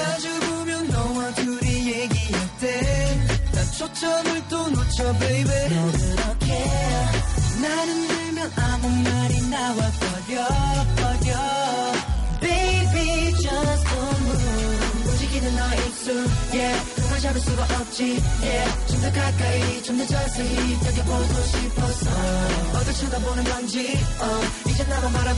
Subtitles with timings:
[0.00, 5.68] 마주 보면 너와 둘이 얘기할 때난 초점을 또 놓쳐 baby.
[5.68, 6.64] 너 그렇게.
[7.62, 10.48] 나는 들면 아무 말이 나와 버려
[10.96, 11.30] 버려.
[12.40, 16.94] Baby just don't move 움직이는 너의 입술 yeah.
[16.96, 18.86] 그만 잡을 수가 없지 yeah.
[18.88, 22.10] 좀 더 가까이 좀 더 자세히 당겨보고 싶었어
[22.78, 24.70] 어딜 쳐다보는 건지 oh.
[24.70, 25.34] 이제 나만 바라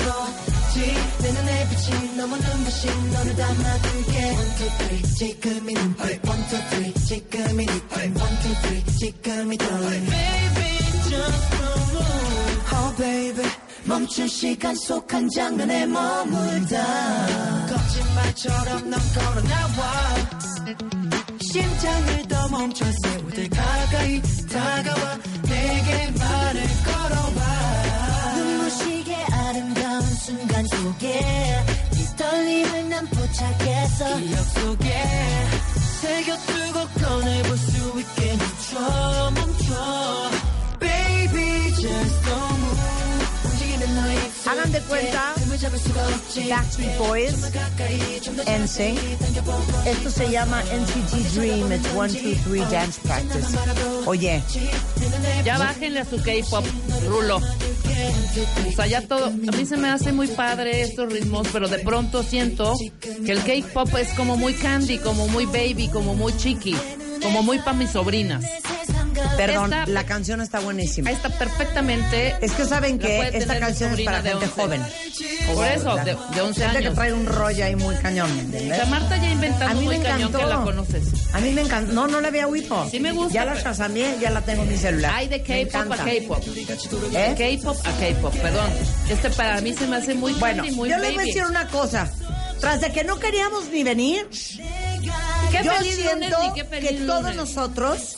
[0.73, 0.95] 보지.
[1.21, 4.19] 내 눈에 비친 너무 눈부신 너를 담아둘게.
[4.33, 10.07] One two three 지금이 눈빛 One two three 지금이 느낌 One two three 지금이 떨림
[10.07, 13.51] Baby just don't move Oh baby.
[13.85, 17.67] 멈춘 시간 속 한 장면에 머물다.
[17.67, 20.15] 거짓말처럼 넌 걸어나와.
[21.53, 25.19] 심장을 더 멈춰 세우들 가까이 다가와.
[25.43, 27.62] 내게 말을 아름다운
[30.23, 31.21] 순간 속에
[31.95, 35.05] 이 떨림을 난 포착했어 기억 속에
[36.01, 40.31] 새겨두고 꺼내볼 수 있게 멈춰 멈춰.
[40.79, 42.22] Baby just
[44.47, 45.35] Hagan de cuenta
[46.49, 47.35] Backstreet Boys,
[48.47, 48.99] NC.
[49.87, 53.57] Esto se llama NCT Dream, it's 1, 2, 3 Dance Practice.
[54.07, 54.43] Oye.
[55.45, 56.65] Ya bájenle a su K-pop,
[57.07, 57.37] Rulo.
[57.37, 61.79] O sea, ya todo, a mí se me hace muy padre estos ritmos, pero de
[61.79, 66.77] pronto siento que el K-pop es como muy candy, como muy baby, como muy chiqui,
[67.23, 68.45] como muy para mis sobrinas
[69.37, 71.11] perdón, Esta- la canción está buenísima.
[71.11, 72.37] Está perfectamente.
[72.41, 74.49] Es que saben La que esta canción es para gente 11.
[74.63, 74.83] joven.
[75.55, 76.95] Por eso, de, de 11 Gente que años.
[76.95, 78.77] trae un rollo ahí muy cañón, ¿me O entiendes?
[78.77, 81.03] sea, Marta ya mí me muy cañón que la conoces.
[81.33, 81.93] A mí me encantó.
[81.93, 82.89] No, no la había oído.
[82.91, 85.13] Sí me gusta, Ya la shazameé, ya la tengo en mi celular.
[85.15, 86.05] Hay de K-pop a encanta.
[86.05, 86.43] K-pop.
[87.15, 87.35] ¿Eh?
[87.37, 88.71] De K-pop a K-pop, perdón.
[89.09, 91.07] Este para mí se me hace muy Bueno, muy yo baby.
[91.07, 92.11] les voy a decir una cosa.
[92.61, 94.29] Tras de que no queríamos ni venir,
[95.51, 98.17] Qué yo lunes siento qué que todos nosotros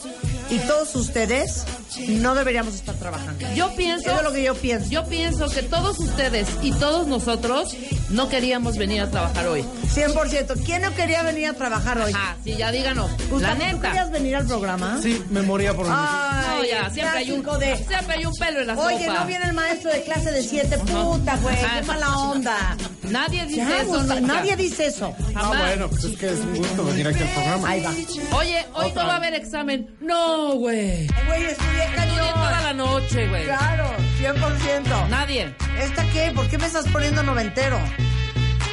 [0.51, 1.65] y todos ustedes
[2.09, 3.47] no deberíamos estar trabajando.
[3.55, 4.91] Yo pienso, Eso es lo que yo pienso.
[4.91, 7.75] yo pienso que todos ustedes y todos nosotros
[8.11, 9.65] no queríamos venir a trabajar hoy.
[9.95, 10.65] 100%.
[10.65, 12.13] ¿Quién no quería venir a trabajar hoy?
[12.15, 13.11] Ah, sí, ya díganos.
[13.41, 13.81] La ¿tú neta.
[13.89, 14.99] querías venir al programa?
[15.03, 17.77] Sí, me moría por Ay, No, ya, siempre hay un de...
[17.77, 19.21] siempre hay un pelo en la Oye, sopa.
[19.21, 22.77] no viene el maestro de clase de siete, puta, güey, qué mala onda.
[23.11, 25.15] Nadie dice Ya, eso nadie dice eso.
[25.35, 27.69] Ah, bueno, pues es que es un gusto venir aquí al programa.
[27.69, 27.91] Ahí va.
[28.39, 29.95] Oye, hoy no va a haber examen.
[30.01, 31.07] No, güey.
[31.27, 32.63] Güey, estudié Estudié toda cañón.
[32.63, 33.45] la noche, güey.
[33.45, 35.09] Claro, 100%.
[35.09, 35.55] Nadie.
[35.79, 36.33] ¿Esta qué?
[36.35, 37.79] ¿Por qué me estás poniendo noventero?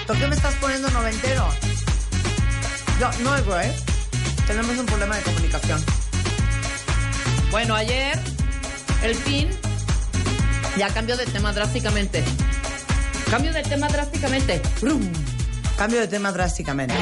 [0.07, 1.47] ¿Por qué me estás poniendo noventero?
[2.99, 3.73] Yo no oigo, ¿eh?
[4.47, 5.83] Tenemos un problema de comunicación.
[7.51, 8.17] Bueno, ayer
[9.03, 9.49] el fin
[10.77, 12.23] ya cambió de tema drásticamente.
[13.29, 14.61] Cambio de tema drásticamente.
[14.81, 15.01] Brum.
[15.77, 16.95] Cambio de tema drásticamente.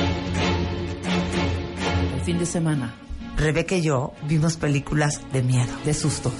[2.15, 2.93] El fin de semana.
[3.39, 5.71] Rebeca y yo vimos películas de miedo.
[5.85, 6.33] de sustos.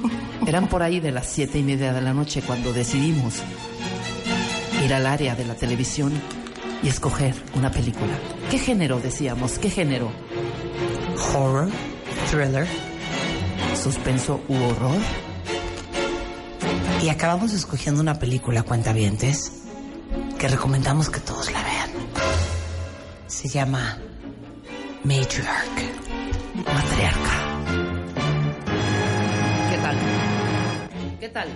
[0.46, 3.42] Eran por ahí de las siete y media de la noche cuando decidimos
[4.84, 6.12] ir al área de la televisión
[6.80, 8.12] y escoger una película.
[8.50, 9.58] ¿Qué género decíamos?
[9.58, 10.12] ¿Qué género?
[11.34, 11.70] Horror,
[12.30, 12.68] thriller.
[13.82, 14.98] ¿Suspenso u horror?
[17.02, 19.64] Y acabamos escogiendo una película, cuentavientes,
[20.38, 21.90] que recomendamos que todos la vean.
[23.26, 23.98] Se llama
[25.02, 26.03] Matriarch.
[26.64, 27.34] Matriarca.
[29.70, 29.96] ¿Qué tal?
[31.20, 31.48] ¿Qué tal?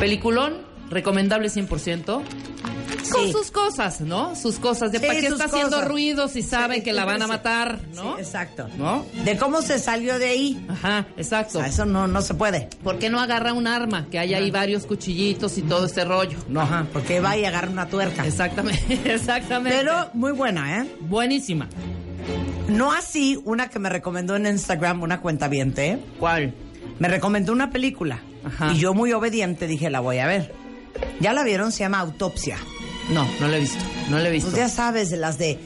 [0.00, 0.54] Peliculón,
[0.90, 2.22] recomendable 100%.
[3.12, 3.32] Con Sí.
[3.32, 4.34] sus cosas, ¿no?
[4.34, 4.90] Sus cosas.
[4.90, 5.88] De Sí, para qué está haciendo cosas.
[5.88, 8.14] ruido si saben Sí, que la van a matar, ¿no?
[8.16, 8.66] Sí, exacto.
[8.78, 9.04] ¿No?
[9.24, 10.66] De cómo se salió de ahí.
[10.70, 11.58] Ajá, O exacto.
[11.58, 12.70] sea, eso no, no se puede.
[12.82, 14.06] ¿Por qué no agarra un arma?
[14.10, 16.38] Que hay ahí varios cuchillitos y todo este rollo.
[16.48, 16.62] No.
[16.62, 18.26] Ajá, porque va y agarra una tuerca.
[18.26, 19.78] Exactamente, exactamente.
[19.80, 20.88] Pero muy buena, ¿eh?
[21.00, 21.68] buenísima.
[22.68, 25.98] No así una que me recomendó en Instagram una cuenta viente.
[26.18, 26.54] ¿Cuál?
[26.98, 28.20] Me recomendó una película.
[28.44, 28.72] Ajá.
[28.72, 30.52] Y yo muy obediente dije, la voy a ver.
[31.20, 31.72] ¿Ya la vieron?
[31.72, 32.56] Se llama Autopsia.
[33.12, 33.84] No, no la he visto.
[34.08, 34.50] No la he visto.
[34.50, 35.58] Pues ya sabes, de las de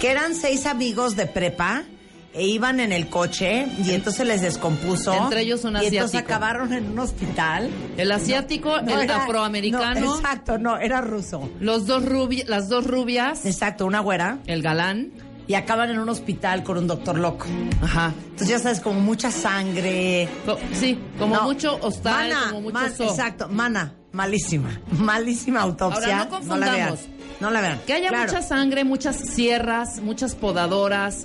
[0.00, 1.84] que eran seis amigos de prepa
[2.32, 5.12] e iban en el coche y entonces les descompuso.
[5.14, 6.18] Entre ellos un Y entonces asiático.
[6.34, 7.70] acabaron en un hospital.
[7.96, 11.48] El asiático, No, el era- afroamericano, no, exacto, no, era ruso.
[11.60, 14.38] los dos rubi las dos rubias, Exacto, una güera.
[14.46, 15.10] el galán.
[15.50, 17.44] Y acaban en un hospital con un doctor loco.
[17.82, 18.14] Ajá.
[18.22, 20.28] Entonces ya sabes, como mucha sangre.
[20.46, 23.02] Co- sí, como No, mucho hostal, Mana, como mucho man- so.
[23.02, 24.80] Exacto, mana, malísima.
[24.92, 26.02] Malísima autopsia.
[26.04, 27.00] Ahora, no No confundamos.
[27.40, 27.80] No la vean.
[27.84, 28.30] Que haya Claro.
[28.32, 31.24] mucha sangre, muchas sierras, muchas podadoras,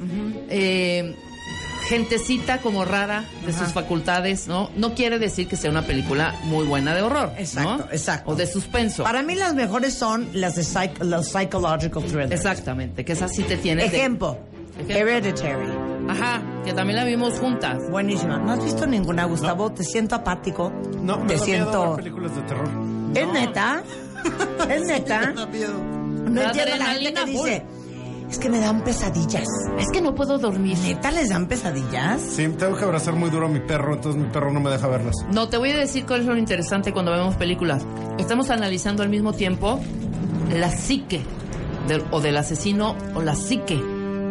[0.49, 1.15] eh,
[1.87, 4.69] gentecita como rara de sus facultades, ¿no?
[4.75, 7.91] No quiere decir que sea una película muy buena de horror, Exacto, ¿no?
[7.91, 8.31] exacto.
[8.31, 9.03] O de suspenso.
[9.03, 12.31] Para mí las mejores son las de psych- los psychological thrillers.
[12.31, 13.83] Exactamente, que esa sí te tiene.
[13.89, 14.37] de- Ejemplo,
[14.77, 14.95] Ejemplo.
[14.97, 15.67] Hereditary.
[16.09, 17.79] Ajá, que también la vimos juntas.
[17.89, 18.37] Buenísima.
[18.37, 19.71] ¿No has visto ninguna, Gustavo?
[19.71, 20.71] Te siento apático.
[21.01, 21.91] No, me te siento.
[21.95, 22.69] ver películas de terror.
[23.15, 23.83] ¿Es neta?
[24.69, 25.19] ¿Es neta?
[25.27, 25.73] Me da miedo.
[25.73, 27.65] No La entiendo la gente adrenalina que dice.
[28.29, 29.47] Es que me dan pesadillas.
[29.79, 30.77] Es que no puedo dormir.
[30.79, 32.21] ¿Neta les dan pesadillas?
[32.21, 34.87] Sí, tengo que abrazar muy duro a mi perro, entonces mi perro no me deja
[34.87, 35.15] verlas.
[35.31, 37.85] No, te voy a decir cuál es lo interesante cuando vemos películas.
[38.17, 39.79] Estamos analizando al mismo tiempo
[40.53, 41.21] la psique
[41.87, 43.79] del- o del asesino o la psique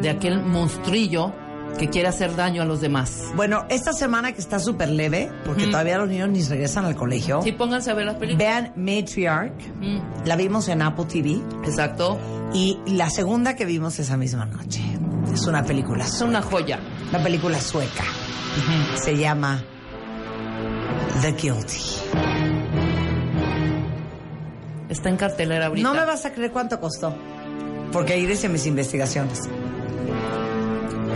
[0.02, 1.32] de aquel monstrillo
[1.78, 3.32] que quiere hacer daño a los demás.
[3.34, 7.42] Bueno, esta semana que está súper leve, porque todavía los niños ni regresan al colegio,
[7.42, 8.38] Sí, pónganse a ver las películas.
[8.38, 9.52] vean Matriarch.
[9.80, 11.40] Mm, La vimos en Apple TV.
[11.66, 12.18] exacto.
[12.52, 14.80] Y la segunda que vimos esa misma noche.
[15.32, 16.28] Es una película Es sueca.
[16.30, 16.78] una joya.
[17.10, 18.04] Una película sueca.
[18.94, 19.60] Se llama
[21.22, 21.78] The Guilty.
[24.88, 25.88] Está en cartelera ahorita.
[25.88, 27.14] No me vas a creer cuánto costó.
[27.92, 29.40] Porque ahí hice mis investigaciones.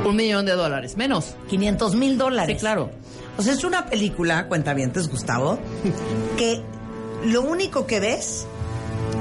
[0.05, 0.97] Un millón de dólares.
[0.97, 1.35] Menos.
[1.49, 2.57] 500 mil dólares.
[2.57, 2.91] Sí, claro.
[3.37, 5.59] O sea, es una película, cuentavientes, Gustavo,
[6.37, 6.61] que
[7.27, 8.47] lo único que ves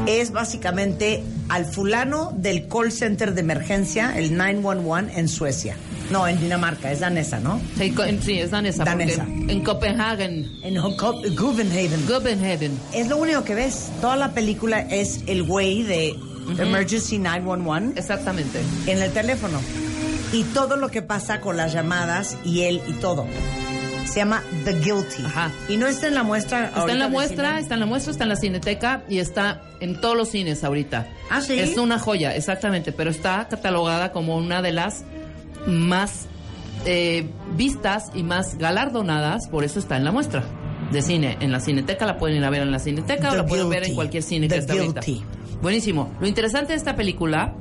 [0.05, 5.75] es básicamente al fulano del call center de emergencia, el 911, en Suecia.
[6.09, 7.59] No, en Dinamarca, es danesa, ¿no?
[7.77, 8.85] Sí, co- en- sí, es danesa.
[8.85, 9.25] Danesa.
[9.27, 10.75] En Copenhagen, En
[11.35, 12.05] Copenhagen.
[12.07, 12.79] Copenhagen.
[12.93, 13.89] Es lo único que ves.
[13.99, 16.15] Toda la película es el güey de
[16.57, 18.61] Emergency 911 Exactamente.
[18.85, 19.59] en el teléfono.
[20.33, 23.25] Y todo lo que pasa con las llamadas y él y todo.
[24.05, 25.25] Se llama The Guilty.
[25.25, 25.51] Ajá.
[25.69, 26.65] Y no está en la muestra.
[26.65, 27.61] Está ahorita en la muestra, cine?
[27.61, 31.07] está en la muestra, está en la cineteca y está en todos los cines ahorita.
[31.29, 31.59] ¿Ah, sí?
[31.59, 35.03] Es una joya, exactamente, pero está catalogada como una de las
[35.65, 36.27] más
[36.85, 40.43] eh, vistas y más galardonadas, por eso está en la muestra
[40.91, 41.37] de cine.
[41.41, 43.83] En la cineteca la pueden ir a ver en la cineteca o la pueden ver
[43.83, 45.01] en cualquier cine The que está ahorita.
[45.01, 45.25] Guilty.
[45.61, 46.13] Buenísimo.
[46.21, 47.53] Lo interesante de esta película,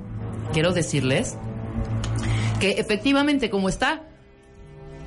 [0.53, 1.37] quiero decirles,
[2.61, 4.03] que efectivamente como está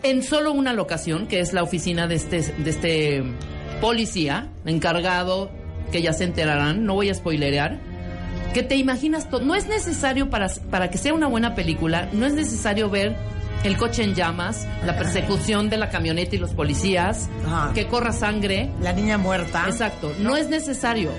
[0.03, 3.23] en solo una locación, que es la oficina de este, de este
[3.81, 5.51] policía encargado,
[5.91, 7.79] que ya se enterarán, no voy a spoilerear,
[8.53, 9.41] que te imaginas todo.
[9.41, 13.15] No es necesario para, para que sea una buena película, no es necesario ver
[13.63, 17.73] el coche en llamas, la persecución de la camioneta y los policías, Ajá.
[17.73, 18.69] que corra sangre.
[18.81, 19.65] La niña muerta.
[19.67, 21.11] Exacto, no es necesario.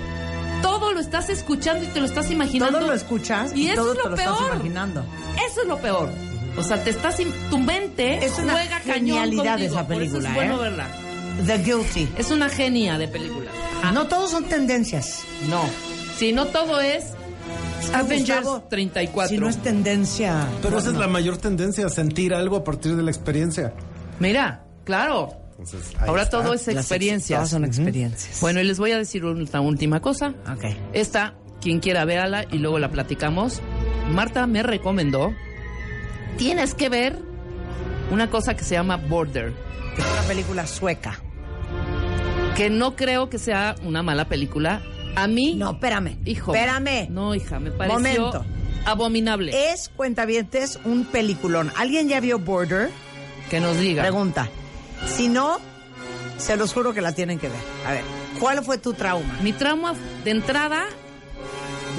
[0.61, 2.79] Todo lo estás escuchando y te lo estás imaginando.
[2.79, 4.33] Todo lo escuchas y, y eso todo es lo te lo peor.
[4.33, 5.05] estás imaginando.
[5.49, 6.09] Eso es lo peor.
[6.57, 7.17] O sea, te estás
[7.49, 10.59] tu mente Es una juega cañón genialidad contigo, esa por eso película, es bueno ¿eh?
[10.59, 10.87] verla.
[11.45, 12.09] The Guilty.
[12.17, 13.49] Es una genia de película.
[13.93, 15.23] No todos son tendencias.
[15.49, 15.61] No.
[16.17, 17.05] Si no todo es
[17.93, 19.29] Avengers Gustavo, 34.
[19.29, 20.47] Si no es tendencia.
[20.61, 23.73] Pero esa es la mayor tendencia, sentir algo a partir de la experiencia.
[24.19, 25.29] Mira, claro.
[25.61, 26.41] Entonces, Ahora está.
[26.41, 27.37] todo es experiencia.
[27.37, 28.39] Todas son experiencias.
[28.41, 30.33] Bueno, y les voy a decir una última cosa.
[30.51, 30.65] Ok.
[30.93, 33.61] Esta, quien quiera véala y luego la platicamos.
[34.11, 35.33] Marta me recomendó.
[36.37, 37.19] Tienes que ver
[38.11, 39.53] una cosa que se llama Border.
[39.95, 41.19] Que es una película sueca.
[42.55, 44.81] Que no creo que sea una mala película.
[45.15, 45.55] A mí.
[45.55, 46.17] No, espérame.
[46.25, 46.53] Hijo.
[46.53, 47.07] Espérame.
[47.09, 48.45] No, hija, me pareció Momento.
[48.85, 49.71] abominable.
[49.71, 51.71] Es, cuentavientes, un peliculón.
[51.77, 52.89] ¿Alguien ya vio Border?
[53.49, 54.01] que nos diga.
[54.03, 54.49] Pregunta.
[55.07, 55.57] Si no,
[56.37, 57.59] se los juro que la tienen que ver.
[57.85, 58.03] A ver,
[58.39, 59.37] ¿cuál fue tu trauma?
[59.43, 59.93] Mi trauma
[60.23, 60.85] de entrada,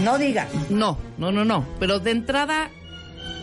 [0.03, 0.49] No digas.
[0.71, 1.67] no, no, no, no.
[1.79, 2.71] Pero de entrada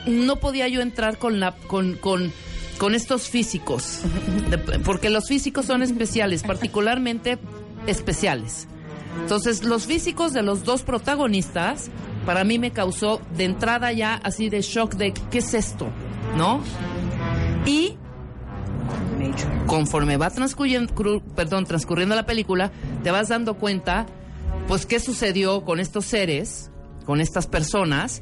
[0.05, 2.31] no podía yo entrar con la, con, con,
[2.77, 3.99] con estos físicos.
[4.49, 7.37] De- porque los físicos son especiales, particularmente
[7.87, 8.67] especiales.
[9.21, 11.89] Entonces, los físicos de los dos protagonistas,
[12.25, 15.87] para mí me causó de entrada ya así de shock de ¿qué es esto?
[16.37, 16.61] ¿No?
[17.65, 17.97] Y
[19.65, 22.71] conforme va transcurriendo, cru- perdón, transcurriendo la película,
[23.03, 24.05] te vas dando cuenta,
[24.67, 26.71] pues, qué sucedió con estos seres,
[27.05, 28.21] con estas personas,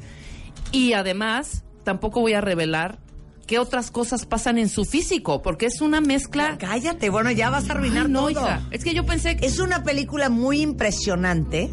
[0.72, 2.98] y además, tampoco voy a revelar
[3.46, 6.58] qué otras cosas pasan en su físico, porque es una mezcla...
[6.58, 8.30] Cállate, bueno, ya vas a arruinar Ay, no, todo.
[8.30, 9.46] hija, es que yo pensé que...
[9.46, 11.70] Es una película muy impresionante.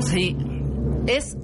[0.00, 0.34] Sí,
[1.06, 1.36] es,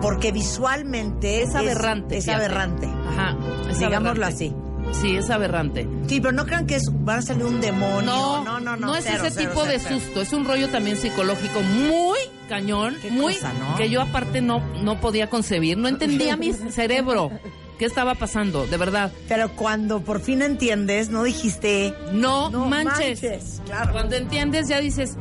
[0.00, 2.18] porque visualmente es aberrante.
[2.18, 2.86] Es, aberrante.
[2.86, 3.36] Ajá,
[3.70, 4.46] es Digámoslo aberrante.
[4.46, 4.54] así.
[4.92, 5.88] Sí, es aberrante.
[6.06, 8.04] Sí, pero no crean que es, va a salir un demonio.
[8.44, 8.76] No, no, no.
[8.76, 12.18] No, es cero, ese cero, tipo de cero, susto, es un rollo también psicológico muy
[12.48, 13.76] cañón, Qué muy cosa, ¿no?
[13.76, 17.32] que yo aparte no no podía concebir, no entendía mi cerebro
[17.80, 19.10] qué estaba pasando, de verdad.
[19.28, 21.92] Pero cuando por fin entiendes, no dijiste.
[22.12, 23.22] No, No manches.
[23.22, 23.90] manches, claro.
[23.92, 25.16] Cuando entiendes ya dices,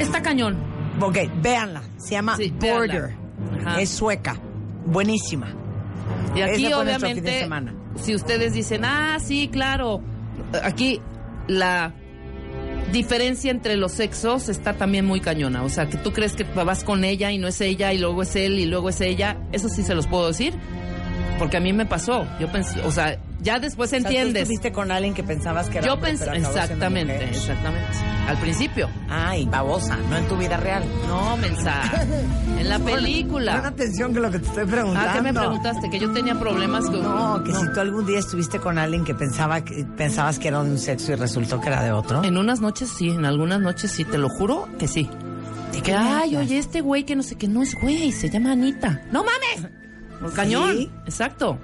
[0.00, 0.58] está cañón.
[1.00, 1.82] Ok, véanla.
[1.98, 3.16] Se llama Sí, véanla.
[3.64, 3.80] Ajá.
[3.80, 4.36] Es sueca.
[4.86, 5.54] Buenísima.
[6.34, 7.48] Y aquí Ese obviamente,
[7.96, 10.00] si ustedes dicen, ah, sí, claro,
[10.62, 11.00] aquí
[11.46, 11.92] la
[12.92, 15.62] diferencia entre los sexos está también muy cañona.
[15.62, 18.22] O sea, que tú crees que vas con ella y no es ella y luego
[18.22, 19.38] es él y luego es ella.
[19.52, 20.54] Eso sí se los puedo decir.
[21.38, 22.26] Porque a mí me pasó.
[22.38, 24.42] Yo pensé, o sea, ya después O sea, tú entiendes.
[24.42, 27.86] estuviste con alguien que pensabas que era Yo pensé, exactamente, exactamente.
[28.28, 28.88] Al principio.
[29.10, 30.84] Ay, babosa, no en tu vida real.
[31.08, 32.06] No, mensaje.
[32.62, 33.66] En la Pon película.
[33.66, 35.10] atención que lo que te estoy preguntando.
[35.10, 35.90] Ah, ¿qué me preguntaste?
[35.90, 37.02] Que yo tenía problemas con...
[37.02, 40.62] No, que si tú algún día estuviste con alguien que pensaba que pensabas que era
[40.62, 42.22] de un sexo y resultó que era de otro.
[42.22, 45.10] En unas noches sí, en algunas noches sí, te lo juro que sí.
[45.72, 48.52] ¿De Que, ay, oye, este güey que no sé qué, no es güey, se llama
[48.52, 49.02] Anita.
[49.10, 49.72] ¡No mames!
[50.36, 50.76] Cañón.
[50.76, 50.90] ¿Sí?
[51.04, 51.58] Exacto.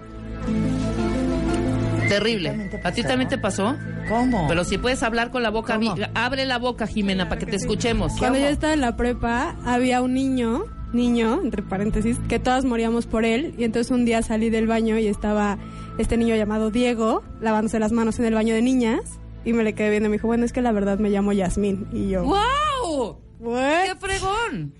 [2.09, 2.81] Terrible.
[2.85, 3.77] ¿A ti también te pasó?
[4.09, 4.47] ¿Cómo?
[4.49, 5.79] Pero si puedes hablar con la boca,
[6.15, 8.12] abre la boca, Jimena, para que te escuchemos.
[8.19, 13.07] Cuando yo estaba en la prepa, había un niño, niño, entre paréntesis, que todas moríamos
[13.07, 13.55] por él.
[13.59, 15.59] Y entonces un día salí del baño y estaba
[15.99, 19.00] este niño llamado Diego, lavándose las manos en el baño de niñas.
[19.45, 21.33] Y me le quedé viendo y me dijo, bueno, es que la verdad me llamo
[21.33, 21.87] Yasmín.
[21.93, 23.19] Y yo, ¡Wow!
[23.41, 23.85] "What?".
[23.87, 24.75] ¡Qué fregón!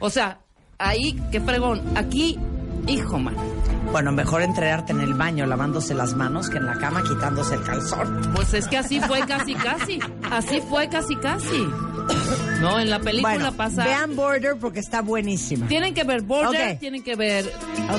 [0.00, 0.40] O sea,
[0.78, 1.80] ahí, qué fregón.
[1.94, 2.38] Aquí,
[2.88, 3.34] hijo, man.
[3.92, 7.62] Bueno, mejor entrenarte en el baño lavándose las manos que en la cama quitándose el
[7.62, 8.32] calzón.
[8.34, 9.98] Pues es que así fue casi, casi.
[10.30, 11.66] Así fue casi, casi.
[12.60, 13.84] No, en la película Bueno, pasa...
[13.84, 15.66] vean Border porque está buenísima.
[15.68, 17.50] Tienen que ver Border, tienen que ver.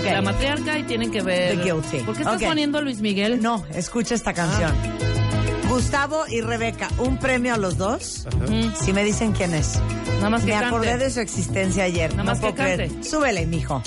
[0.04, 1.58] La Matriarca y tienen que ver...
[1.58, 1.98] The Guilty.
[2.00, 3.42] ¿Por qué estás poniendo a Luis Miguel?
[3.42, 4.72] No, escucha esta canción.
[5.70, 8.28] Gustavo y Rebeca, un premio a los dos.
[8.44, 8.72] Ujú.
[8.84, 9.80] Si me dicen quién es.
[10.18, 10.68] Nada más que Me cante.
[10.68, 12.12] acordé de su existencia ayer.
[12.12, 12.90] Nada no más que puedo creer.
[12.90, 13.10] cante.
[13.10, 13.82] Súbele, mijo.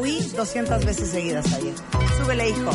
[0.00, 1.74] oí 200 veces seguidas ayer.
[2.16, 2.70] Súbele, hijo.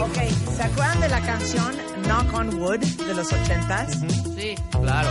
[0.00, 3.98] Ok, ¿Se acuerdan de la canción Knock on Wood de los ochentas?
[4.36, 5.10] Sí, claro.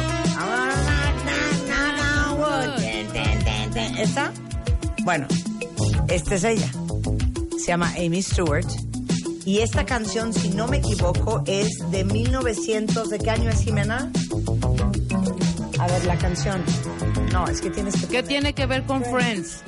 [3.77, 4.31] ¿Esta?
[5.03, 5.27] Bueno,
[6.09, 6.69] esta es ella.
[7.59, 8.65] Se llama Amy Stewart.
[9.45, 13.09] Y esta canción, si no me equivoco, es de 1900.
[13.09, 14.11] ¿De qué año es Jimena?
[15.79, 16.61] A ver, la canción.
[17.31, 18.07] No, es que tienes que.
[18.07, 19.61] ¿Qué tiene que ver con Friends?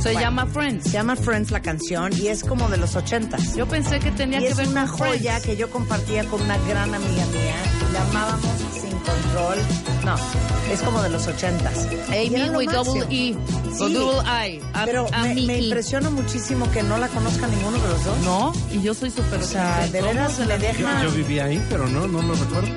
[0.00, 0.84] Se Bueno, llama Friends.
[0.84, 3.54] Se llama Friends la canción y es como de los ochentas.
[3.54, 5.46] Yo pensé que tenía Y que es ver una con joya Friends.
[5.46, 7.56] que yo compartía con una gran amiga mía.
[7.92, 8.59] La amábamos
[9.00, 9.58] control.
[10.04, 10.14] No,
[10.72, 11.86] es como de los ochentas.
[12.08, 13.02] Amy with double.
[13.10, 13.34] E.
[13.76, 13.94] Sí.
[13.94, 14.60] double I.
[14.72, 18.18] A- Pero me, impresiona muchísimo que no la conozca ninguno de los dos.
[18.24, 19.40] No, y yo soy súper...
[19.40, 22.68] O sea, de veras me deja Yo vivía ahí, pero no, no lo recuerdo.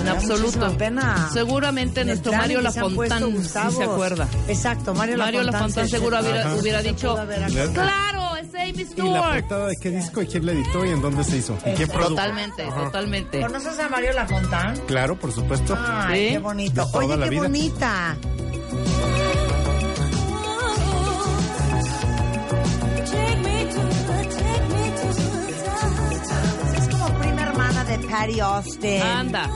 [0.00, 0.76] En absoluto.
[0.78, 1.28] pena.
[1.32, 4.26] Seguramente nuestro Mario se Lafontán sí se acuerda.
[4.48, 7.16] Exacto, Mario, Mario Lafontán se- seguro hubiera, hubiera se dicho,
[7.48, 8.09] Le- claro,
[8.70, 9.40] Amy ¿Y la Stewart.
[9.40, 11.58] portada de qué disco y quién la editó y en dónde se hizo?
[11.66, 12.10] ¿Y quién produjo?
[12.10, 12.84] Totalmente, Ajá.
[12.84, 13.40] totalmente.
[13.40, 14.76] ¿Conoces a Mario Lafontán?
[14.86, 15.76] Claro, por supuesto.
[15.78, 16.32] Ay, Sí.
[16.34, 16.88] qué bonito.
[16.92, 17.42] Oye, qué vida.
[17.42, 18.16] bonita.
[26.76, 29.02] Es como prima hermana de Patty Austin.
[29.02, 29.48] Anda.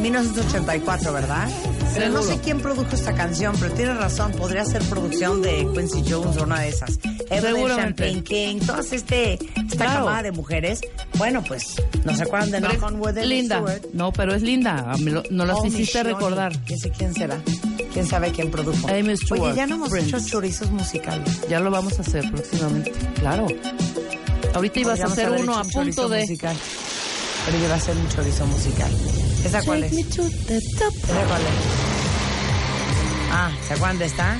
[0.00, 1.48] 1984, ¿verdad?
[1.94, 6.02] Pero no sé quién produjo esta canción, pero tienes razón, podría ser producción de Quincy
[6.08, 6.98] Jones o una de esas.
[7.32, 10.00] Evelyn King, todas este, esta Claro.
[10.00, 10.80] camada de mujeres.
[11.18, 11.74] Bueno, pues,
[12.04, 13.56] ¿no se acuerdan de Pero Knock on Wood es Amy linda.
[13.56, 13.82] Stewart?
[13.92, 14.94] No, pero es linda.
[15.30, 16.14] Nos las Oh, hiciste Michonne.
[16.14, 16.58] recordar.
[16.64, 17.38] ¿Quién sé quién será?
[17.92, 18.88] ¿Quién sabe quién produjo?
[18.88, 20.16] Amy Stewart, Oye, ya no hemos Prince.
[20.16, 21.40] hecho chorizos musicales.
[21.48, 22.92] Ya lo vamos a hacer próximamente.
[23.20, 23.46] Claro.
[24.54, 26.20] Ahorita ibas a hacer uno a un punto de...
[26.20, 26.56] Musical.
[27.46, 28.90] Pero yo iba a hacer un chorizo musical.
[29.44, 29.92] ¿Esa cuál es?
[29.92, 30.16] ¿Esa
[31.26, 31.52] cuál es?
[33.32, 34.36] Ah, ¿se acuerdan de esta?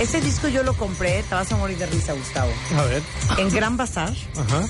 [0.00, 2.50] Ese disco yo lo compré, te vas a morir de risa, Gustavo.
[2.76, 3.02] A ver.
[3.38, 4.64] En Gran Bazar, Ajá.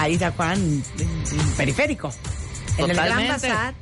[0.00, 0.18] ahí
[0.54, 2.12] en- en periférico.
[2.78, 3.28] En el Gran.
[3.28, 3.74] Bazar.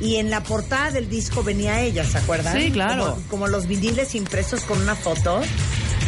[0.00, 2.56] Y en la portada del disco venía ella, ¿se acuerdan?
[2.58, 3.10] Sí, claro.
[3.16, 5.42] Como, como los viniles impresos con una foto.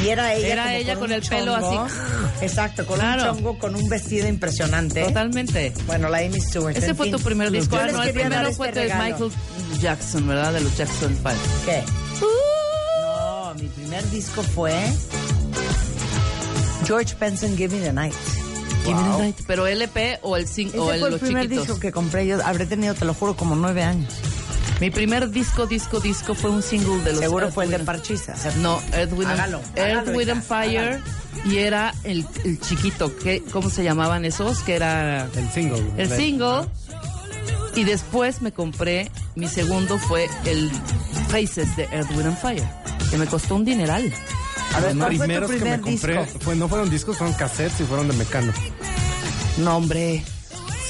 [0.02, 1.94] Y era ella, Era como ella con un el pelo así.
[2.40, 3.32] Exacto, con Claro.
[3.32, 5.04] un chongo, con un vestido impresionante.
[5.04, 5.74] Totalmente.
[5.86, 6.74] Bueno, la Amy Stewart.
[6.74, 7.16] Ese en fue fin.
[7.16, 7.76] tu primer disco.
[7.76, 9.04] Yo Ah, les no, el primero este fue de regalo.
[9.04, 9.30] Michael
[9.82, 10.54] Jackson, ¿verdad?
[10.54, 11.36] De los Jackson Five.
[11.66, 11.82] ¿Qué?
[12.22, 12.26] No,
[13.62, 14.74] mi primer disco fue
[16.86, 18.14] George Benson, Give Me the Night.
[18.84, 19.36] Give me the night.
[19.46, 21.66] Pero LP o el cin- Ese o el, fue el los primer chiquitos.
[21.68, 22.26] disco que compré.
[22.26, 24.12] Yo habré tenido, te lo juro, como nueve años.
[24.80, 27.78] Mi primer disco, disco, disco fue un single de los Seguro Earth, fue el de
[27.80, 28.34] Parchisa.
[28.56, 31.00] No, Earth, Wind, and- Hágalo, Earth, hágalo, Wind and Fire.
[31.44, 33.16] Y era el, el chiquito.
[33.16, 34.58] ¿qué, ¿Cómo se llamaban esos?
[34.60, 35.84] Que era El single.
[35.96, 36.66] el De- single.
[37.76, 40.70] Y después me compré, mi segundo fue el
[41.28, 42.68] Faces de Earth, Wind and Fire.
[43.12, 44.12] Que me costó un dineral.
[44.74, 47.34] A ver, Los ¿cuál fue tu primeros que me compré fue- no fueron discos, fueron
[47.36, 48.52] cassettes y fueron de Mecano.
[49.58, 50.24] No, hombre.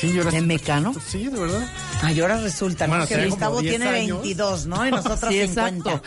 [0.00, 0.30] Sí, yo era...
[0.30, 0.94] ¿De Mecano?
[1.06, 1.66] Sí, de verdad.
[2.02, 2.92] Ay, ahora resulta, ¿no?
[2.92, 4.18] Bueno, que tenía Gustavo como 10 tiene años.
[4.22, 4.86] 22, ¿no?
[4.86, 5.90] Y nosotros Sí, 50.
[5.92, 6.02] exacto.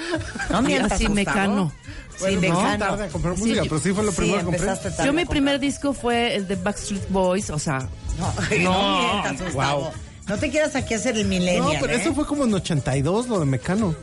[0.49, 1.15] No mientas, Gustavo.
[1.15, 1.71] Mecano.
[2.19, 4.45] Bueno, sí, no, tarde a comprar Sí, música, pero sí fue lo Sí, primero que
[4.45, 4.65] compré.
[4.67, 7.79] tarde Yo mi primer disco fue el de Backstreet Boys, o sea,
[8.19, 9.81] No, no mientas, Gustavo.
[9.81, 9.91] Wow.
[10.27, 11.97] No te quieras aquí hacer el millennial, No, pero ¿eh?
[12.01, 13.93] eso fue como en 82, lo de Mecano.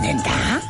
[0.00, 0.60] ¿Neta?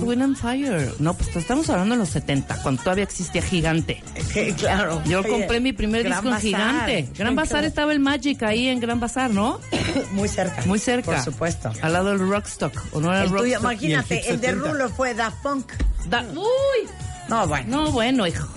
[0.00, 0.92] Wind and Fire.
[0.98, 4.02] No, pues estamos hablando de los 70, cuando todavía existía Gigante.
[4.32, 5.02] Que, claro.
[5.06, 6.42] Yo Oye, compré mi primer Gran disco en Bazar.
[6.86, 7.08] Gigante.
[7.18, 9.60] Gran Bazar estaba el Magic ahí en Gran Bazar, ¿no?
[10.12, 10.62] Muy cerca.
[10.66, 11.12] Muy cerca.
[11.12, 11.70] Por supuesto.
[11.82, 12.72] Al lado del Rockstock.
[12.92, 13.62] ¿O no era el, El tuyo, Rockstock?
[13.62, 14.68] imagínate, el el de 70.
[14.72, 15.70] Rulo fue Da Punk.
[16.08, 16.88] Da- Uy,
[17.28, 17.84] No, bueno.
[17.84, 18.48] no, bueno, hijo.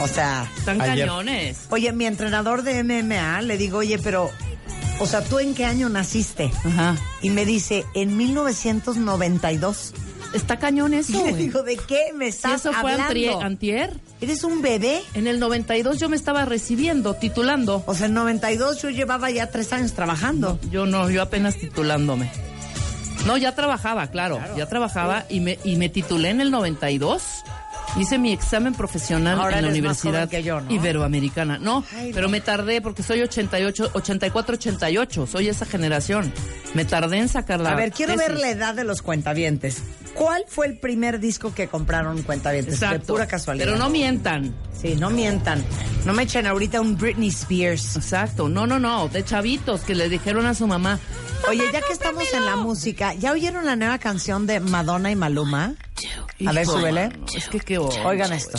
[0.00, 1.06] O sea, Están Ayer.
[1.06, 1.60] cañones.
[1.70, 4.30] oye, mi entrenador de MMA le digo, oye, pero,
[5.00, 6.50] o sea, ¿tú en qué año naciste?
[6.64, 6.96] Ajá.
[7.22, 9.94] Y me dice, en 1992.
[10.34, 13.14] Está cañón eso, Y le digo, ¿de qué me Si estás eso fue hablando?
[13.14, 13.94] antrie- antier.
[14.20, 15.00] ¿Eres un bebé?
[15.14, 17.82] En el 92 yo me estaba recibiendo, titulando.
[17.86, 20.58] O sea, en 92 yo llevaba ya tres años trabajando.
[20.70, 22.30] Yo no, yo apenas titulándome.
[23.26, 27.22] No, ya trabajaba, claro, ya trabajaba y me y me titulé en el 92.
[27.96, 30.70] Hice mi examen profesional Ahora en la Universidad que yo, ¿no?
[30.70, 31.58] Iberoamericana.
[31.58, 32.32] No, Ay, pero no.
[32.32, 36.32] me tardé porque soy 88, 84, 88, soy esa generación.
[36.74, 38.28] Me tardé en sacar la A ver, quiero tesis.
[38.28, 39.82] ver la edad de los cuentavientes.
[40.14, 42.78] ¿Cuál fue el primer disco que compraron cuentavientes?
[42.80, 43.12] De Exacto.
[43.14, 43.66] pura casualidad.
[43.66, 44.54] Pero no mientan.
[44.80, 45.64] Sí, no mientan.
[46.04, 47.96] No me echen ahorita un Britney Spears.
[47.96, 51.00] Exacto, no, no, no, de chavitos que le dijeron a su mamá.
[51.48, 55.16] Oye, ya que estamos en la música, ¿ya oyeron la nueva canción de Madonna y
[55.16, 55.74] Maluma?
[56.46, 57.10] A ver, súbele.
[57.34, 57.78] Es que qué.
[57.78, 58.58] Oigan esto.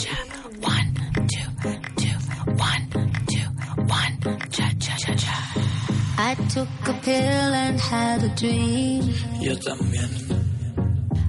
[6.22, 9.14] I took a pill and had a dream.
[9.40, 10.10] Yo también.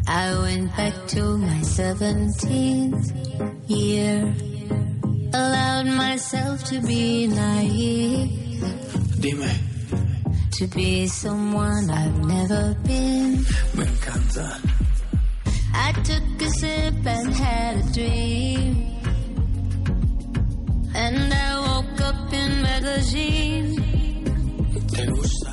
[0.06, 3.14] I went back to my 17th
[3.70, 4.51] year.
[5.34, 8.62] Allowed myself to be naive.
[9.22, 9.50] Dime,
[10.52, 13.38] to be someone I've never been.
[13.76, 14.48] me encanta.
[15.74, 18.88] I took a sip and had a dream.
[20.94, 23.76] And I woke up in Medellin.
[24.92, 25.52] ¿Te gusta?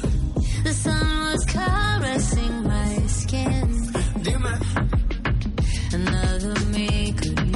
[0.65, 3.93] The sun was caressing my skin.
[4.23, 4.59] Dime,
[5.93, 7.48] Another me could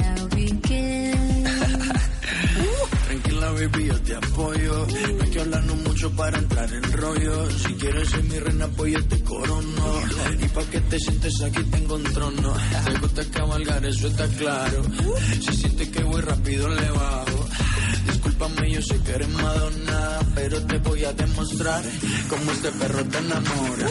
[3.51, 4.87] baby, yo te apoyo.
[5.17, 7.49] No hay que hablarnos mucho para entrar en rollo.
[7.51, 10.01] Si quieres ser mi reina, pues yo te corono.
[10.39, 12.53] Y pa' que te sientes aquí tengo un trono.
[12.85, 14.83] Te gusta cabalgar, eso está claro.
[15.41, 17.47] Si sientes que voy rápido, le bajo.
[18.05, 21.83] Discúlpame, yo sé que eres Madonna, pero te voy a demostrar
[22.29, 23.87] cómo este perro te enamora.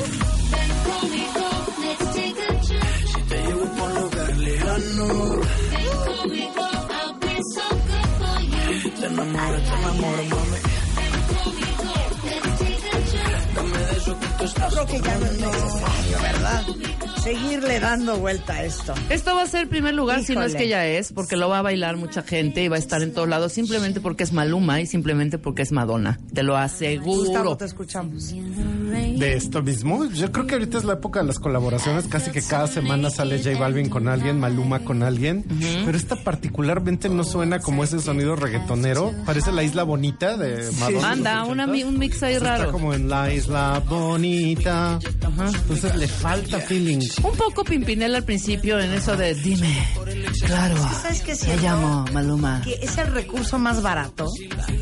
[1.83, 2.83] Let's take a trip.
[3.15, 6.49] Si te llevo por un lugar lejano, Before we
[9.03, 10.72] te enamoro, te enamoro, mami.
[14.05, 16.62] Creo que ya no es necesario, ¿verdad?
[17.23, 18.95] Seguirle dando vuelta a esto.
[19.09, 21.49] Esto va a ser el primer lugar, si no es que ya es, porque lo
[21.49, 24.33] va a bailar mucha gente y va a estar en todos lados, simplemente porque es
[24.33, 26.19] Maluma y simplemente porque es Madonna.
[26.35, 27.57] Te lo Gustavo, aseguro.
[27.57, 28.33] te escuchamos.
[28.33, 32.43] De esto mismo, yo creo que ahorita es la época de las colaboraciones, casi que
[32.43, 35.45] cada semana sale J Balvin con alguien, Maluma con alguien,
[35.85, 41.11] pero esta particularmente no suena como ese sonido reggaetonero, parece la isla bonita de Madonna.
[41.12, 41.71] Anda, los una, 80s.
[41.73, 42.73] mi- un mix ahí Está raro.
[42.73, 43.93] como en la isla bonita,
[45.55, 47.01] entonces le falta feeling.
[47.23, 49.87] Un poco Pimpinela al principio en eso de dime.
[50.47, 50.77] Claro.
[51.03, 52.62] ¿Sabes qué Me llamo Maluma.
[52.65, 54.29] Que es el recurso más barato,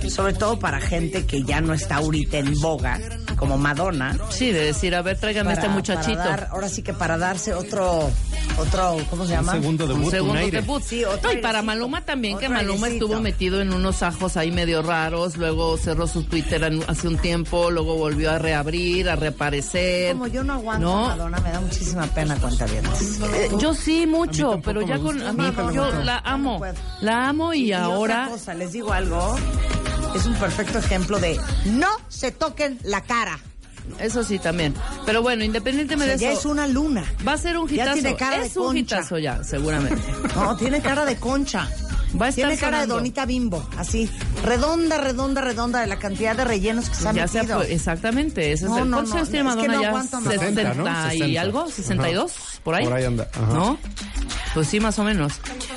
[0.08, 2.98] sobre todo para gente que ya no está ahorita en boga,
[3.36, 4.16] como Madonna.
[4.30, 6.16] Sí, de decir, a ver, tráigame a este muchachito.
[6.18, 8.10] para dar- ahora sí que para darse otro,
[8.58, 9.52] otro, ¿cómo se llama?
[9.52, 10.82] segundo debut, un un segundo debut.
[10.82, 11.60] Sí, otro no, y para.
[11.62, 13.04] Maluma también, que Maluma airecito.
[13.06, 17.70] estuvo metido en unos ajos ahí medio raros, luego cerró su Twitter hace un tiempo,
[17.70, 20.12] luego volvió a reabrir, a reaparecer.
[20.12, 21.06] Como yo no aguanto No.
[21.08, 22.84] Madonna, me da muchísima pena cuenta bien.
[23.34, 26.60] Eh, yo sí mucho, pero ya con a mí No, no, yo no, la amo,
[27.00, 29.36] la amo y, Y otra ahora cosa, les digo algo,
[30.14, 33.38] es un perfecto ejemplo de no se toquen la cara.
[33.98, 34.74] eso sí también.
[35.06, 37.04] Pero bueno, O independientemente sea, de ya eso, es una luna.
[37.26, 37.92] va a ser un Ya hitazo.
[37.94, 38.78] tiene cara de es un concha.
[38.80, 40.02] hitazo ya, seguramente.
[40.34, 41.68] No, tiene cara de concha.
[42.20, 42.94] Va a estar Tiene cara de sonando.
[42.96, 44.10] donita bimbo, así,
[44.44, 47.60] redonda, redonda, redonda de la cantidad de rellenos que se han Ya se metido.
[47.60, 49.82] ha- exactamente, ese No, es el no, ¿Cuántos no, años tiene es que Madonna no
[49.82, 49.88] ya?
[49.88, 50.40] aguanto a Madonna.
[50.40, 50.84] 60, ¿no?
[50.86, 51.40] 60 y 60.
[51.40, 52.32] algo, 62,
[52.64, 52.84] por ahí.
[52.84, 53.52] Por ahí anda, ajá.
[53.52, 53.78] ¿No?
[54.54, 55.34] Pues sí, más o menos.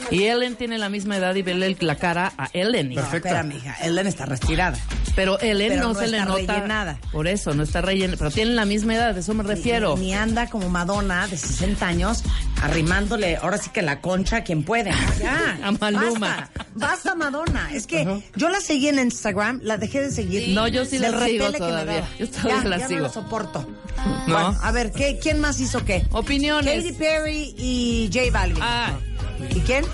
[0.10, 2.94] Y Ellen tiene la misma edad y vele la cara a Ellen.
[2.96, 3.28] Perfecto.
[3.28, 4.78] Espera, mija, Ellen está retirada.
[5.16, 6.34] Pero Ellen Pero no, no se le nota.
[6.56, 7.00] rellenada.
[7.12, 8.16] Por eso, no está rellena.
[8.18, 9.96] Pero tienen la misma edad, de eso me refiero.
[9.98, 12.24] Ni anda como Madonna de 60 años
[12.62, 14.92] arrimándole ahora sí que la concha a quien puede.
[14.92, 14.98] ¿no?
[15.20, 15.60] Ya.
[15.64, 16.50] A Maluma.
[16.50, 17.70] Basta, basta, Madonna.
[17.74, 20.50] Es que yo la seguí en Instagram, la dejé de seguir.
[20.56, 22.08] No, yo sí la sigo todavía.
[22.18, 23.00] Yo todavía ya, la ya sigo.
[23.02, 23.68] no la soporto.
[24.28, 24.34] No.
[24.34, 26.06] Bueno, a ver, ¿qué, ¿quién más hizo qué?
[26.12, 26.84] Opiniones.
[26.84, 28.62] Katy Perry y J Balvin.
[28.62, 28.94] Ah,
[29.50, 29.86] ¿Y quién?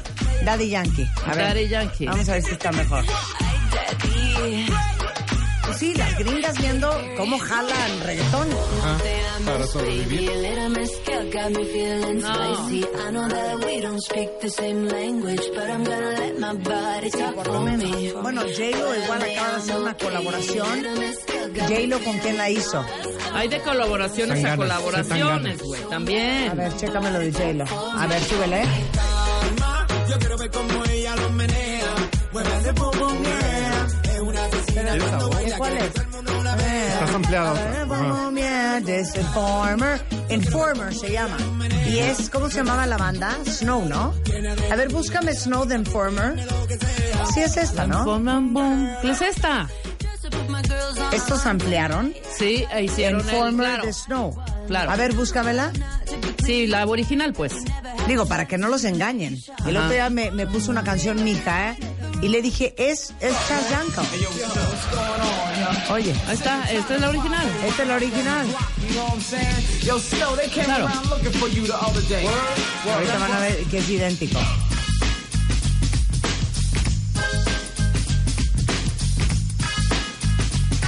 [0.46, 1.08] Daddy Yankee.
[1.26, 2.06] A ver, Daddy Yankee.
[2.06, 3.04] Vamos a ver si está mejor.
[5.66, 8.48] Pues sí, las gringas viendo cómo jalan reggaetón.
[8.84, 8.98] Ah,
[9.46, 10.08] para sobrevivir.
[10.08, 12.86] Baby, a little mezcal got me feeling spicy.
[13.08, 17.10] I know that we don't speak the same language, but I'm gonna let my body
[17.12, 17.90] talk Por lo for menos.
[17.92, 18.12] me.
[18.14, 20.68] Bueno, J-Lo igual acaba de hacer una colaboración.
[21.56, 22.86] J-Lo con quién la hizo.
[23.34, 25.84] hay de colaboraciones a colaboraciones, güey.
[25.84, 26.58] A También.
[26.58, 27.66] ver, chécame lo de J-Lo.
[27.98, 28.64] A ver, súbele.
[30.10, 31.80] Yo quiero ver cómo ella lo menea.
[35.58, 35.92] ¿Cuál es?
[36.94, 37.56] Estás ampliado.
[39.16, 40.02] Informer.
[40.30, 41.38] Informer se llama.
[41.88, 43.38] Y es, ¿cómo se llamaba la banda?
[43.46, 44.14] Snow, ¿no?
[44.72, 46.36] A ver, búscame Snow de Informer.
[47.34, 48.06] Sí es esta, ¿no?
[49.02, 49.68] ¿Qué es esta?
[51.12, 52.14] Estos ampliaron.
[52.38, 53.86] Sí, hicieron el, Informer claro.
[53.86, 54.44] de Snow.
[54.70, 54.92] Claro.
[54.92, 55.72] A ver, búscamela.
[56.46, 57.54] Sí, la original, pues.
[58.08, 59.42] Digo, para que no los engañen.
[59.66, 61.78] El otro día me, me puso una canción mi hija, ¿eh?
[62.22, 64.04] Y le dije, es, es Chas Yanko.
[65.92, 67.48] Oye, está, esta es la original.
[67.66, 68.48] esta es la original.
[70.66, 70.88] Claro.
[72.94, 74.40] Ahorita van a ver que es idéntico.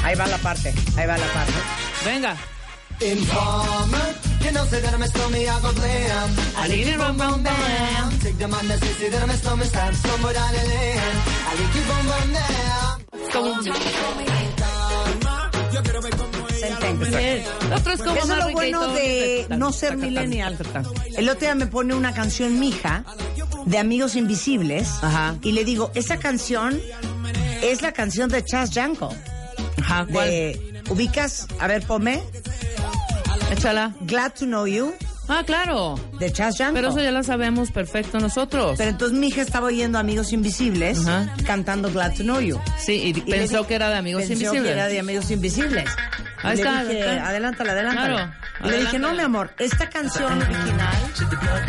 [0.03, 1.53] Ahí va la parte, ahí va la parte.
[2.05, 2.35] Venga.
[3.03, 4.07] Informer,
[4.43, 6.29] you know, say that I'm a stormy, I go blam.
[6.55, 8.19] I like you bum bum bam.
[8.19, 11.17] Take the man that says say that I'm a stormy, start somewhere down the lane.
[11.47, 12.21] I like you bum bam.
[17.91, 20.57] Es como Eso es lo bueno de no ser millennial.
[21.17, 23.03] El otro día me pone una canción mija
[23.65, 25.35] de Amigos Invisibles Ajá.
[25.41, 26.79] y le digo, esa canción
[27.61, 29.13] es la canción de Chas Yanko.
[29.81, 30.27] Ajá, ¿cuál?
[30.27, 32.21] De ubicas, a ver, ponme,
[33.51, 33.93] Échala.
[34.01, 34.93] Glad to Know You,
[35.27, 35.95] Ah, claro.
[36.19, 36.73] de Chas Janko.
[36.75, 38.75] Pero eso ya la sabemos perfecto nosotros.
[38.77, 40.99] Pero entonces mi hija estaba oyendo Amigos Invisibles
[41.45, 42.59] cantando Glad to Know You.
[42.79, 44.63] Sí, y, pensó que era de Amigos pensó Invisibles.
[44.63, 45.89] que era de Amigos Invisibles.
[46.43, 48.07] Ahí Y le está, dije, adelántala, adelántala.
[48.59, 50.95] Claro, y le dije, no, mi amor, esta canción original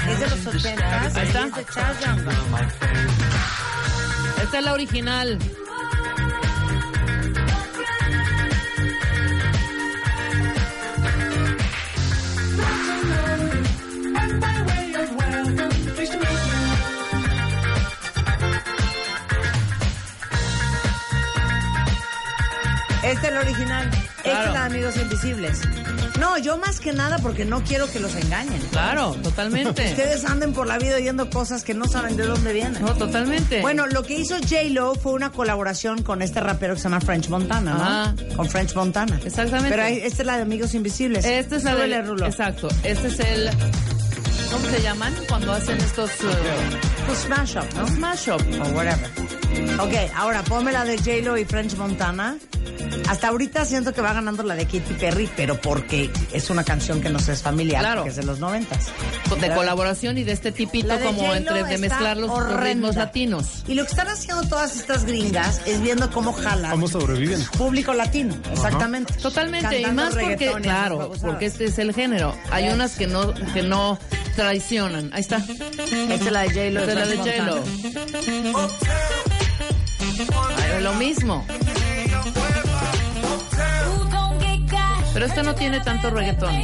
[0.09, 1.47] es de los 80 Ahí está.
[1.47, 2.31] es de Chas Janko.
[4.43, 5.39] Esta es la original.
[23.43, 23.91] Original.
[24.19, 24.47] Esta Claro.
[24.49, 25.61] es la de Amigos Invisibles.
[26.21, 28.61] No, yo más que nada porque no quiero que los engañen.
[28.71, 29.85] Claro, totalmente.
[29.91, 32.81] Ustedes anden por la vida oyendo cosas que no saben de dónde vienen.
[32.83, 33.61] No, totalmente.
[33.61, 37.29] Bueno, lo que hizo J-Lo fue una colaboración con este rapero que se llama French
[37.29, 37.83] Montana, ¿no?
[37.83, 38.15] Ajá.
[38.37, 39.19] Con French Montana.
[39.25, 39.71] Exactamente.
[39.71, 41.25] Pero esta es la de Amigos Invisibles.
[41.25, 42.07] Esta es la del...
[42.07, 42.27] Rulo.
[42.27, 42.69] Exacto.
[42.85, 43.51] Este es el...
[44.53, 45.15] ¿Cómo se llaman?
[45.29, 46.11] Cuando hacen estos...
[46.11, 46.25] eh,
[47.07, 47.87] Pues Smash Up, ¿no?
[47.89, 48.43] smash up.
[48.61, 49.11] O whatever.
[49.81, 52.37] Ok, ahora ponme la de J-Lo y French Montana.
[53.09, 57.01] Hasta ahorita siento que va ganando la de Katy Perry, pero porque es una canción
[57.01, 58.05] que nos es familiar, Claro.
[58.05, 58.87] que es de los noventas.
[59.41, 62.61] De colaboración y de este tipito como entre de mezclar los, horrenda.
[62.63, 63.65] ritmos latinos.
[63.67, 67.43] Y lo que están haciendo todas estas gringas es viendo cómo jalan ¿Cómo sobreviven?
[67.59, 69.15] público latino, exactamente.
[69.15, 72.37] Totalmente, y más porque, claro, porque este es el género.
[72.51, 72.75] Hay Yes.
[72.75, 73.99] unas que no, que no
[74.37, 75.11] traicionan.
[75.13, 75.39] Ahí está.
[75.39, 76.81] Esta es la de J-Lo.
[76.81, 77.63] Esta es la de J-Lo.
[80.83, 81.45] Lo mismo.
[85.13, 86.55] Pero esto no tiene tanto reggaetón.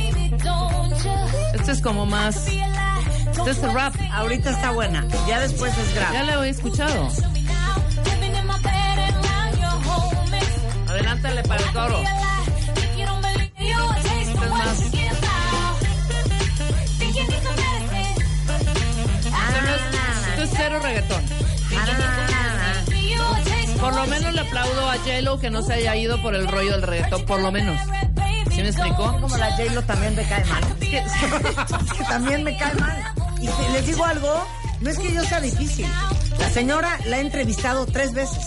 [1.54, 2.46] Este es como más...
[2.46, 3.94] Este es rap.
[4.12, 6.26] Ahorita está buena, ya después es Ya grave.
[6.26, 7.08] la he escuchado.
[10.88, 12.00] Adelántale para el coro.
[14.20, 14.80] Este es más...
[19.48, 19.60] Esto,
[20.36, 21.22] no es, cero reggaetón.
[23.80, 26.72] Por lo menos le aplaudo a J-Lo que no se haya ido por el rollo
[26.72, 27.78] del reggaetón, por lo menos.
[28.58, 29.20] ¿Sí me explicó?
[29.20, 30.64] Como la J-Lo también me cae mal.
[30.80, 30.98] Es que,
[31.86, 33.04] es que también me cae mal.
[33.40, 34.44] Y les digo algo,
[34.80, 35.86] no es que yo sea difícil.
[36.40, 38.46] La señora la he entrevistado tres veces.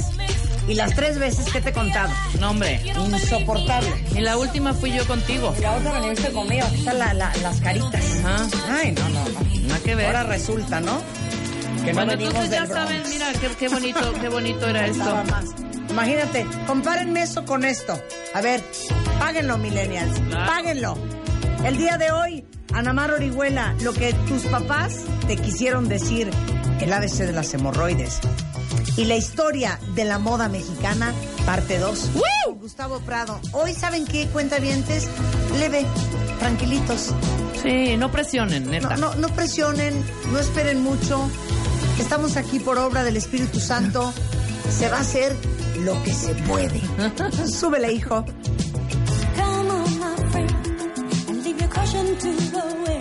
[0.67, 2.10] Y las tres veces que te he contado.
[2.41, 2.82] No, hombre.
[2.93, 3.89] Insoportable.
[4.13, 5.56] Y la última fui yo contigo.
[5.58, 6.65] Y la otra veniste conmigo.
[6.67, 8.04] Aquí están la- la- las caritas.
[8.26, 8.47] Ajá.
[8.82, 9.62] Ay, no, no, no.
[9.67, 10.08] Nada que ver.
[10.08, 11.02] Ahora resulta, ¿no?
[11.86, 15.24] Que no bueno, venimos entonces ya saben, mira, qué, qué bonito, qué bonito era esto.
[15.91, 18.01] Imagínate, compárenme eso con esto.
[18.34, 18.63] A ver,
[19.19, 20.17] páguenlo, millennials.
[20.19, 20.45] Claro.
[20.51, 20.97] Páguenlo.
[21.65, 26.32] El día de hoy, Anamar Orihuela, lo que tus papás te quisieron decir,
[26.80, 28.19] el ABC de las hemorroides.
[28.97, 31.13] Y la historia de la moda mexicana,
[31.45, 32.12] parte 2.
[32.62, 33.39] Gustavo Prado.
[33.51, 34.27] Hoy, ¿saben qué?
[34.27, 35.08] Cuentavientes,
[35.60, 35.86] leve,
[36.39, 37.13] tranquilitos.
[37.62, 38.95] Sí, no presionen, neta.
[38.95, 41.30] No, no, no presionen, no esperen mucho.
[41.99, 44.13] Estamos aquí por obra del Espíritu Santo.
[44.69, 45.36] Se va a hacer
[45.86, 46.80] lo que se puede.
[47.48, 48.24] Súbele, hijo.
[49.36, 50.52] Come on, my friend,
[51.30, 53.01] and leave your caution to the wind.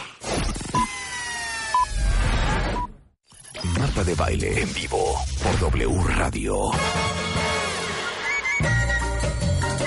[3.63, 6.71] Marta de Baile en vivo por W Radio.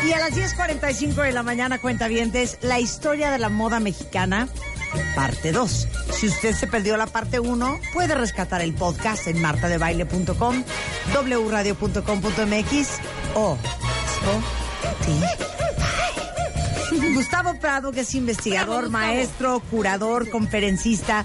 [0.07, 4.49] Y a las 10.45 de la mañana, cuentavientes, la historia de la moda mexicana,
[5.15, 5.89] parte 2.
[6.13, 10.63] Si usted se perdió la parte 1, puede rescatar el podcast en martadebaile.com,
[11.49, 12.89] wradio.com.mx
[13.35, 13.59] o
[14.17, 15.55] Spotify.
[17.15, 21.25] Gustavo Prado, que es investigador, maestro, curador, conferencista,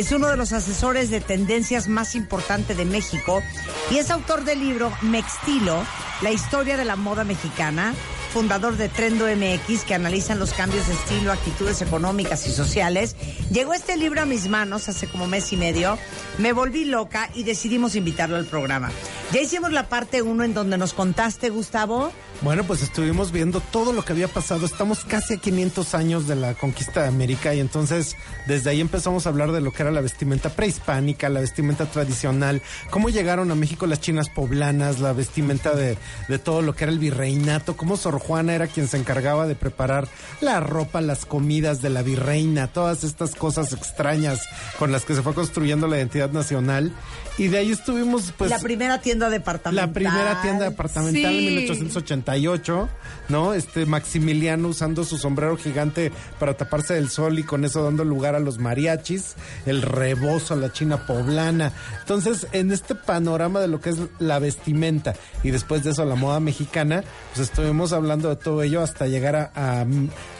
[0.00, 3.42] es uno de los asesores de tendencias más importantes de México
[3.90, 5.84] y es autor del libro Mextilo,
[6.22, 7.92] la historia de la moda mexicana,
[8.32, 13.14] fundador de Trendo MX, que analizan los cambios de estilo, actitudes económicas y sociales.
[13.52, 15.98] Llegó este libro a mis manos hace como mes y medio.
[16.38, 18.90] Me volví loca y decidimos invitarlo al programa.
[19.32, 22.10] Ya hicimos la parte 1 en donde nos contaste, Gustavo.
[22.42, 24.66] Bueno, pues estuvimos viendo todo lo que había pasado.
[24.66, 28.16] Estamos casi a 500 años de la conquista de América y entonces
[28.48, 32.60] desde ahí empezamos a hablar de lo que era la vestimenta prehispánica, la vestimenta tradicional,
[32.90, 36.92] cómo llegaron a México las chinas poblanas, la vestimenta de, de todo lo que era
[36.92, 40.08] el virreinato, cómo Sor Juana era quien se encargaba de preparar
[40.40, 44.40] la ropa, las comidas de la virreina, todas estas cosas extrañas
[44.76, 46.92] con las que se fue construyendo la identidad nacional.
[47.38, 48.50] Y de ahí estuvimos, pues...
[48.50, 49.88] la primera tienda departamental.
[49.88, 52.88] La primera tienda departamental en 1888,
[53.28, 53.52] ¿no?
[53.52, 58.34] Este Maximiliano usando su sombrero gigante para taparse del sol y con eso dando lugar
[58.34, 59.34] a los mariachis,
[59.66, 61.72] el rebozo, la china poblana.
[62.00, 66.14] Entonces, en este panorama de lo que es la vestimenta y después de eso la
[66.14, 67.04] moda mexicana,
[67.34, 69.86] pues estuvimos hablando de todo ello hasta llegar a, a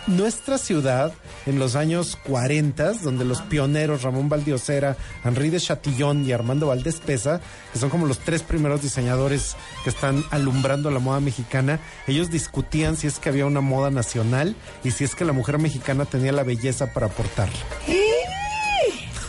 [0.06, 1.12] nuestra ciudad
[1.46, 7.00] en los años 40, donde los pioneros Ramón Valdiosera, Henri de Chatillon y Armando Valdés
[7.00, 7.40] Pesa,
[7.72, 12.96] que son como los tres primeros diseñadores que están alumbrando la moda mexicana, ellos discutían
[12.96, 16.32] si es que había una moda nacional y si es que la mujer mexicana tenía
[16.32, 17.58] la belleza para aportarla.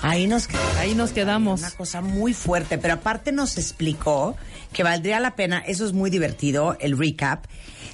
[0.03, 0.47] Ahí nos,
[0.79, 1.59] Ahí nos quedamos.
[1.59, 4.35] Una cosa muy fuerte, pero aparte nos explicó
[4.73, 7.45] que valdría la pena, eso es muy divertido, el recap,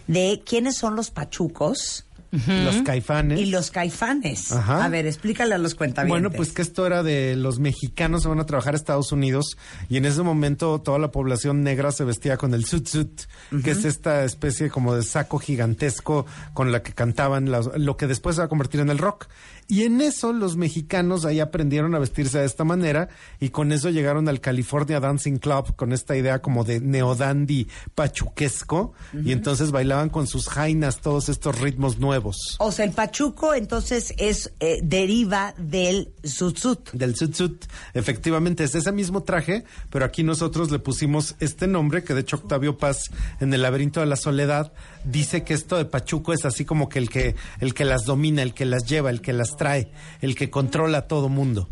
[0.07, 2.06] de quiénes son los pachucos.
[2.45, 3.39] Los caifanes.
[3.39, 4.51] Y los caifanes.
[4.51, 4.83] Ajá.
[4.85, 6.09] A ver, explícale a los cuentavientes.
[6.21, 9.57] Bueno, pues que esto era de los mexicanos se van a trabajar a Estados Unidos
[9.89, 13.21] y en ese momento toda la población negra se vestía con el sut sut,
[13.63, 18.07] que es esta especie como de saco gigantesco con la que cantaban las- lo que
[18.07, 19.27] después se va a convertir en el rock.
[19.67, 23.89] Y en eso los mexicanos ahí aprendieron a vestirse de esta manera y con eso
[23.89, 28.93] llegaron al California Dancing Club con esta idea como de neodandy pachuquesco
[29.25, 32.55] y entonces bailaban con sus jainas todos estos ritmos nuevos.
[32.59, 36.91] O sea, el pachuco entonces es eh, deriva del sutsut.
[36.91, 42.13] Del sutsut, efectivamente es ese mismo traje, pero aquí nosotros le pusimos este nombre, que
[42.13, 44.71] de hecho Octavio Paz en el laberinto de la soledad
[45.07, 48.41] dice que esto de Pachuco es así como que el que, el que las domina,
[48.41, 49.91] el que las lleva, el que las trae,
[50.21, 51.69] el que controla a todo mundo.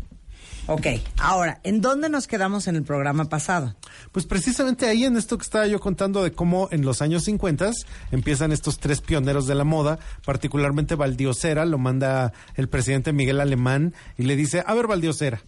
[0.68, 0.86] Ok,
[1.18, 3.76] ahora, ¿en dónde nos quedamos en el programa pasado?
[4.10, 7.70] Pues precisamente ahí en esto que estaba yo contando de cómo en los años 50
[8.10, 13.94] empiezan estos tres pioneros de la moda, particularmente Valdiosera, lo manda el presidente Miguel Alemán
[14.18, 15.40] y le dice, a ver Valdiosera,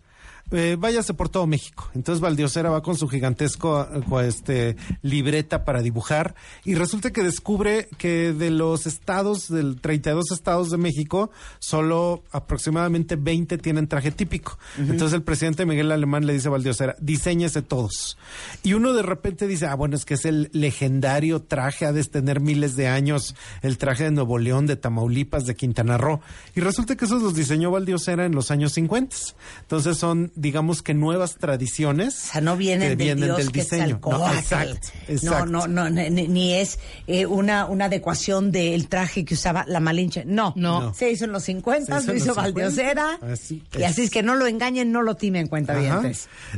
[0.51, 1.91] eh, váyase por todo México.
[1.95, 6.35] Entonces Valdiosera va con su gigantesco eh, este, libreta para dibujar
[6.65, 13.17] y resulta que descubre que de los estados, del 32 estados de México, solo aproximadamente
[13.17, 14.59] 20 tienen traje típico.
[14.79, 18.19] Entonces el presidente Miguel Alemán le dice a Valdiosera, diseñese todos.
[18.63, 22.05] Y uno de repente dice, ah, bueno, es que es el legendario traje, ha de
[22.05, 26.21] tener miles de años, el traje de Nuevo León, de Tamaulipas, de Quintana Roo.
[26.55, 29.17] Y resulta que esos los diseñó Valdiosera en los años 50.
[29.63, 32.15] Entonces son, digamos que nuevas tradiciones.
[32.29, 34.01] O sea, no vienen que del vienen dios del diseño.
[34.03, 34.89] No, exacto,
[35.23, 39.81] No, no, no, ni, ni es eh, una, una adecuación del traje que usaba la
[39.81, 40.25] Malinche.
[40.25, 40.95] No, No.
[40.95, 42.43] Se hizo en los 50, Se hizo lo en hizo los 50.
[42.43, 43.19] Valdiosera.
[43.33, 46.03] Así y así es que no lo engañen, no lo timen, cuenta Ajá.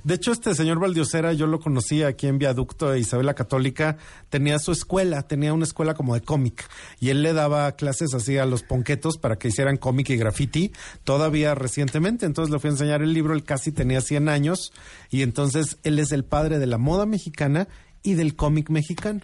[0.04, 3.96] De hecho, este señor Valdiosera, yo lo conocí aquí en Viaducto de Isabel la Católica,
[4.28, 6.68] tenía su escuela, tenía una escuela como de cómic,
[7.00, 10.72] y él le daba clases así a los ponquetos para que hicieran cómic y graffiti,
[11.04, 14.72] todavía recientemente, entonces le fui a enseñar el libro, él casi tenía 100 años,
[15.10, 17.68] y entonces él es el padre de la moda mexicana
[18.02, 19.20] y del cómic mexicano.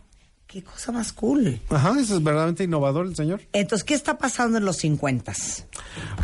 [0.46, 1.61] Qué cosa más cool.
[1.70, 3.42] Ajá, eso es verdaderamente innovador el señor.
[3.52, 5.32] Entonces, ¿qué está pasando en los 50?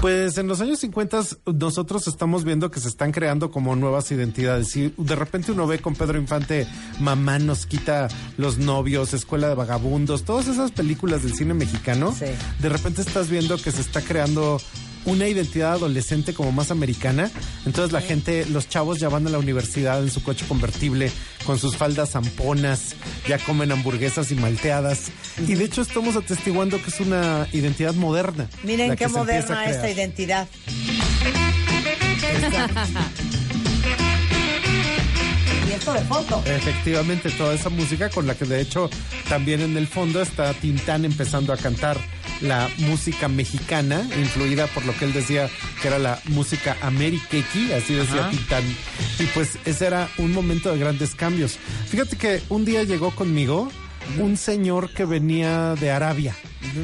[0.00, 1.22] Pues en los años 50
[1.54, 4.76] nosotros estamos viendo que se están creando como nuevas identidades.
[4.76, 6.68] Y de repente uno ve con Pedro Infante,
[7.00, 8.06] Mamá nos quita
[8.36, 12.14] los novios, Escuela de Vagabundos, todas esas películas del cine mexicano.
[12.16, 12.26] Sí.
[12.60, 14.60] De repente estás viendo que se está creando
[15.04, 17.30] una identidad adolescente como más americana.
[17.66, 21.10] Entonces la gente, los chavos ya van a la universidad en su coche convertible
[21.44, 22.94] con sus faldas zamponas,
[23.28, 25.10] ya comen hamburguesas y malteadas.
[25.46, 28.48] Y de hecho estamos atestiguando que es una identidad moderna.
[28.62, 30.48] Miren qué moderna esta identidad.
[35.90, 36.42] De foto.
[36.46, 38.88] Efectivamente, toda esa música con la que de hecho
[39.28, 41.98] también en el fondo está Tintán empezando a cantar
[42.40, 45.48] la música mexicana, influida por lo que él decía
[45.80, 48.30] que era la música ameriquequi, así decía Ajá.
[48.30, 48.64] Tintán.
[49.18, 51.58] Y pues ese era un momento de grandes cambios.
[51.88, 53.70] Fíjate que un día llegó conmigo
[54.18, 56.34] un señor que venía de Arabia.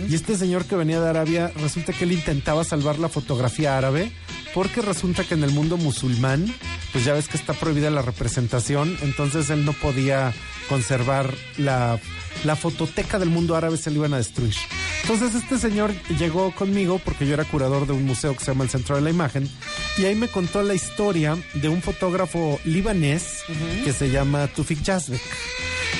[0.08, 4.12] Y este señor que venía de Arabia, resulta que él intentaba salvar la fotografía árabe
[4.54, 6.52] porque resulta que en el mundo musulmán,
[6.92, 10.32] pues ya ves que está prohibida la representación, entonces él no podía
[10.68, 12.00] conservar la,
[12.44, 14.54] la fototeca del mundo árabe, se le iban a destruir.
[15.02, 18.64] Entonces este señor llegó conmigo porque yo era curador de un museo que se llama
[18.64, 19.48] el Centro de la Imagen
[19.96, 23.42] y ahí me contó la historia de un fotógrafo libanés
[23.84, 25.20] que se llama Tufik Yazbek.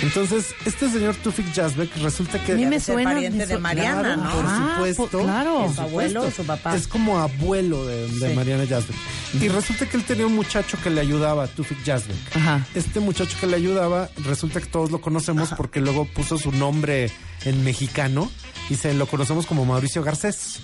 [0.03, 2.53] Entonces, este señor Tufik Yazbek resulta que...
[2.53, 3.11] A mí me suena.
[3.13, 4.31] pariente me de Mariana, Claro, ¿no?
[4.33, 5.09] Por Ah, supuesto.
[5.09, 5.65] por- claro.
[5.67, 6.43] por ¿Su abuelo supuesto.
[6.43, 6.77] su papá?
[6.77, 8.35] Es como abuelo de, de Sí.
[8.35, 8.97] Mariana Yazbek.
[9.41, 12.37] Y resulta que él tenía un muchacho que le ayudaba, Tufik Yazbek.
[12.37, 12.65] Ajá.
[12.75, 17.11] Este muchacho que le ayudaba, resulta que todos lo conocemos porque luego puso su nombre
[17.45, 18.31] en mexicano
[18.71, 20.61] y se lo conocemos como Mauricio Garcés.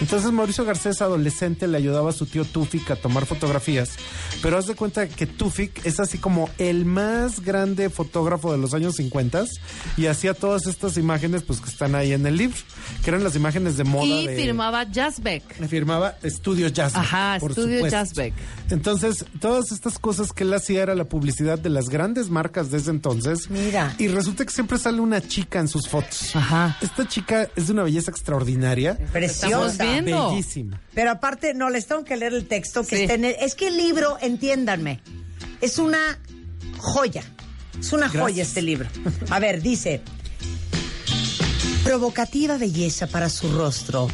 [0.00, 3.90] Entonces Mauricio Garcés, adolescente, le ayudaba a su tío Tufik a tomar fotografías,
[4.42, 8.74] pero haz de cuenta que Tufik es así como el más grande fotógrafo de los
[8.74, 9.34] años 50
[9.96, 12.56] y hacía todas estas imágenes pues que están ahí en el libro,
[13.02, 14.36] que eran las imágenes de moda Y de...
[14.36, 15.58] firmaba Jazzbeck.
[15.60, 17.02] Le firmaba Estudios Jazzbeck.
[17.02, 17.86] Ajá, Estudio.
[17.88, 18.34] Jazzbeck.
[18.70, 22.78] Entonces, todas estas cosas que él hacía era la publicidad de las grandes marcas de
[22.78, 23.50] ese entonces.
[23.50, 23.94] Mira.
[23.98, 26.34] Y resulta que siempre sale una chica en sus fotos.
[26.34, 26.76] Ajá.
[26.80, 28.96] Esta chica es de una belleza extraordinaria.
[29.12, 29.83] Preciosa.
[29.92, 30.30] Viendo.
[30.30, 30.80] Bellísima.
[30.94, 33.02] Pero aparte, no, les tengo que leer el texto que Sí.
[33.02, 33.36] está en el...
[33.40, 35.00] Es que el libro, entiéndanme,
[35.60, 36.18] es una
[36.78, 37.22] joya.
[37.78, 38.88] Es una joya este libro.
[39.30, 40.02] A ver, dice...
[41.84, 44.08] Provocativa belleza para su rostro.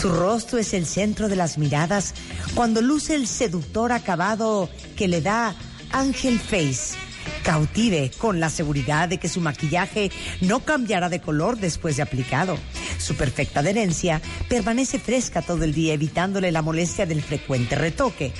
[0.00, 2.14] Su rostro es el centro de las miradas
[2.54, 5.54] cuando luce el seductor acabado que le da
[5.92, 6.96] Angel Face.
[7.42, 10.10] Cautive con la seguridad de que su maquillaje
[10.40, 12.58] no cambiará de color después de aplicado.
[12.98, 18.32] Su perfecta adherencia permanece fresca todo el día evitándole la molestia del frecuente retoque.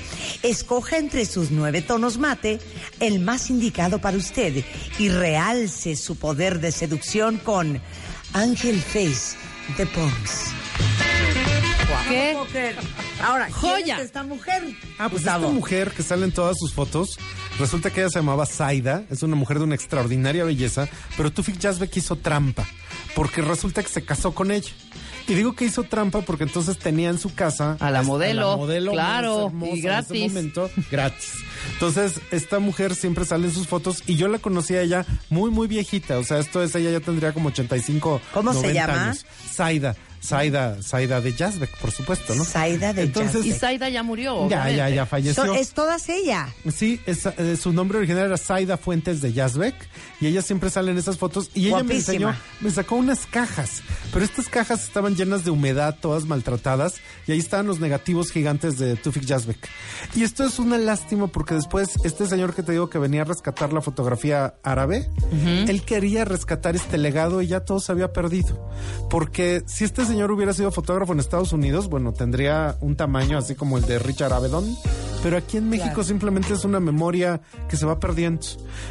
[0.42, 2.58] Escoja entre sus nueve tonos mate
[3.00, 4.64] el más indicado para usted
[4.98, 7.80] y realce su poder de seducción con
[8.32, 9.36] Angel Face
[9.76, 10.52] de Pons.
[12.08, 12.36] ¿Qué?
[13.22, 13.96] Ahora, ¿quién Joya.
[13.96, 14.62] es esta mujer?
[14.98, 15.44] Ah, pues Gustavo.
[15.46, 17.18] esta mujer que sale en todas sus fotos,
[17.58, 21.58] resulta que ella se llamaba Zaida, es una mujer de una extraordinaria belleza, pero Tufik
[21.58, 22.66] Yazbek hizo trampa,
[23.14, 24.70] porque resulta que se casó con ella.
[25.28, 28.92] Y digo que hizo trampa porque entonces tenía en su casa A la modelo, modelo
[28.92, 30.10] claro, más hermosa y en gratis.
[30.12, 31.32] ese momento, gratis.
[31.72, 35.50] Entonces, esta mujer siempre sale en sus fotos y yo la conocí a ella muy,
[35.50, 36.18] muy viejita.
[36.18, 39.04] O sea, esto es, ella ya tendría como 85, ¿Cómo se 90 llama?
[39.06, 39.26] años.
[39.52, 42.44] Zaida, Zaida, Zaida de Yazbek, por supuesto, ¿no?
[42.44, 44.34] Zaida de Entonces, Y Zaida ya murió.
[44.48, 44.76] ya, obviamente.
[44.76, 45.44] ya, ya falleció.
[45.46, 46.48] So- es todas ella.
[46.74, 49.74] Sí, es, eh, su nombre original era Zaida Fuentes de Yazbek
[50.20, 53.82] y ella siempre sale en esas fotos y ella me enseñó, me sacó unas cajas,
[54.12, 56.94] pero estas cajas estaban llenas de humedad, todas maltratadas
[57.26, 59.68] y ahí estaban los negativos gigantes de Tufik Yazbek.
[60.14, 63.24] Y esto es una lástima porque después este señor que te digo que venía a
[63.24, 65.10] rescatar la fotografía árabe,
[65.68, 68.70] él quería rescatar este legado y ya todo se había perdido.
[69.10, 73.54] Porque si este señor hubiera sido fotógrafo en Estados Unidos, bueno, tendría un tamaño así
[73.54, 74.76] como el de Richard Avedon,
[75.22, 78.46] pero aquí en México simplemente es una memoria que se va perdiendo.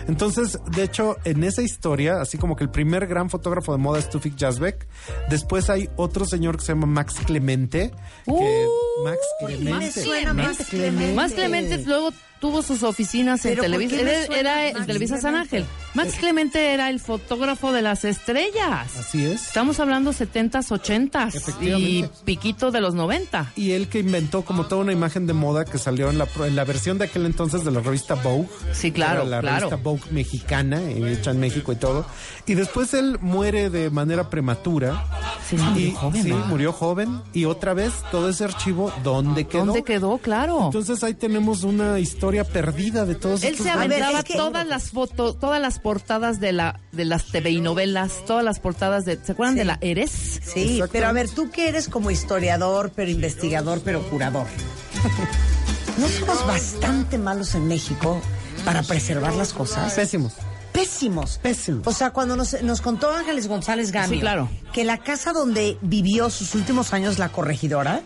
[0.08, 4.00] Entonces, de hecho, en esa historia, así como que el primer gran fotógrafo de moda
[4.00, 4.88] es Tufik Yazbek,
[5.30, 7.92] después hay otro señor que se llama Max Clemente,
[8.26, 8.68] que
[9.04, 10.04] Max Clemente.
[10.04, 11.14] suena Max Clemente?
[11.14, 14.02] Más Clemente luego tuvo sus oficinas en ¿Pero por Televisa.
[14.02, 15.36] Era, era en Televisa San?
[15.36, 15.66] Ángel.
[15.94, 18.96] Max Clemente era el fotógrafo de las estrellas.
[18.98, 19.48] Así es.
[19.48, 23.54] Estamos hablando 70s, 80s y piquito de los 90.
[23.56, 26.46] Y él que inventó como toda una imagen de moda que salió en la, pro-
[26.46, 28.48] en la versión de aquel entonces de la revista Vogue.
[28.74, 29.70] Sí, claro, La claro.
[29.70, 32.06] revista Vogue mexicana, eh, hecha en México y todo.
[32.48, 35.04] Y después él muere de manera prematura.
[35.50, 37.22] Sí, murió y, joven, sí, murió joven.
[37.34, 39.66] Y otra vez todo ese archivo, ¿dónde quedó?
[39.66, 40.18] ¿Dónde quedó?
[40.20, 40.66] Claro.
[40.66, 44.66] Entonces ahí tenemos una historia perdida de todos Él estos se aventaba es que- todas
[44.68, 49.06] las fotos, todas las portadas de la de las TV y novelas, todas las portadas
[49.06, 49.60] de ¿se acuerdan Sí.
[49.60, 50.12] de la Eres?
[50.44, 54.46] Sí, pero a ver, tú que eres como historiador, pero investigador, pero curador.
[55.98, 58.20] ¿No somos bastante malos en México
[58.64, 59.94] para preservar las cosas?
[59.94, 60.34] Pésimos.
[60.76, 61.38] Pésimos.
[61.40, 61.88] Pésimos.
[61.88, 64.50] O sea, cuando nos, nos contó Ángeles González Gamio Sí, claro.
[64.74, 68.02] que la casa donde vivió sus últimos años la corregidora,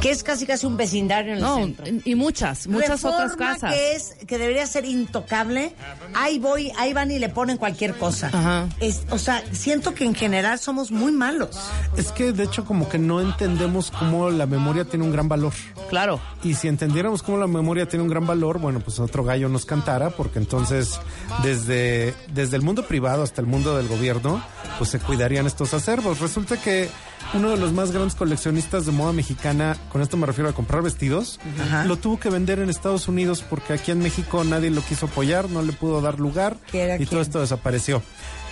[0.00, 1.84] que es casi casi un vecindario en el No, centro.
[2.04, 3.72] y muchas, muchas Reforma otras casas.
[3.74, 5.74] que es que debería ser intocable.
[6.14, 8.28] Ahí voy, ahí van y le ponen cualquier cosa.
[8.32, 8.68] Ajá.
[8.80, 11.58] Es, o sea, siento que en general somos muy malos.
[11.96, 15.52] Es que de hecho como que no entendemos cómo la memoria tiene un gran valor.
[15.90, 16.20] Claro.
[16.42, 19.64] Y si entendiéramos cómo la memoria tiene un gran valor, bueno, pues otro gallo nos
[19.64, 20.98] cantara, porque entonces
[21.42, 24.42] desde, desde el mundo privado hasta el mundo del gobierno,
[24.78, 26.20] pues se cuidarían estos acervos.
[26.20, 26.88] Resulta que
[27.34, 30.82] uno de los más grandes coleccionistas de moda mexicana, con esto me refiero a comprar
[30.82, 31.84] vestidos, Ajá.
[31.84, 35.48] lo tuvo que vender en Estados Unidos porque aquí en México nadie lo quiso apoyar,
[35.50, 37.10] no le pudo dar lugar ¿Qué era y quién?
[37.10, 38.02] todo esto desapareció.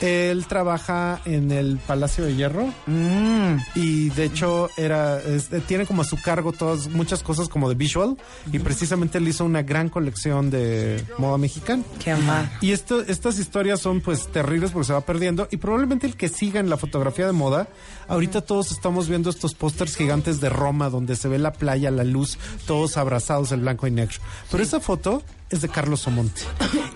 [0.01, 3.57] Él trabaja en el Palacio de Hierro Mm.
[3.75, 7.69] y de hecho era es- eh, tiene como a su cargo todas muchas cosas como
[7.69, 8.17] de visual
[8.53, 11.83] y precisamente él hizo una gran colección de moda mexicana.
[12.03, 12.51] Qué mal.
[12.61, 16.29] Y esto, estas historias son pues terribles porque se va perdiendo y probablemente el que
[16.29, 17.69] siga en la fotografía de moda,
[18.09, 22.05] ahorita todos estamos viendo estos pósters gigantes de Roma donde se ve la playa, la
[22.05, 24.17] luz, todos abrazados el blanco y negro.
[24.51, 26.43] Pero esa foto es de Carlos Omonte.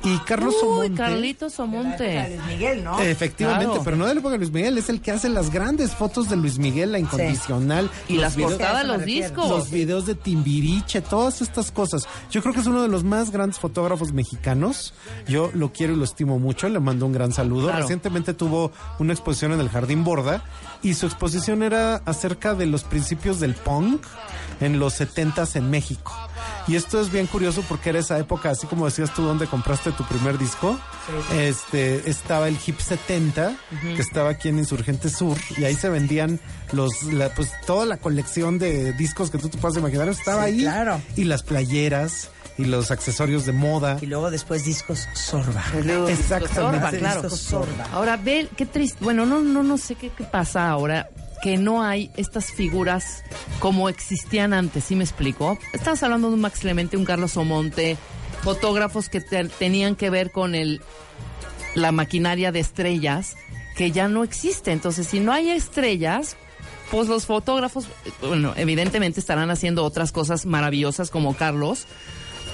[0.03, 0.95] Y Carlos Uy, Omonte...
[0.95, 2.29] Carlitos Omonte.
[2.31, 2.99] Luis Miguel, ¿no?
[3.01, 3.83] Efectivamente, Claro.
[3.85, 6.29] pero no de la época de Luis Miguel, es el que hace las grandes fotos
[6.29, 7.91] de Luis Miguel, la incondicional.
[8.09, 9.49] Y las portadas de los discos.
[9.49, 12.09] los videos de Timbiriche, todas estas cosas.
[12.31, 14.95] Yo creo que es uno de los más grandes fotógrafos mexicanos.
[15.29, 16.69] Yo lo quiero y lo estimo mucho.
[16.69, 17.67] Le mando un gran saludo.
[17.69, 17.83] Claro.
[17.83, 20.43] Recientemente tuvo una exposición en el Jardín Borda
[20.83, 24.03] y su exposición era acerca de los principios del punk
[24.61, 26.12] en los 70s en México.
[26.68, 29.93] Y esto es bien curioso porque era esa época, así como decías tú, donde compraste
[29.93, 30.78] tu primer disco.
[31.35, 33.57] Este estaba el Hip 70,
[33.97, 36.41] que estaba aquí en Insurgente Sur, y ahí se vendían
[36.72, 40.51] los, la- pues toda la colección de discos que tú te puedas imaginar estaba Sí,
[40.53, 40.61] ahí.
[40.61, 41.01] claro.
[41.16, 42.28] Y las playeras
[42.61, 43.99] y los accesorios de moda.
[44.01, 45.65] Y luego después discos Sorba.
[46.09, 46.55] Exactamente.
[46.55, 47.23] Sorba, claro.
[47.23, 47.87] Discos Sorba.
[47.93, 48.99] Ahora, ve, qué triste.
[49.03, 51.09] Bueno, no, no, no sé qué, qué pasa ahora
[51.43, 53.25] que no hay estas figuras
[53.61, 55.59] como existían antes, ¿sí me explico?
[55.73, 57.97] Estamos hablando de un Max Clemente, un Carlos Omonte,
[58.43, 60.83] fotógrafos que te- tenían que ver con el
[61.75, 63.37] la maquinaria de estrellas
[63.77, 64.73] que ya no existe.
[64.73, 66.37] Entonces, si no hay estrellas,
[66.91, 71.87] pues los fotógrafos, eh, bueno, evidentemente estarán haciendo otras cosas maravillosas como Carlos,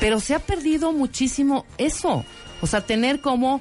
[0.01, 2.25] pero se ha perdido muchísimo eso.
[2.63, 3.61] O sea, tener como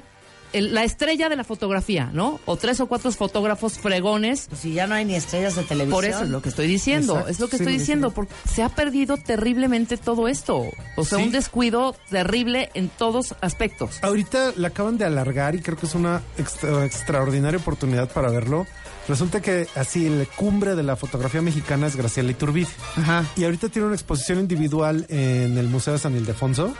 [0.52, 2.40] el- la estrella de la fotografía, ¿no?
[2.46, 4.46] O tres o cuatro fotógrafos fregones.
[4.48, 5.90] Pues si ya no hay ni estrellas de televisión.
[5.96, 8.12] Por eso es lo que estoy diciendo, Exacto, es lo que sí, estoy diciendo, sí.
[8.14, 10.62] porque se ha perdido terriblemente todo esto.
[10.96, 11.24] O sea, Sí.
[11.24, 13.98] un descuido terrible en todos aspectos.
[14.02, 18.66] Ahorita la acaban de alargar y creo que es una extra- extraordinaria oportunidad para verlo.
[19.08, 22.68] Resulta que así la cumbre de la fotografía mexicana es Graciela Iturbide.
[22.96, 23.24] Ajá.
[23.36, 26.74] Y ahorita tiene una exposición individual en el Museo de San Ildefonso.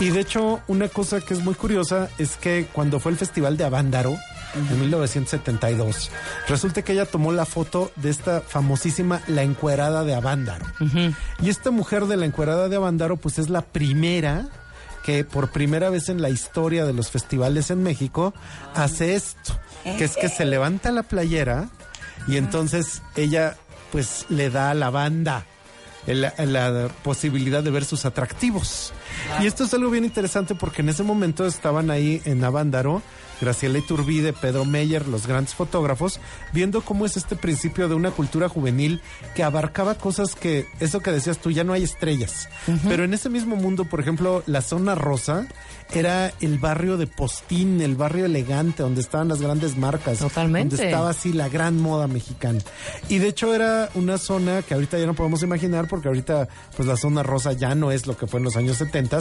[0.00, 3.56] Y de hecho, una cosa que es muy curiosa es que cuando fue el Festival
[3.56, 4.16] de Avándaro,
[4.54, 6.10] en 1972,
[6.48, 10.64] resulta que ella tomó la foto de esta famosísima La Encuerada de Avándaro.
[11.42, 14.48] Y esta mujer de La Encuerada de Avándaro, pues es la primera
[15.04, 18.34] que por primera vez en la historia de los festivales en México
[18.74, 21.68] hace esto, que es que se levanta la playera
[22.26, 23.56] y entonces ella
[23.92, 25.46] pues le da a la banda
[26.06, 28.92] la posibilidad de ver sus atractivos.
[29.40, 33.02] Y esto es algo bien interesante porque en ese momento estaban ahí en Avándaro,
[33.40, 36.20] Graciela Iturbide, Pedro Meyer, los grandes fotógrafos,
[36.52, 39.00] viendo cómo es este principio de una cultura juvenil
[39.34, 42.48] que abarcaba cosas que, eso que decías tú, ya no hay estrellas.
[42.88, 45.46] Pero en ese mismo mundo, por ejemplo, la zona rosa
[45.92, 50.18] era el barrio de Postín, el barrio elegante, donde estaban las grandes marcas.
[50.18, 50.76] Totalmente.
[50.76, 52.60] Donde estaba así la gran moda mexicana.
[53.08, 56.86] Y de hecho era una zona que ahorita ya no podemos imaginar porque ahorita pues
[56.86, 59.18] la zona rosa ya no es lo que fue en los años 70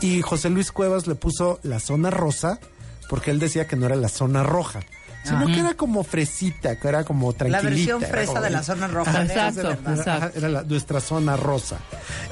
[0.00, 2.58] y José Luis Cuevas le puso la zona rosa
[3.08, 4.80] porque él decía que no era la zona roja.
[5.24, 7.68] Sino que era como fresita, que era como La tranquilita.
[7.68, 9.10] versión era fresa como- de la zona roja.
[9.12, 9.20] ¿no?
[9.22, 9.76] Exacto,
[10.36, 11.78] Era la- nuestra zona rosa.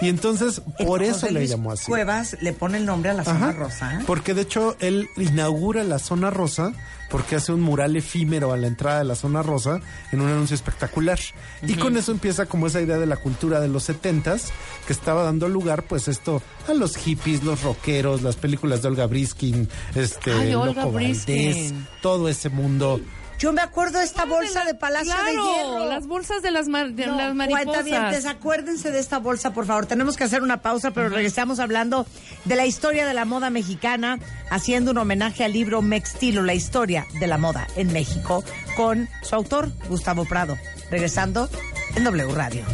[0.00, 1.86] Y entonces, por eso le Luis llamó así.
[1.86, 3.94] Cuevas le pone el nombre a la zona rosa.
[3.94, 4.04] ¿eh?
[4.06, 6.70] Porque de hecho él inaugura la zona rosa
[7.14, 10.56] porque hace un mural efímero a la entrada de la zona rosa en un anuncio
[10.56, 11.20] espectacular.
[11.62, 14.52] Y con eso empieza como esa idea de la cultura de los setentas
[14.84, 19.06] que estaba dando lugar pues esto a los hippies, los rockeros, las películas de Olga
[19.06, 21.86] Briskin, este Ay, Olga Loco Valdés, Briskin.
[22.02, 23.00] todo ese mundo.
[23.38, 25.86] Yo me acuerdo de esta bolsa de Palacio claro, de Hierro.
[25.86, 27.64] las bolsas de las, mar- de No, las mariposas.
[27.66, 29.86] cuentavientes, acuérdense de esta bolsa, por favor.
[29.86, 32.06] Tenemos que hacer una pausa, pero regresamos hablando
[32.44, 34.18] de la historia de la moda mexicana,
[34.50, 38.44] haciendo un homenaje al libro Mextilo, la historia de la moda en México,
[38.76, 40.56] con su autor, Gustavo Prado.
[40.90, 41.48] Regresando
[41.96, 42.64] en W Radio.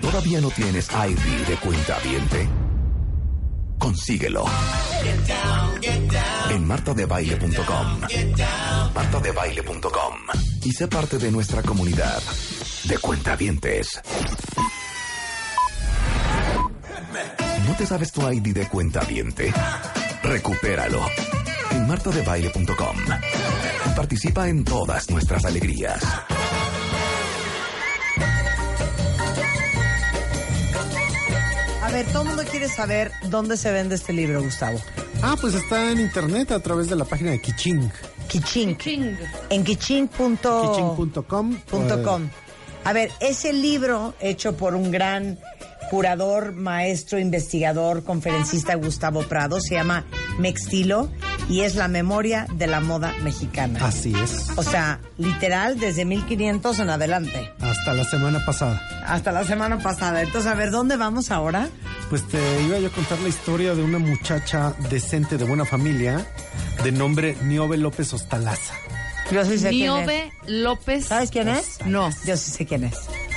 [0.00, 2.48] ¿Todavía no tienes ID de cuenta viente?
[3.78, 4.44] Consíguelo.
[6.50, 8.00] En martadebaile.com.
[8.94, 10.14] martadebaile.com.
[10.64, 12.22] Y sé parte de nuestra comunidad
[12.84, 14.00] de cuentavientes.
[17.66, 19.52] ¿No te sabes tu ID de cuentaviente?
[20.22, 21.00] Recupéralo
[21.70, 22.96] en martadebaile.com.
[23.96, 26.02] Participa en todas nuestras alegrías.
[31.94, 34.80] Ver, todo el mundo quiere saber dónde se vende este libro, Gustavo.
[35.22, 37.88] Ah, pues está en internet a través de la página de Kiching.
[38.26, 38.80] Kichink.
[38.80, 39.16] Ching.
[39.48, 40.36] En kichink.com.
[40.36, 41.56] Kitchen.com.
[41.60, 42.28] Punto com.
[42.82, 45.38] A ver, ese libro hecho por un gran
[45.90, 50.04] curador, maestro, investigador, conferencista Gustavo Prado se llama
[50.38, 51.10] Mextilo
[51.48, 53.80] y es la memoria de la moda mexicana.
[53.84, 54.48] Así es.
[54.56, 58.80] O sea, literal desde 1500 en adelante, Hasta la semana pasada.
[59.06, 60.22] hasta la semana pasada.
[60.22, 61.68] Entonces, a ver, ¿dónde vamos ahora?
[62.10, 66.24] Pues te iba yo a contar la historia de una muchacha decente de buena familia
[66.82, 68.74] de nombre Niobe López Ostalaza.
[69.30, 69.98] Yo sí sé quién es.
[70.06, 71.06] Niobe López.
[71.06, 71.78] ¿Sabes quién es?
[71.86, 72.10] No.
[72.26, 72.94] Yo sí sé quién es.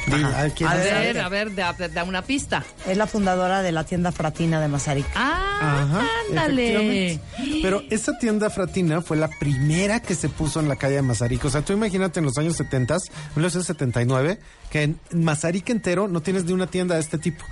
[0.10, 0.84] ¿a quién A es?
[0.84, 2.64] ver, a ver, da, da una pista.
[2.88, 5.06] Es la fundadora de la tienda Fratina de Mazarik.
[5.16, 6.72] Ah, Ajá, ándale.
[7.16, 7.62] efectivamente.
[7.62, 11.44] Pero esa tienda fratina fue la primera que se puso en la calle de Mazarik.
[11.44, 12.96] O sea, tú imagínate en los años 70,
[13.36, 17.44] 1979, que en Mazarik entero no tienes ni una tienda de este tipo.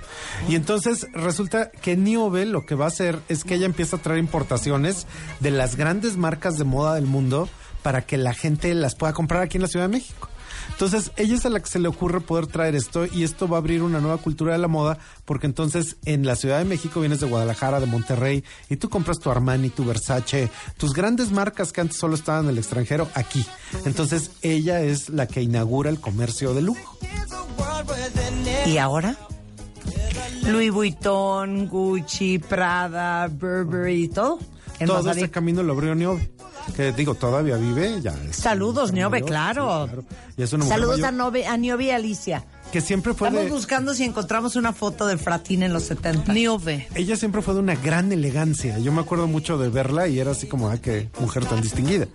[0.48, 4.02] Y entonces resulta que Niobe lo que va a hacer es que ella empieza a
[4.02, 5.06] traer importaciones
[5.40, 7.48] de las grandes marcas de moda del mundo
[7.86, 10.28] para que la gente las pueda comprar aquí en la Ciudad de México.
[10.70, 13.58] Entonces, ella es a la que se le ocurre poder traer esto y esto va
[13.58, 16.98] a abrir una nueva cultura de la moda porque entonces en la Ciudad de México
[16.98, 21.72] vienes de Guadalajara, de Monterrey y tú compras tu Armani, tu Versace, tus grandes marcas
[21.72, 23.46] que antes solo estaban en el extranjero aquí.
[23.84, 26.98] Entonces, ella es la que inaugura el comercio de lujo.
[28.66, 29.16] ¿Y ahora?
[30.42, 34.40] Louis Vuitton, Gucci, Prada, Burberry, todo.
[34.84, 35.24] Todo Mazarik.
[35.24, 36.28] ese camino lo abrió Niobe,
[36.76, 38.14] que digo, todavía vive, ya.
[38.28, 39.84] es- Saludos, Niobe, claro.
[39.84, 40.04] sí, claro.
[40.36, 41.08] Y es una Saludos mayor
[41.46, 42.44] a Niobe y Alicia.
[42.76, 43.56] Que siempre fue Estamos de...
[43.56, 46.30] buscando si encontramos una foto de Fratina en los 70.
[46.34, 46.86] Niobe.
[46.94, 48.78] Ella siempre fue de una gran elegancia.
[48.80, 52.06] Yo me acuerdo mucho de verla y era así como, ah, qué mujer tan distinguida.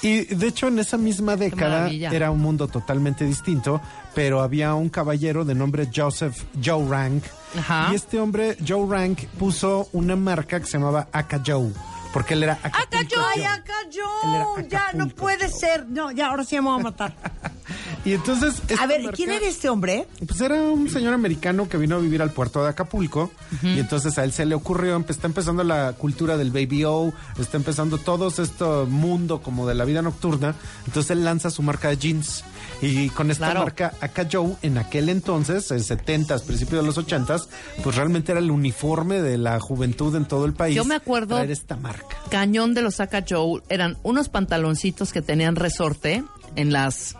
[0.00, 3.82] Y de hecho, en esa misma década era un mundo totalmente distinto,
[4.14, 7.22] pero había un caballero de nombre Joseph Joe Rank.
[7.58, 7.88] Ajá.
[7.92, 11.72] Y este hombre, Joe Rank, puso una marca que se llamaba Aka Joe,
[12.14, 13.44] porque él era Acapulco Ay,
[13.90, 15.58] yo, Él era ya no puede Joe.
[15.60, 15.86] ser.
[15.90, 17.14] No, ya, ahora sí me voy a matar.
[18.04, 18.62] Y entonces.
[18.78, 20.06] A ver, marca- ¿quién era este hombre?
[20.26, 23.30] Pues era un señor americano que vino a vivir al puerto de Acapulco
[23.62, 27.56] y entonces a él se le ocurrió, está empezando la cultura del baby O, está
[27.58, 30.54] empezando todo este mundo como de la vida nocturna,
[30.86, 32.42] entonces él lanza su marca de jeans
[32.80, 33.60] y con esta Claro.
[33.60, 37.48] marca Aka Joe en aquel entonces, en 70s, principios de los 80s,
[37.82, 40.74] pues realmente era el uniforme de la juventud en todo el país.
[40.74, 42.16] Yo me acuerdo- traer esta marca.
[42.30, 46.24] Cañón de los Saca Joe eran unos pantaloncitos que tenían resorte
[46.56, 47.14] en las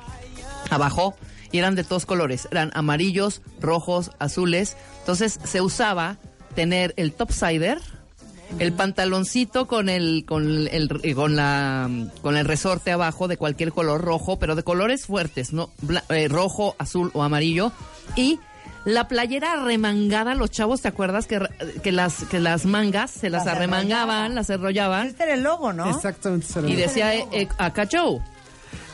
[0.70, 1.14] abajo
[1.52, 4.76] y eran de todos colores, eran amarillos, rojos, azules.
[5.00, 6.16] Entonces se usaba
[6.54, 7.78] tener el topsider,
[8.58, 11.88] el pantaloncito con el con el eh, con la
[12.22, 16.28] con el resorte abajo de cualquier color rojo, pero de colores fuertes, no Bla- eh,
[16.28, 17.72] rojo, azul o amarillo
[18.16, 18.38] y
[18.86, 21.38] la playera remangada, los chavos, ¿te acuerdas que,
[21.82, 25.72] que las que las mangas se las, Las arremangaban, las enrollaban Este era el logo,
[25.74, 25.88] ¿no?
[25.90, 26.46] Exactamente.
[26.66, 27.48] y decía eh, eh,
[27.92, 28.20] Joe.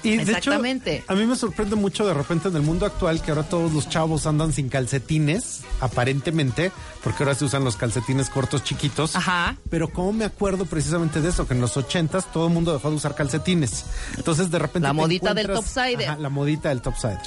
[0.06, 1.04] Y de hecho, Exactamente.
[1.08, 3.88] a mí me sorprende mucho de repente en el mundo actual que ahora todos los
[3.88, 6.70] chavos andan sin calcetines, aparentemente,
[7.02, 9.16] porque ahora se usan los calcetines cortos chiquitos.
[9.16, 9.56] Ajá.
[9.68, 12.90] Pero como me acuerdo precisamente de eso, que en los ochentas todo el mundo dejó
[12.90, 13.84] de usar calcetines.
[14.16, 14.86] Entonces de repente...
[14.86, 16.08] La modita del topsider.
[16.08, 17.18] Ajá, la modita del topsider.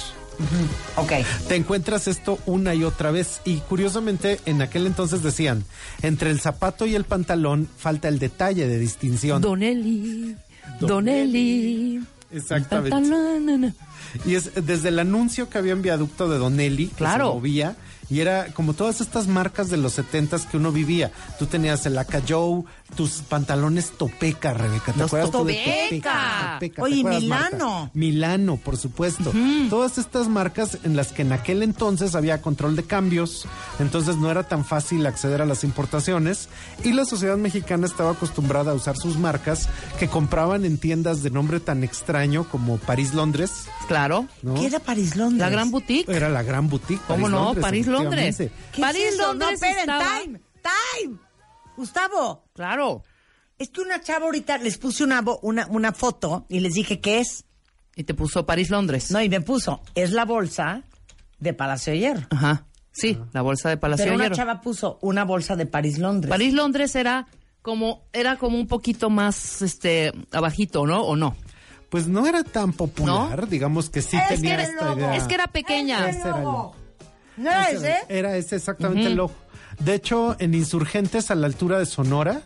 [0.96, 1.12] Ok.
[1.48, 3.40] Te encuentras esto una y otra vez.
[3.44, 5.64] Y curiosamente, en aquel entonces decían,
[6.02, 9.42] entre el zapato y el pantalón falta el detalle de distinción.
[9.42, 10.36] Donelli,
[10.80, 12.00] Donelli.
[12.32, 12.96] Exactamente.
[14.24, 17.28] Y es desde el anuncio que había en viaducto de Donelli, que Claro.
[17.28, 17.76] se movía,
[18.08, 21.12] y era como todas estas marcas de los setentas que uno vivía.
[21.38, 22.64] Tú tenías el Aka Joe,
[22.96, 24.92] tus pantalones Topeca, Rebeca.
[24.92, 26.52] ¿Te Los acuerdas tú de Topeca.
[26.54, 27.68] Topeca, ¿te Oye, Milano.
[27.80, 27.90] Marta?
[27.94, 29.32] Milano, por supuesto.
[29.70, 33.46] Todas estas marcas en las que en aquel entonces había control de cambios,
[33.78, 36.48] entonces no era tan fácil acceder a las importaciones
[36.84, 39.68] y la sociedad mexicana estaba acostumbrada a usar sus marcas
[39.98, 43.66] que compraban en tiendas de nombre tan extraño como París, Londres.
[43.88, 44.26] Claro.
[44.42, 44.54] ¿no?
[44.54, 45.40] ¿Qué era París Londres?
[45.40, 46.08] La gran boutique.
[46.14, 47.02] Era la gran boutique.
[47.06, 47.44] ¿Cómo no?
[47.46, 48.40] Londres, París, Londres.
[48.40, 48.70] efectivamente.
[48.72, 49.16] ¿Qué París?
[49.18, 51.16] Londres No, esperen, estaba- time, time.
[51.80, 53.02] Gustavo, Claro.
[53.58, 57.00] es que una chava ahorita les puse una, bo- una, una foto y les dije
[57.00, 57.44] qué es.
[57.96, 59.10] Y te puso París, Londres.
[59.10, 60.82] No, y me puso, es la bolsa
[61.38, 62.26] de Palacio de Hierro.
[62.30, 62.66] Ajá.
[62.92, 64.36] Sí, la bolsa de Palacio Pero de una Hierro.
[64.36, 66.28] chava puso una bolsa de París Londres.
[66.30, 67.26] París, Londres era
[67.62, 71.02] como era como un poquito más este abajito, ¿no?
[71.02, 71.36] ¿O no?
[71.90, 74.98] Pues no era tan popular, digamos que sí Es que tenía era el esta logo.
[74.98, 75.16] idea.
[75.16, 76.08] Es que era pequeña.
[76.08, 76.76] Era el logo.
[77.36, 79.34] ¿No era Ese era- Era ese exactamente el logo.
[79.80, 82.42] De hecho, en Insurgentes, a la altura de Sonora,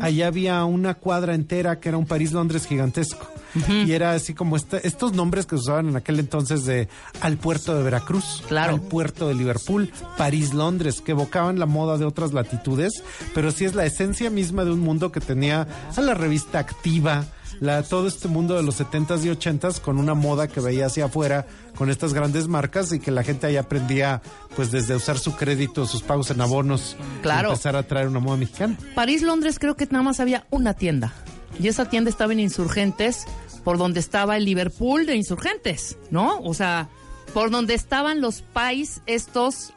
[0.00, 3.26] allá había una cuadra entera que era un París-Londres gigantesco.
[3.68, 6.88] Y era así como este- estos nombres que se usaban en aquel entonces de
[7.20, 8.74] al puerto de Veracruz, Claro.
[8.74, 13.02] al puerto de Liverpool, París-Londres, que evocaban la moda de otras latitudes,
[13.34, 17.26] pero sí es la esencia misma de un mundo que tenía a la revista activa,
[17.62, 21.04] la, todo este mundo de los 70s y 80s con una moda que veía hacia
[21.04, 21.46] afuera
[21.76, 24.20] con estas grandes marcas y que la gente ahí aprendía
[24.56, 27.50] pues desde usar su crédito, sus pagos en abonos, Claro.
[27.50, 28.76] y empezar a traer una moda mexicana.
[28.96, 31.12] París, Londres, creo que nada más había una tienda.
[31.60, 33.26] Y esa tienda estaba en Insurgentes,
[33.62, 36.40] por donde estaba el Liverpool de Insurgentes, ¿no?
[36.40, 36.88] O sea,
[37.32, 39.72] por donde estaban los pais estos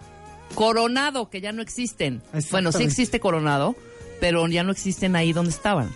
[0.56, 2.24] Coronado, que ya no existen.
[2.50, 3.76] Bueno, sí existe Coronado,
[4.20, 5.90] pero ya no existen ahí donde estaban.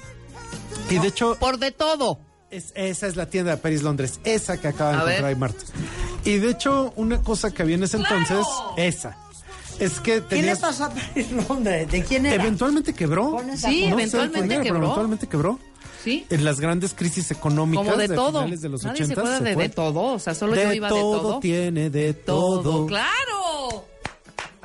[0.90, 2.20] Y de hecho, Por de todo.
[2.52, 5.36] Es- esa es la tienda de París Londres, esa que acaba de A encontrar ahí
[5.36, 5.64] Marta.
[6.26, 8.46] Y de hecho, una cosa que había en ese entonces,
[8.76, 9.18] esa,
[9.80, 10.60] es que ¿Qué le tenías...
[10.60, 11.92] pasó a Paris Londres?
[11.92, 12.42] ¿De quién era?
[12.44, 13.38] Eventualmente quebró.
[13.56, 13.86] Sí.
[13.88, 14.84] No eventualmente quién era, pero quebró.
[14.86, 15.60] eventualmente quebró.
[16.04, 16.26] Sí.
[16.30, 18.32] En las grandes crisis económicas Como de todo.
[18.40, 20.02] finales de los Nadie 80 se acuerda de, de todo.
[20.14, 21.40] O sea, solo de yo iba todo de todo.
[21.40, 22.62] tiene de todo.
[22.62, 22.86] Todo.
[22.88, 23.86] ¡Claro!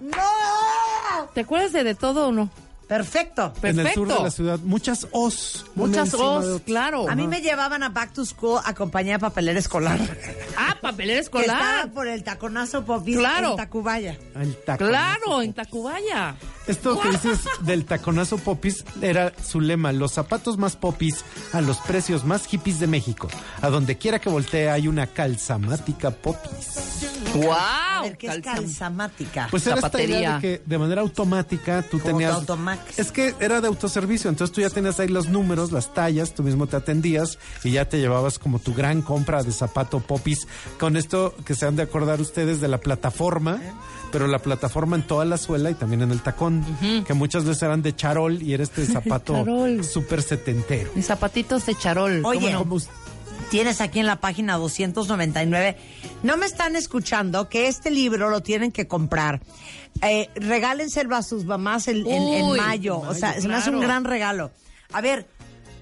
[0.01, 1.29] ¡No!
[1.35, 2.51] ¿Te acuerdas de de todo o no?
[2.89, 3.53] Perfecto.
[3.63, 4.23] En el sur de Perfecto.
[4.25, 5.65] la ciudad, muchas os.
[5.75, 7.09] Muchas os, claro.
[7.09, 9.99] A mí me llevaban a Back to School a compañía de papelera escolar.
[10.57, 11.93] Ah, papelera Que estaba escolar.
[11.93, 13.53] por el taconazo popis Claro.
[13.53, 14.19] en Tacubaya.
[14.35, 14.91] El taconazo.
[14.91, 16.37] Claro, en Tacubaya.
[16.67, 21.77] Esto que dices del taconazo popis era su lema, los zapatos más popis a los
[21.79, 23.29] precios más hippies de México.
[23.61, 27.05] A donde quiera que voltee hay una calzamática popis.
[27.35, 28.05] A ¡Wow!
[28.05, 29.49] ver, ¿qué es calzamática?
[29.51, 30.19] Pues era esta Zapatería.
[30.19, 32.33] idea de que de manera automática tú Como tenías...
[32.33, 32.99] de Automax.
[32.99, 36.43] Es que era de autoservicio, entonces tú ya tenías ahí los números, las tallas, tú
[36.43, 40.47] mismo te atendías y ya te llevabas como tu gran compra de zapato popis.
[40.79, 43.61] Con esto que se han de acordar ustedes de la plataforma,
[44.13, 46.54] pero la plataforma en toda la suela y también en el tacón,
[47.07, 49.45] que muchas veces eran de charol y era este zapato
[49.83, 50.91] súper setentero.
[50.95, 52.23] Mis zapatitos de charol.
[52.23, 52.65] ¿cómo Oye, no?
[53.51, 55.77] Tienes aquí en la página 299.
[56.23, 59.41] No me están escuchando que este libro lo tienen que comprar.
[60.03, 62.99] Eh, regálenselo a sus mamás en, en- en Uy, mayo.
[63.01, 63.89] O sea, mayo, se me hace un claro.
[63.89, 64.51] gran regalo.
[64.93, 65.27] A ver,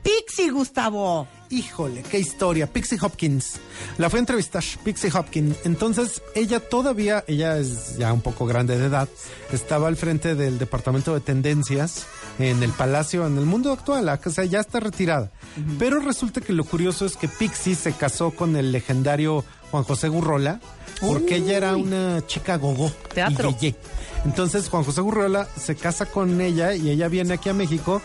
[0.02, 1.26] Pixie, Gustavo.
[1.52, 2.66] Híjole, qué historia.
[2.66, 3.60] Pixie Hopkins.
[3.98, 5.58] La fue a entrevistar, Pixie Hopkins.
[5.64, 9.06] Entonces, ella todavía, ella es ya un poco grande de edad,
[9.52, 12.06] estaba al frente del departamento de tendencias
[12.38, 15.30] en el palacio, en el mundo actual, o sea, ya está retirada.
[15.78, 20.08] Pero resulta que lo curioso es que Pixie se casó con el legendario Juan José
[20.08, 20.58] Gurrola,
[21.02, 22.90] porque ella era una chica gogó.
[23.12, 23.50] Teatro.
[23.50, 23.76] y yeye.
[24.24, 28.00] Entonces Juan José Gurrola se casa con ella y ella viene aquí a México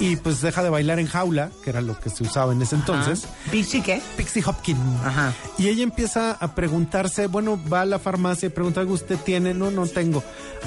[0.00, 2.74] y pues deja de bailar en jaula, que era lo que se usaba en ese
[2.74, 3.24] entonces.
[3.50, 4.02] ¿Pixie qué?
[4.16, 4.80] Pixie Hopkins.
[5.04, 5.32] Ajá.
[5.58, 9.54] Y ella empieza a preguntarse, bueno, va a la farmacia y pregunta, "¿Algo ¿usted tiene?
[9.54, 10.24] No, no tengo.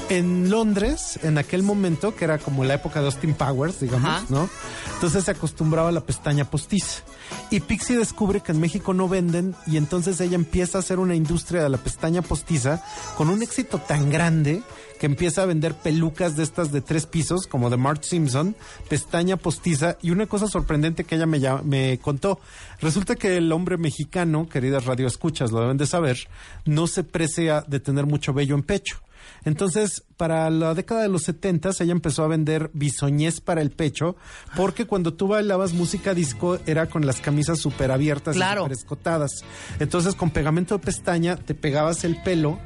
[0.09, 4.25] En Londres, en aquel momento, que era como la época de Austin Powers, digamos, Ajá.
[4.29, 4.49] ¿no?
[4.93, 7.01] Entonces se acostumbraba a la pestaña postiza.
[7.49, 11.15] Y Pixie descubre que en México no venden y entonces ella empieza a hacer una
[11.15, 12.83] industria de la pestaña postiza
[13.17, 14.63] con un éxito tan grande
[15.05, 18.55] que empieza a vender pelucas de estas de tres pisos, como de Marge Simpson,
[18.89, 22.39] pestaña postiza, y una cosa sorprendente que ella me, me contó.
[22.81, 26.17] Resulta que el hombre mexicano, queridas radioescuchas, lo deben de saber,
[26.65, 28.97] no se precia de tener mucho vello en pecho.
[29.43, 34.15] Entonces, para la década de los 70 ella empezó a vender bisoñez para el pecho,
[34.55, 38.61] porque cuando tú bailabas música disco era con las camisas súper abiertas Claro.
[38.61, 39.31] y súper escotadas.
[39.79, 42.59] Entonces, con pegamento de pestaña, te pegabas el pelo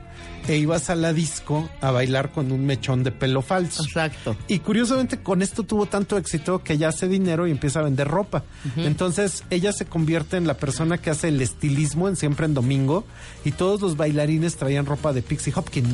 [0.47, 3.83] e ibas a la disco a bailar con un mechón de pelo falso.
[3.83, 4.35] Exacto.
[4.47, 8.07] Y curiosamente con esto tuvo tanto éxito que ella hace dinero y empieza a vender
[8.07, 8.43] ropa.
[8.75, 13.05] Entonces ella se convierte en la persona que hace el estilismo en Siempre en Domingo
[13.45, 15.87] y todos los bailarines traían ropa de Pixie Hopkins.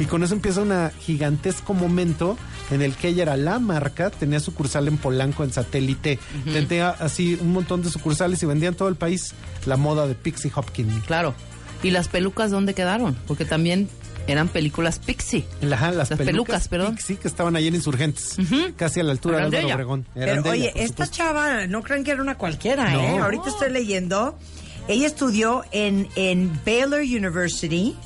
[0.00, 2.36] Y con eso empieza un gigantesco momento
[2.72, 7.38] en el que ella era la marca, tenía sucursal en Polanco, en satélite, tenía así
[7.40, 9.34] un montón de sucursales y vendía en todo el país
[9.66, 11.04] la moda de Pixie Hopkins.
[11.04, 11.34] Claro.
[11.82, 13.16] ¿Y las pelucas dónde quedaron?
[13.26, 13.88] Porque también
[14.26, 15.44] eran películas Pixie.
[15.72, 16.94] Ajá, las, Las pelucas, pelucas, perdón.
[16.96, 18.36] Pixie que estaban ahí en Insurgentes,
[18.76, 19.74] casi a la altura de Eran de Álvaro.
[19.74, 20.06] Obregón.
[20.14, 21.16] Eran Pero de ella, oye, esta supuesto.
[21.16, 23.00] chava, no crean que era una cualquiera, No.
[23.00, 23.18] ¿eh?
[23.18, 24.38] Ahorita estoy leyendo.
[24.88, 27.96] Ella estudió en, en Baylor University.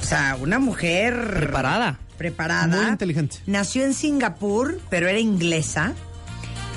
[0.00, 1.98] O sea, una mujer Preparada.
[2.18, 2.66] preparada.
[2.82, 3.36] Muy inteligente.
[3.46, 5.92] Nació en Singapur, pero era inglesa.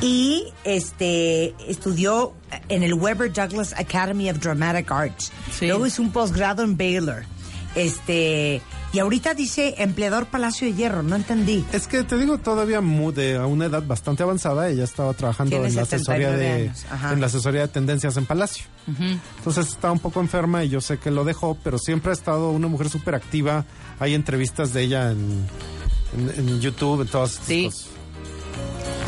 [0.01, 2.33] Y este estudió
[2.69, 5.31] en el Weber Douglas Academy of Dramatic Arts.
[5.51, 5.67] Sí.
[5.67, 7.23] Luego hizo un posgrado en Baylor.
[7.75, 8.61] Este,
[8.93, 11.65] y ahorita dice empleador Palacio de Hierro, no entendí.
[11.73, 15.57] Es que te digo, todavía mu- de a una edad bastante avanzada, ella estaba trabajando
[15.57, 18.65] en la asesoría 79 de en la asesoría de tendencias en Palacio.
[19.37, 22.51] Entonces estaba un poco enferma y yo sé que lo dejó, pero siempre ha estado
[22.51, 23.65] una mujer súper activa.
[23.99, 25.45] Hay entrevistas de ella en,
[26.17, 27.65] en, en YouTube, en todas estas Sí.
[27.65, 27.87] cosas.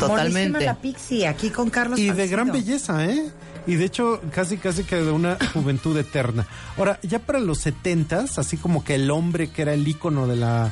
[0.00, 0.64] Totalmente.
[0.64, 3.30] la Pixie, aquí con Carlos Y de gran belleza, ¿eh?
[3.66, 6.46] Y de hecho, casi, casi que de una juventud eterna.
[6.76, 10.36] Ahora, ya para los setentas, así como que el hombre que era el ícono de
[10.36, 10.70] la,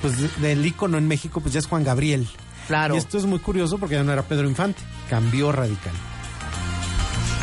[0.00, 2.26] pues de- del ícono en México, pues ya es Juan Gabriel.
[2.68, 2.94] Claro.
[2.94, 4.80] Y esto es muy curioso porque ya no era Pedro Infante,
[5.10, 5.92] cambió radical.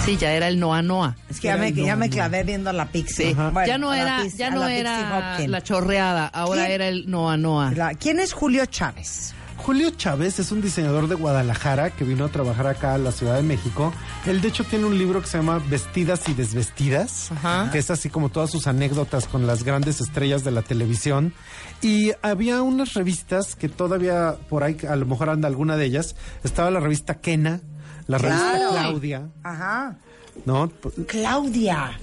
[0.05, 1.15] Sí, ya era el Noa Noa.
[1.29, 3.29] Es que ya me, ya me clavé viendo a la Pixie.
[3.29, 6.71] Sí, Bueno, ya no la era, Pixie- ya no la era la chorreada, ahora ¿Quién?
[6.73, 7.71] era el Noa Noa.
[7.71, 9.33] La- ¿Quién es Julio Chávez?
[9.57, 13.35] Julio Chávez es un diseñador de Guadalajara que vino a trabajar acá a la Ciudad
[13.35, 13.91] de México.
[14.27, 17.69] Él de hecho tiene un libro que se llama Vestidas y Desvestidas, Ajá.
[17.71, 21.33] que es así como todas sus anécdotas con las grandes estrellas de la televisión.
[21.81, 26.15] Y había unas revistas que todavía por ahí, a lo mejor anda alguna de ellas.
[26.43, 27.61] Estaba la revista Kena,
[28.05, 28.69] la revista Claro.
[28.71, 29.97] Claudia, Ajá.
[30.45, 30.71] ¿No?
[31.07, 31.99] Claudia.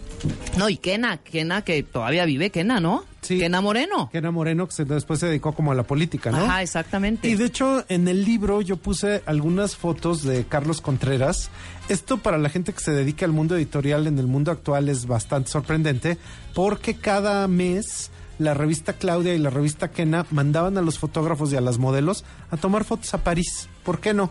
[0.56, 3.04] No, y Kena, Kena que todavía vive, Kena, ¿no?
[3.22, 3.38] Sí.
[3.38, 4.08] Kena Moreno.
[4.12, 6.38] Kena Moreno, que se- después se dedicó como a la política, ¿no?
[6.38, 7.28] Ajá, exactamente.
[7.28, 11.50] Y de hecho, en el libro yo puse algunas fotos de Carlos Contreras.
[11.88, 15.06] Esto para la gente que se dedica al mundo editorial en el mundo actual es
[15.06, 16.18] bastante sorprendente,
[16.54, 21.56] porque cada mes la revista Claudia y la revista Kena mandaban a los fotógrafos y
[21.56, 23.68] a las modelos a tomar fotos a París.
[23.84, 24.30] ¿Por qué no?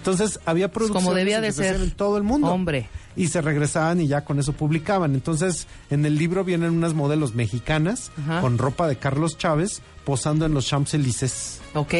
[0.00, 1.76] Entonces había producciones como debía de ser.
[1.76, 2.48] en todo el mundo.
[2.48, 2.88] Hombre.
[3.16, 5.12] Y se regresaban y ya con eso publicaban.
[5.14, 8.40] Entonces, en el libro vienen unas modelos mexicanas Ajá.
[8.40, 11.58] con ropa de Carlos Chávez posando en los Champs-Élysées.
[11.74, 11.94] Ok.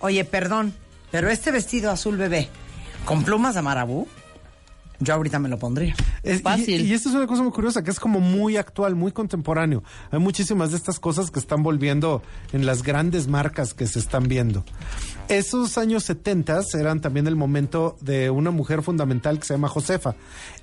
[0.00, 0.74] Oye, perdón,
[1.12, 2.48] pero este vestido azul bebé
[3.04, 4.08] con plumas de marabú,
[5.00, 5.94] yo ahorita me lo pondría.
[6.22, 6.86] Es- y- Fácil.
[6.86, 9.82] Y, esto es una cosa muy curiosa, que es como muy actual, muy contemporáneo.
[10.10, 14.26] Hay muchísimas de estas cosas que están volviendo en las grandes marcas que se están
[14.28, 14.64] viendo.
[15.28, 20.14] Esos años 70 eran también el momento de una mujer fundamental que se llama Josefa.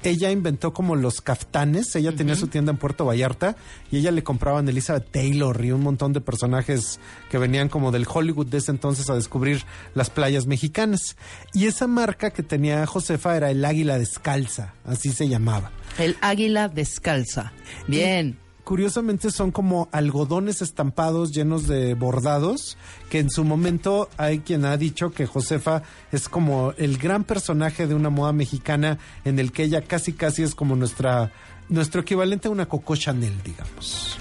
[0.04, 3.56] Ella inventó como los caftanes, ella tenía su tienda en Puerto Vallarta
[3.92, 7.00] y ella le compraban Elizabeth Taylor y un montón de personajes
[7.30, 9.64] que venían como del Hollywood de ese entonces a descubrir
[9.96, 11.16] las playas mexicanas.
[11.54, 15.72] Y esa marca que tenía Josefa era el Águila Descalza, así se llamaba.
[15.98, 17.52] El águila descalza.
[17.88, 18.38] Bien.
[18.76, 22.78] Curiosamente son como algodones estampados llenos de bordados,
[23.10, 27.86] que en su momento hay quien ha dicho que Josefa es como el gran personaje
[27.86, 31.34] de una moda mexicana en el que ella casi casi es como nuestra
[31.68, 34.16] nuestro equivalente a una Coco Chanel, digamos.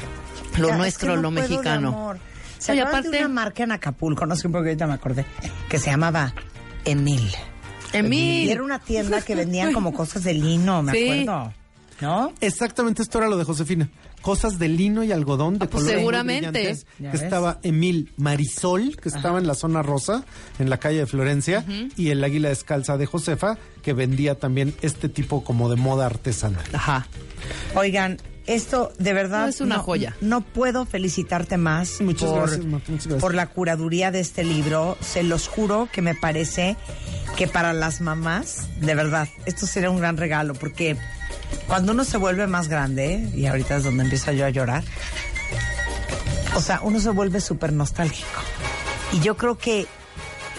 [0.58, 1.88] Lo Ya, es nuestro, que no lo mexicano.
[1.90, 2.18] amor.
[2.58, 4.26] ¿Se Oye, acuerdan de aparte- una marca en Acapulco?
[4.26, 5.26] No sé por qué ahorita me acordé.
[5.68, 6.34] Que se llamaba
[6.84, 7.30] Emil.
[7.92, 8.48] Emil.
[8.48, 11.20] Y era una tienda que vendían como cosas de lino, me Sí.
[11.22, 11.52] acuerdo.
[12.00, 12.32] ¿No?
[12.40, 13.86] Exactamente esto era lo de Josefina.
[14.22, 16.52] Cosas de lino y algodón de Ah, pues colores seguramente.
[16.52, 16.86] Que ves.
[17.14, 20.24] estaba Emil Marisol, que estaba en la zona rosa,
[20.58, 21.64] en la calle de Florencia,
[21.96, 26.64] y el águila descalza de Josefa, que vendía también este tipo como de moda artesanal.
[26.72, 27.06] Ajá.
[27.74, 30.16] Oigan, esto de verdad No, es una joya.
[30.20, 33.20] No puedo felicitarte más Muchas por, gracias, muchas gracias.
[33.20, 34.98] por la curaduría de este libro.
[35.00, 36.76] Se los juro que me parece
[37.36, 40.96] que para las mamás, de verdad, esto sería un gran regalo porque
[41.66, 44.84] cuando uno se vuelve más grande, y ahorita es donde empiezo yo a llorar,
[46.54, 48.40] o sea, uno se vuelve súper nostálgico.
[49.12, 49.86] Y yo creo que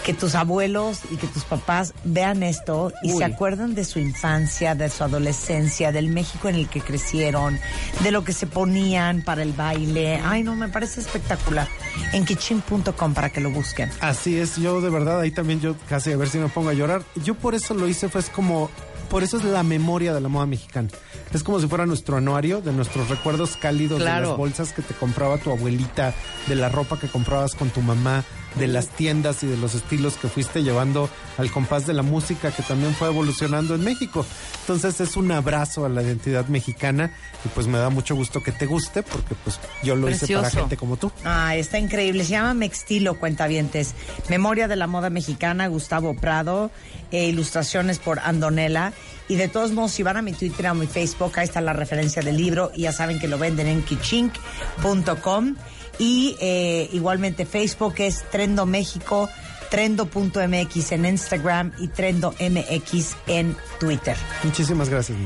[0.02, 3.18] que tus abuelos y que tus papás vean esto y Uy.
[3.18, 7.58] se acuerdan de su infancia, de su adolescencia, del México en el que crecieron,
[8.02, 10.20] de lo que se ponían para el baile.
[10.24, 11.68] Ay, no, me parece espectacular.
[12.12, 13.90] En kitchen.com para que lo busquen.
[14.00, 16.74] Así es, yo de verdad ahí también yo casi a ver si me pongo a
[16.74, 17.02] llorar.
[17.22, 18.70] Yo por eso lo hice, fue es como,
[19.12, 20.88] por eso es la memoria de la moda mexicana.
[21.34, 24.94] Es como si fuera nuestro anuario de nuestros recuerdos cálidos de las bolsas que te
[24.94, 26.14] compraba tu abuelita,
[26.48, 28.24] de la ropa que comprabas con tu mamá,
[28.56, 32.50] de las tiendas y de los estilos que fuiste llevando al compás de la música
[32.50, 34.26] que también fue evolucionando en México.
[34.60, 37.12] Entonces es un abrazo a la identidad mexicana
[37.44, 40.50] y pues me da mucho gusto que te guste porque pues yo lo hice para
[40.50, 41.10] gente como tú.
[41.24, 42.24] Ah, está increíble.
[42.24, 43.94] Se llama Mextilo, cuentavientes.
[44.28, 46.70] Memoria de la moda mexicana, Gustavo Prado.
[47.10, 48.92] eh, ilustraciones por Andonela.
[49.28, 51.60] Y de todos modos, si van a mi Twitter o a mi Facebook, ahí está
[51.60, 52.70] la referencia del libro.
[52.74, 55.54] Y ya saben que lo venden en kichink.com.
[55.98, 59.28] Y eh, igualmente Facebook es Trendo México,
[59.70, 64.16] trendo.mx en Instagram y Trendo MX en Twitter.
[64.44, 65.18] Muchísimas gracias.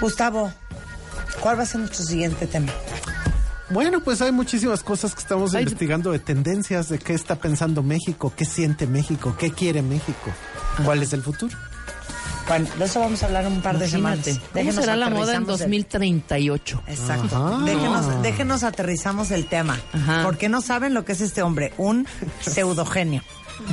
[0.00, 0.52] Gustavo,
[1.40, 2.72] ¿cuál va a ser nuestro siguiente tema?
[3.70, 8.32] Bueno, pues hay muchísimas cosas que estamos investigando de tendencias, de qué está pensando México,
[8.36, 10.30] qué siente México, qué quiere México,
[10.84, 11.56] cuál es el futuro.
[12.48, 14.34] Bueno, de eso vamos a hablar un par de Imagínate.
[14.34, 14.50] semanas.
[14.52, 16.82] ¿Cómo será la moda en aterrizamos el- 2038?
[16.86, 17.58] Exacto.
[17.64, 19.78] Déjenos, déjenos aterrizamos el tema.
[19.92, 20.22] Ajá.
[20.24, 22.06] Porque no saben lo que es este hombre, un
[22.40, 23.22] pseudogenio.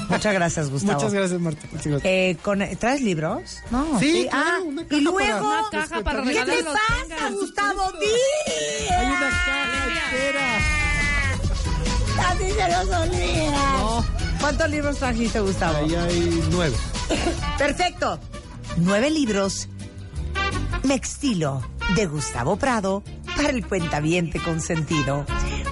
[0.09, 0.93] Muchas gracias, Gustavo.
[0.93, 1.61] Muchas gracias, Marta.
[1.71, 2.05] Muchas gracias.
[2.11, 3.57] Eh, con, ¿Traes libros?
[3.69, 3.99] No.
[3.99, 5.19] Sí, claro, Ah, una caja y luego.
[5.19, 7.29] para- Una caja para ¿Qué te pasa.
[7.31, 7.91] Gustavo?
[7.99, 8.93] ¡Di!
[8.93, 10.57] Hay una caja entera.
[12.29, 13.51] Así se los olvida.
[13.77, 14.05] No.
[14.39, 15.77] ¿Cuántos libros trajiste, Gustavo?
[15.77, 16.75] Ahí hay nueve.
[17.57, 18.19] Perfecto.
[18.77, 19.69] Nueve libros.
[20.83, 21.61] Mextilo
[21.95, 23.03] de Gustavo Prado
[23.37, 25.25] para el cuentaviente consentido.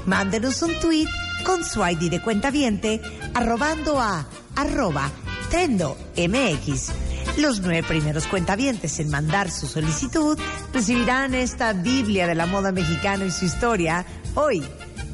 [0.05, 1.07] Mándenos un tweet
[1.43, 3.01] con su ID de cuentaviente
[3.33, 5.09] arrobando a arroba
[5.49, 6.91] trendo MX.
[7.37, 10.37] Los nueve primeros cuentavientes en mandar su solicitud
[10.71, 14.63] recibirán esta Biblia de la moda mexicana y su historia hoy,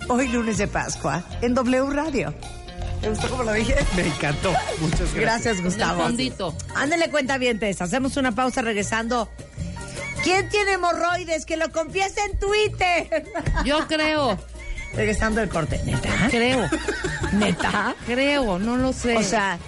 [0.10, 2.34] hoy lunes de Pascua, en W Radio.
[3.02, 3.76] ¿Te gustó cómo lo dije?
[3.96, 4.54] Me encantó.
[4.80, 5.16] Muchas gracias.
[5.16, 6.04] Gracias, Gustavo.
[6.76, 7.82] Ándale, cuentavientes.
[7.82, 9.30] Hacemos una pausa regresando.
[10.24, 11.46] ¿Quién tiene hemorroides?
[11.46, 13.26] Que lo confiese en Twitter.
[13.64, 14.38] Yo creo,
[14.94, 15.80] Regresando el corte.
[15.86, 16.10] ¿Neta?
[16.30, 16.68] creo,
[17.34, 17.96] ¿Neta?
[18.06, 19.16] creo, no lo sé.
[19.16, 19.60] O sea,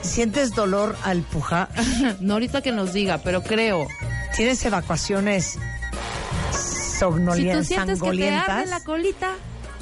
[0.00, 1.68] ¿sientes dolor al pujar?
[2.20, 3.86] no ahorita que nos diga, pero creo.
[4.34, 9.34] ¿Tienes evacuaciones Si tú somnolientas, sientes que te arde la colita,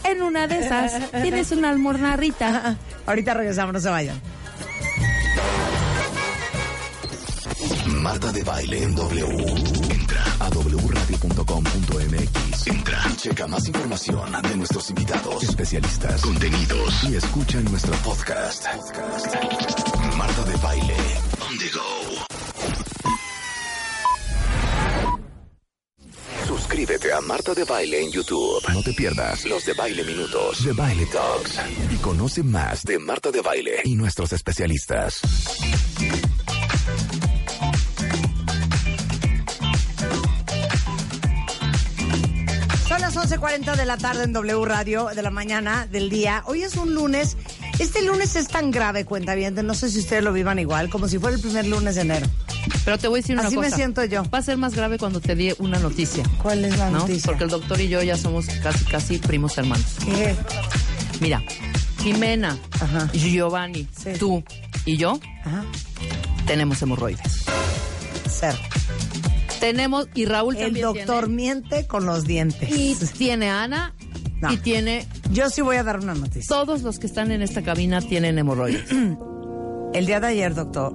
[0.05, 2.77] en una de esas tienes una almornarrita.
[3.07, 4.21] Ahorita regresamos, no se vayan.
[7.87, 9.27] Marta de Baile en W.
[9.91, 12.67] Entra a wradio.com.mx.
[12.67, 18.67] Entra y checa más información de nuestros invitados, especialistas, contenidos y escucha nuestro podcast.
[18.75, 19.35] Podcast.
[20.17, 20.97] Marta de Baile
[21.47, 22.30] on the go.
[27.21, 28.63] A Marta de Baile en YouTube.
[28.73, 31.61] No te pierdas los de Baile Minutos, de Baile Talks
[31.91, 35.21] y conoce más de Marta de Baile y nuestros especialistas.
[42.89, 46.43] Son las 11.40 de la tarde en W Radio, de la mañana, del día.
[46.47, 47.37] Hoy es un lunes.
[47.81, 49.55] Este lunes es tan grave, cuenta bien.
[49.67, 52.27] No sé si ustedes lo vivan igual, como si fuera el primer lunes de enero.
[52.85, 53.71] Pero te voy a decir una Así cosa.
[53.71, 54.23] me siento yo.
[54.31, 56.23] Va a ser más grave cuando te dé una noticia.
[56.43, 56.99] ¿Cuál es la ¿no?
[57.01, 57.27] noticia?
[57.27, 59.87] Porque el doctor y yo ya somos casi, casi primos hermanos.
[60.05, 60.35] ¿Qué?
[61.21, 61.43] Mira,
[62.03, 63.11] Jimena, Ajá.
[63.13, 64.11] Giovanni, Sí.
[64.19, 64.45] tú
[64.85, 65.65] y yo Ajá.
[66.47, 67.45] tenemos hemorroides.
[68.31, 68.55] Ser.
[69.59, 71.35] Tenemos, y Raúl El también doctor tiene.
[71.35, 72.71] miente con los dientes.
[72.71, 73.95] Y tiene Ana,
[74.41, 74.53] No.
[74.53, 75.07] y tiene...
[75.31, 76.49] Yo sí voy a dar una noticia.
[76.49, 78.91] Todos los que están en esta cabina tienen hemorroides.
[79.93, 80.95] El día de ayer, doctor,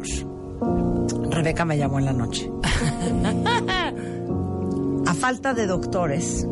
[1.30, 2.50] Rebeca me llamó en la noche.
[5.06, 6.48] A falta de doctores,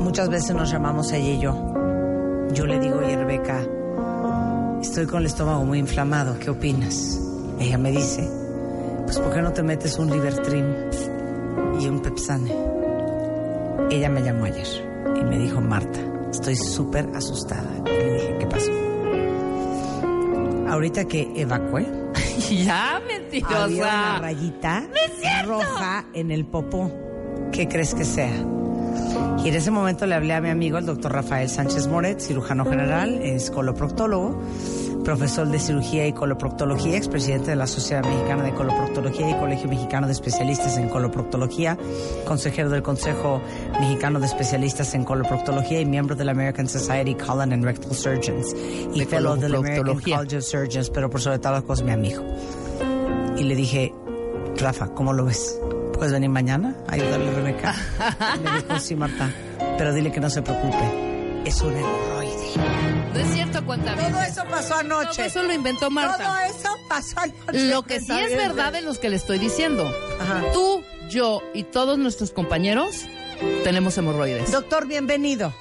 [0.00, 1.72] muchas veces nos llamamos ella y yo.
[2.52, 3.64] Yo le digo, oye, Rebeca,
[4.82, 7.18] estoy con el estómago muy inflamado, ¿qué opinas?
[7.58, 8.28] Ella me dice,
[9.04, 10.66] pues ¿por qué no te metes un Libertrim
[11.80, 12.52] y un Pepsane?
[13.90, 16.00] Ella me llamó ayer y me dijo, Marta,
[16.30, 17.70] estoy súper asustada.
[17.86, 18.70] Y le dije, ¿qué pasó?
[20.68, 21.86] Ahorita que evacué,
[22.50, 24.18] ya, había una mentirosa.
[24.18, 24.88] rayita
[25.46, 26.90] roja en el popó.
[27.52, 28.34] ¿Qué crees que sea?
[29.44, 32.64] Y en ese momento le hablé a mi amigo, el doctor Rafael Sánchez Moret, cirujano
[32.64, 34.40] general, es coloproctólogo,
[35.04, 40.06] profesor de cirugía y coloproctología, expresidente de la Sociedad Mexicana de Coloproctología y Colegio Mexicano
[40.06, 41.78] de Especialistas en Coloproctología,
[42.24, 43.40] consejero del Consejo
[43.78, 48.54] Mexicano de Especialistas en Coloproctología y miembro de la American Society Colon and Rectal Surgeons
[48.92, 49.94] y De fellow del American.
[50.00, 52.24] College of Surgeons, pero por sobre todas las cosas mi amigo.
[53.36, 53.92] Y le dije,
[54.56, 55.58] Rafa, ¿cómo lo ves?
[55.92, 57.74] ¿Puedes venir mañana a ayudarle a Rebeca?
[58.40, 59.30] Y me dijo, sí, Marta,
[59.76, 61.42] pero dile que no se preocupe.
[61.44, 62.33] Es un hemorroide.
[62.56, 65.16] No es cierto, cuenta Todo eso pasó anoche.
[65.16, 66.24] Todo eso lo inventó Marta.
[66.24, 67.70] Todo eso pasó anoche.
[67.70, 69.90] Lo que sí es verdad es lo que le estoy diciendo.
[70.20, 70.42] Ajá.
[70.52, 73.02] Tú, yo y todos nuestros compañeros
[73.62, 74.52] tenemos hemorroides.
[74.52, 75.52] Doctor, bienvenido.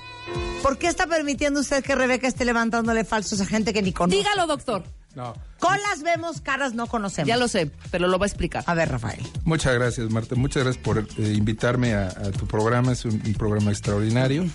[0.62, 4.18] ¿Por qué está permitiendo usted que Rebeca esté levantándole falsos a gente que ni conoce?
[4.18, 4.84] Dígalo, doctor.
[5.14, 5.36] No.
[5.60, 7.28] Colas vemos, caras no conocemos.
[7.28, 8.64] Ya lo sé, pero lo va a explicar.
[8.66, 9.22] A ver, Rafael.
[9.44, 10.36] Muchas gracias, Marta.
[10.36, 12.94] Muchas gracias por eh, invitarme a, a tu programa.
[12.94, 14.46] Es un, un programa extraordinario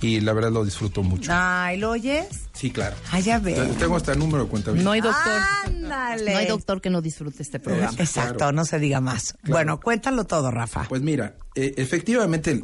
[0.00, 1.30] y la verdad lo disfruto mucho.
[1.34, 2.26] Ay, ¿lo oyes?
[2.52, 2.96] Sí, claro.
[3.10, 3.76] Ay, ya ves.
[3.78, 4.72] Tengo hasta el número de cuenta.
[4.72, 5.42] No hay doctor.
[5.66, 6.32] Ándale.
[6.32, 7.92] No hay doctor que no disfrute este programa.
[7.98, 9.36] Exacto, no se diga más.
[9.44, 10.84] Bueno, cuéntalo todo, Rafa.
[10.88, 12.62] Pues mira, eh, efectivamente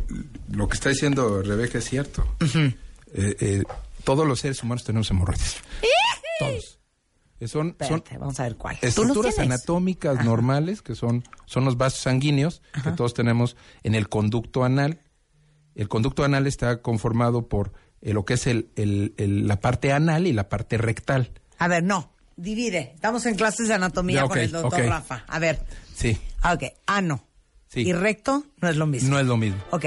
[0.50, 2.24] lo que está diciendo Rebeca es cierto.
[2.42, 2.76] Eh,
[3.40, 3.62] eh,
[4.04, 5.56] todos los seres humanos tenemos hemorroides.
[6.38, 6.78] Todos.
[7.40, 7.68] Son, son
[7.98, 8.78] Espérate, vamos a ver cuál.
[8.80, 14.64] estructuras anatómicas normales, que son, son los vasos sanguíneos que todos tenemos en el conducto
[14.64, 14.98] anal.
[15.74, 17.72] El conducto anal está conformado por
[18.02, 21.30] eh, lo que es el, el- el- la parte anal y la parte rectal.
[21.58, 22.10] A ver, no.
[22.36, 22.92] Divide.
[22.94, 24.84] Estamos en clases de anatomía con el doctor.
[24.84, 25.24] Rafa.
[25.28, 25.60] A ver.
[25.94, 26.64] Sí, Ah, Ok.
[26.86, 27.24] Ano.
[27.68, 27.80] Sí.
[27.80, 29.10] Y recto no es lo mismo.
[29.10, 29.58] no es lo mismo.
[29.70, 29.84] Ok.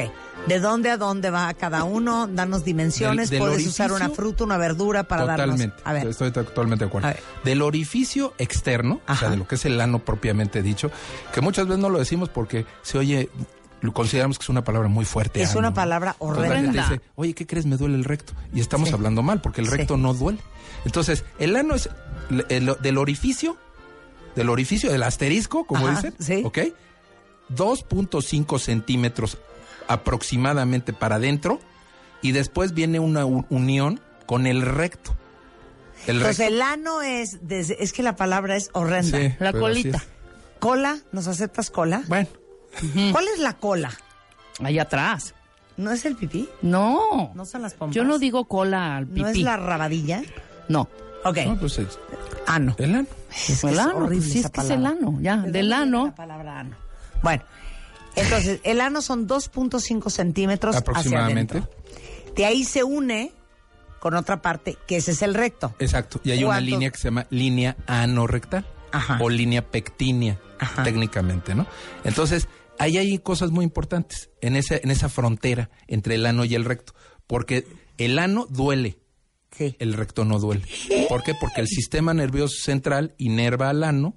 [0.47, 2.27] ¿De dónde a dónde va cada uno?
[2.27, 3.29] Danos dimensiones.
[3.29, 5.67] Del- del Puedes usar una fruta, una verdura para Totalmente.
[5.67, 5.81] darnos.
[5.87, 6.07] A ver.
[6.07, 7.09] Estoy totalmente de acuerdo.
[7.45, 10.91] Del orificio externo, o sea, de lo que es el ano propiamente dicho,
[11.33, 13.29] que muchas veces no lo decimos porque se oye,
[13.93, 15.41] consideramos que es una palabra muy fuerte.
[15.41, 15.75] Es ano, una ¿no?
[15.75, 16.89] palabra Entonces la gente horrenda.
[16.89, 17.65] dice, oye, ¿qué crees?
[17.65, 18.33] Me duele el recto.
[18.53, 18.93] Y estamos Sí.
[18.95, 19.75] hablando mal porque el Sí.
[19.77, 20.39] recto no duele.
[20.85, 21.89] Entonces, el ano es
[22.29, 23.57] el- el- del orificio,
[24.35, 26.41] del orificio, del asterisco, como Ajá, dicen, sí.
[26.45, 26.59] ¿ok?
[27.49, 29.37] 2.5 centímetros
[29.87, 31.59] aproximadamente para adentro
[32.21, 35.15] y después viene una unión con el recto.
[36.07, 39.17] El Entonces recto- el ano es, desde, es que la palabra es horrenda.
[39.17, 40.03] Sí, La colita.
[40.59, 40.97] ¿Cola?
[41.11, 42.03] ¿Nos aceptas cola?
[42.07, 42.27] Bueno.
[43.11, 43.91] ¿Cuál es la cola?
[44.63, 45.33] Allá atrás.
[45.77, 46.49] ¿No es el pipí?
[46.61, 47.31] No.
[47.35, 47.95] ¿No son las pompas?
[47.95, 49.21] Yo no digo cola al pipí.
[49.21, 50.21] ¿No es la rabadilla?
[50.69, 50.87] No.
[51.23, 51.37] Ok.
[51.45, 51.99] No, pues es
[52.47, 52.75] Ano.
[52.79, 53.07] el ano.
[53.47, 55.51] Es que el es horrible pues sí, esa es que es el ano, ya, ¿De
[55.51, 56.05] del viene ano.
[56.07, 56.75] la palabra ano?
[57.21, 57.43] Bueno,
[58.15, 61.57] entonces, el ano son 2.5 centímetros Aproximadamente.
[61.59, 62.33] hacia adentro.
[62.35, 63.31] De ahí se une
[63.99, 65.75] con otra parte, que ese es el recto.
[65.79, 66.19] Exacto.
[66.23, 69.17] Y hay una línea que se llama línea anorrectal Ajá.
[69.21, 70.83] o línea pectínea, Ajá.
[70.83, 71.67] técnicamente, ¿no?
[72.03, 72.47] Entonces,
[72.79, 76.65] ahí hay cosas muy importantes en esa, en esa frontera entre el ano y el
[76.65, 76.93] recto.
[77.27, 77.65] Porque
[77.97, 78.99] el ano duele,
[79.51, 79.75] Sí.
[79.79, 80.63] el recto no duele.
[81.09, 81.33] ¿Por qué?
[81.39, 84.15] Porque el sistema nervioso central inerva al ano,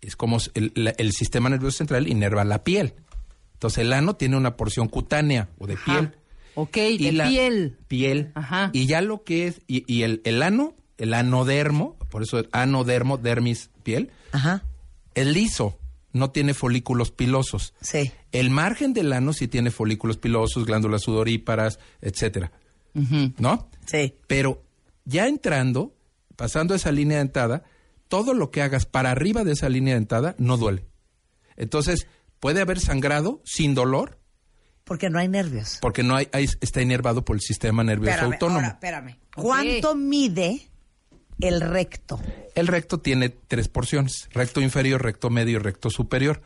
[0.00, 2.94] es como el, la- el sistema nervioso central inerva la piel.
[3.54, 6.12] Entonces el ano tiene una porción cutánea o de piel.
[6.54, 7.78] Ok, Y de la- piel.
[7.88, 8.32] Piel.
[8.34, 8.70] Ajá.
[8.72, 13.16] Y ya lo que es, y, y el, el ano, el anodermo, por eso anodermo,
[13.16, 14.64] dermis, piel, Ajá.
[15.14, 15.78] es liso,
[16.12, 17.74] no tiene folículos pilosos.
[17.80, 18.12] Sí.
[18.32, 22.52] El margen del ano sí tiene folículos pilosos, glándulas sudoríparas, etcétera.
[23.38, 23.70] ¿No?
[23.86, 24.14] Sí.
[24.26, 24.62] Pero
[25.04, 25.94] ya entrando,
[26.36, 27.64] pasando esa línea dentada,
[28.08, 30.84] todo lo que hagas para arriba de esa línea dentada no duele.
[31.56, 32.06] Entonces,
[32.40, 34.18] puede haber sangrado sin dolor,
[34.84, 35.78] Porque no hay nervios.
[35.80, 38.58] porque no hay, hay- está inervado por el sistema nervioso Espérame, autónomo.
[38.60, 39.16] ahora, espérame.
[39.34, 40.68] ¿Cuánto mide
[41.42, 42.20] el recto?
[42.54, 46.42] El recto tiene tres porciones, recto inferior, recto medio y recto superior.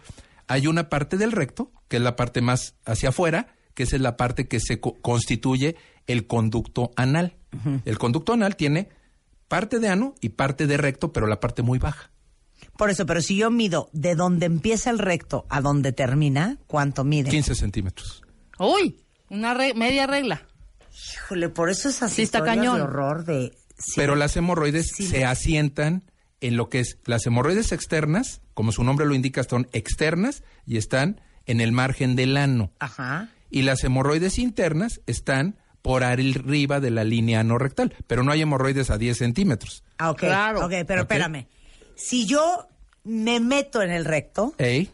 [0.49, 4.03] Hay una parte del recto, que es la parte más hacia afuera, que esa es
[4.03, 5.77] la parte que se co- constituye
[6.07, 7.37] el conducto anal.
[7.85, 8.89] El conducto anal tiene
[9.49, 12.11] parte de ano y parte de recto, pero la parte muy baja.
[12.79, 17.05] Por eso, pero si yo mido de donde empieza el recto a donde termina, ¿cuánto
[17.05, 17.31] mide?
[17.31, 18.23] 15 centímetros.
[18.59, 20.43] Uy, una re- media regla.
[21.15, 22.77] Híjole, por eso esas Sí, está historias cañón.
[22.77, 23.57] de horror de...
[23.79, 23.93] sí.
[23.97, 26.03] Pero las hemorroides Sí, se asientan
[26.41, 30.77] en lo que es las hemorroides externas, como su nombre lo indica, son externas y
[30.77, 32.71] están en el margen del ano.
[32.79, 33.31] Ajá.
[33.51, 38.91] y las hemorroides internas están por arriba de la línea anorrectal, pero no hay hemorroides
[38.91, 39.85] a 10 centímetros.
[39.99, 40.19] Ah, ok.
[40.19, 40.67] Claro.
[40.67, 41.47] Ok, pero espérame.
[41.95, 42.69] Si yo
[43.05, 44.91] me meto en el recto, Ey,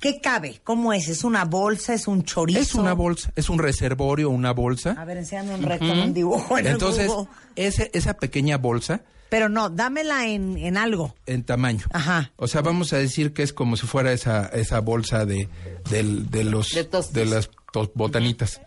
[0.00, 0.60] ¿qué cabe?
[0.64, 1.08] ¿Cómo es?
[1.08, 1.94] ¿Es una bolsa?
[1.94, 2.60] ¿Es un chorizo?
[2.60, 4.94] es una bolsa, es un reservorio, una bolsa.
[4.98, 7.10] A ver, enséñame un recto en un dibujo en Entonces,
[7.56, 11.14] ese- esa pequeña bolsa Pero no, dámela en, en algo.
[11.26, 11.84] en tamaño.
[11.92, 12.32] Ajá.
[12.36, 15.48] O sea, vamos a decir que es como si fuera esa, esa bolsa de,
[15.90, 18.60] del- de los De de las tos- botanitas.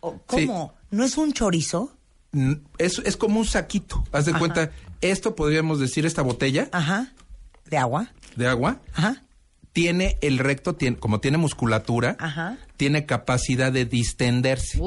[0.00, 0.74] ¿Cómo?
[0.90, 1.96] ¿No es un chorizo?
[2.32, 4.04] Mm, Es, es como un saquito.
[4.12, 4.38] Haz de Ajá.
[4.38, 4.70] cuenta,
[5.00, 7.12] esto podríamos decir, esta botella Ajá.
[7.70, 8.12] ¿De agua?
[8.36, 9.22] de agua, Ajá.
[9.74, 12.56] Tiene el recto, tiene, como tiene musculatura, Ajá.
[12.76, 14.80] tiene capacidad de distenderse.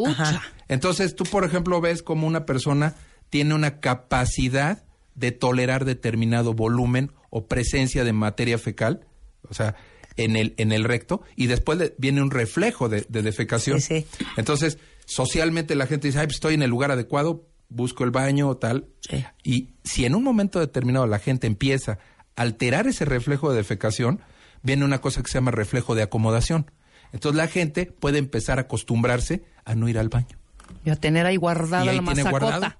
[0.69, 2.95] Entonces, tú, por ejemplo, ves como una persona
[3.29, 9.05] tiene una capacidad de tolerar determinado volumen o presencia de materia fecal,
[9.49, 9.75] o sea,
[10.15, 13.81] en el, en el recto, y después viene un reflejo de, de defecación.
[13.81, 14.25] Sí, sí.
[14.37, 18.47] Entonces, socialmente la gente dice, ay, pues estoy en el lugar adecuado, busco el baño
[18.47, 18.87] o tal.
[19.01, 19.25] Sí.
[19.43, 21.99] Y si en un momento determinado la gente empieza
[22.37, 24.21] a alterar ese reflejo de defecación,
[24.63, 26.71] viene una cosa que se llama reflejo de acomodación.
[27.13, 30.37] Entonces la gente puede empezar a acostumbrarse a no ir al baño.
[30.83, 32.45] Y a tener ahí guardada y ahí la tiene masacota.
[32.57, 32.75] guardado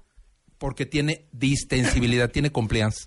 [0.58, 3.06] porque tiene distensibilidad, tiene compliance.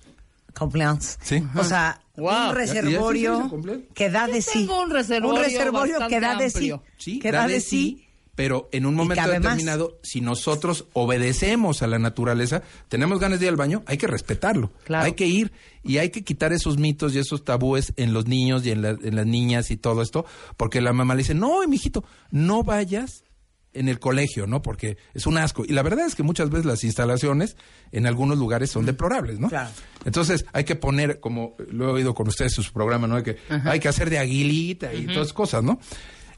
[0.53, 1.17] Compliance.
[1.21, 1.43] Sí.
[1.55, 2.27] O sea, Wow.
[2.27, 3.51] un ¿Ya- ya reservorio
[3.93, 4.51] que da de sí.
[4.67, 6.83] tengo un reservorio Un reservorio bastante que da de amplio.
[6.97, 9.29] Sí, que da de sí, pero en un momento más.
[9.31, 14.07] determinado, si nosotros obedecemos a la naturaleza, tenemos ganas de ir al baño, hay que
[14.07, 14.71] respetarlo.
[14.85, 15.05] Claro.
[15.05, 15.51] Hay que ir
[15.83, 18.89] y hay que quitar esos mitos y esos tabúes en los niños y en, la-
[19.01, 20.25] en las niñas y todo esto,
[20.57, 23.23] porque la mamá le dice, no, mijito, no vayas
[23.73, 24.61] en el colegio, ¿no?
[24.61, 25.63] Porque es un asco.
[25.65, 27.55] Y la verdad es que muchas veces las instalaciones
[27.93, 29.47] en algunos lugares son deplorables, ¿no?
[29.47, 29.69] Claro.
[30.03, 33.15] Entonces hay que poner, como lo he oído con ustedes en su programa, ¿no?
[33.15, 35.79] Hay que, hay que hacer de aguilita y todas esas cosas, ¿no?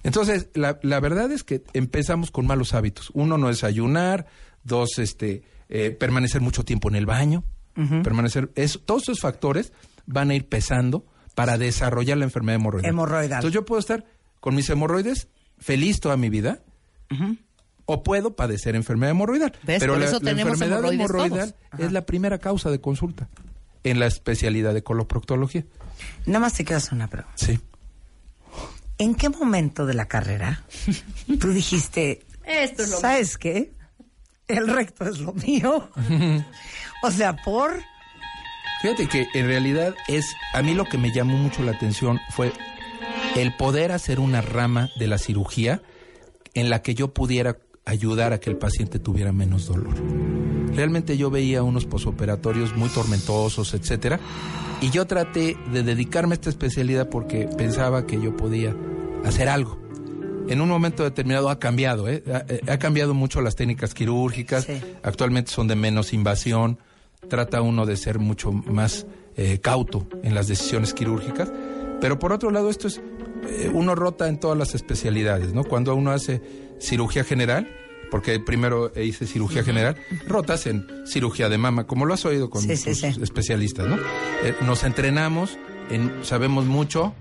[0.04, 3.10] Entonces, la, la verdad es que empezamos con malos hábitos.
[3.14, 4.28] Uno, no desayunar.
[4.64, 7.44] Dos, este, eh, permanecer mucho tiempo en el baño.
[8.04, 9.74] Permanecer, eso, todos esos factores
[10.06, 12.88] van a ir pesando para desarrollar la enfermedad hemorroidal.
[12.88, 13.40] Hemorroidal.
[13.40, 14.06] Entonces yo puedo estar
[14.40, 15.28] con mis hemorroides
[15.58, 16.62] feliz toda mi vida.
[17.86, 19.54] O puedo padecer enfermedad hemorroidal.
[19.64, 19.80] ¿Ves?
[19.80, 23.28] Pero la, eso la enfermedad hemorroides hemorroidal es la primera causa de consulta
[23.84, 25.66] en la especialidad de coloproctología.
[26.26, 27.38] Nada más te hacer una pregunta.
[27.38, 27.60] Sí.
[29.04, 30.64] ¿En qué momento de la carrera
[31.42, 33.74] tú dijiste, Esto es lo ¿sabes qué?
[34.48, 35.90] El recto es lo mío.
[37.04, 37.82] o sea, por...
[38.82, 42.54] Fíjate que en realidad es, a mí lo que me llamó mucho la atención fue
[43.36, 45.82] el poder hacer una rama de la cirugía
[46.54, 49.96] en la que yo pudiera ayudar a que el paciente tuviera menos dolor.
[50.74, 54.22] realmente yo veía unos posoperatorios muy tormentosos, etcétera,
[54.80, 58.74] y yo traté de dedicarme a esta especialidad porque pensaba que yo podía
[59.24, 59.80] hacer algo.
[60.48, 62.24] En un momento determinado ha cambiado, ¿eh?
[62.28, 64.74] ha, eh, ha cambiado mucho las técnicas quirúrgicas, Sí.
[65.02, 66.78] actualmente son de menos invasión,
[67.30, 69.06] trata uno de ser mucho más
[69.38, 71.52] eh, cauto en las decisiones quirúrgicas,
[72.02, 73.02] pero por otro lado esto es,
[73.50, 75.64] eh, uno rota en todas las especialidades, ¿no?
[75.64, 76.42] Cuando uno hace
[76.80, 77.68] cirugía general,
[78.12, 79.96] porque primero hice cirugía general,
[80.28, 83.08] rotas en cirugía de mama, como lo has oído con Sí, sí, tus sí.
[83.24, 83.96] especialistas, ¿no?
[84.44, 85.58] Eh, nos entrenamos,
[85.90, 87.16] en, sabemos mucho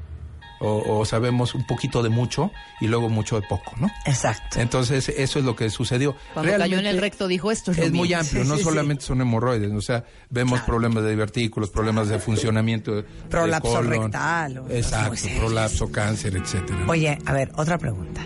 [0.62, 3.90] o, o sabemos un poquito de mucho y luego mucho de poco, ¿no?
[4.06, 4.60] Exacto.
[4.60, 6.14] Entonces eso es lo que sucedió.
[6.34, 8.18] Cuando cayó en el recto dijo esto es, muy mío".
[8.18, 8.64] amplio, Sí, no sí, sí.
[8.68, 13.90] solamente son hemorroides, o sea, vemos problemas de divertículos, problemas de funcionamiento de Prolapso colon.
[14.04, 15.40] rectal, o- exacto, serios.
[15.40, 16.84] prolapso, cáncer, etcétera.
[16.88, 18.22] Oye, a ver, otra pregunta.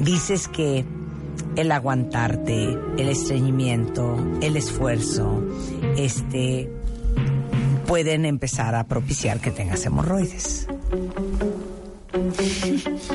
[0.00, 0.84] Dices que
[1.56, 5.42] el aguantarte, el estreñimiento, el esfuerzo,
[5.96, 6.68] este,
[7.86, 10.66] pueden empezar a propiciar que tengas hemorroides.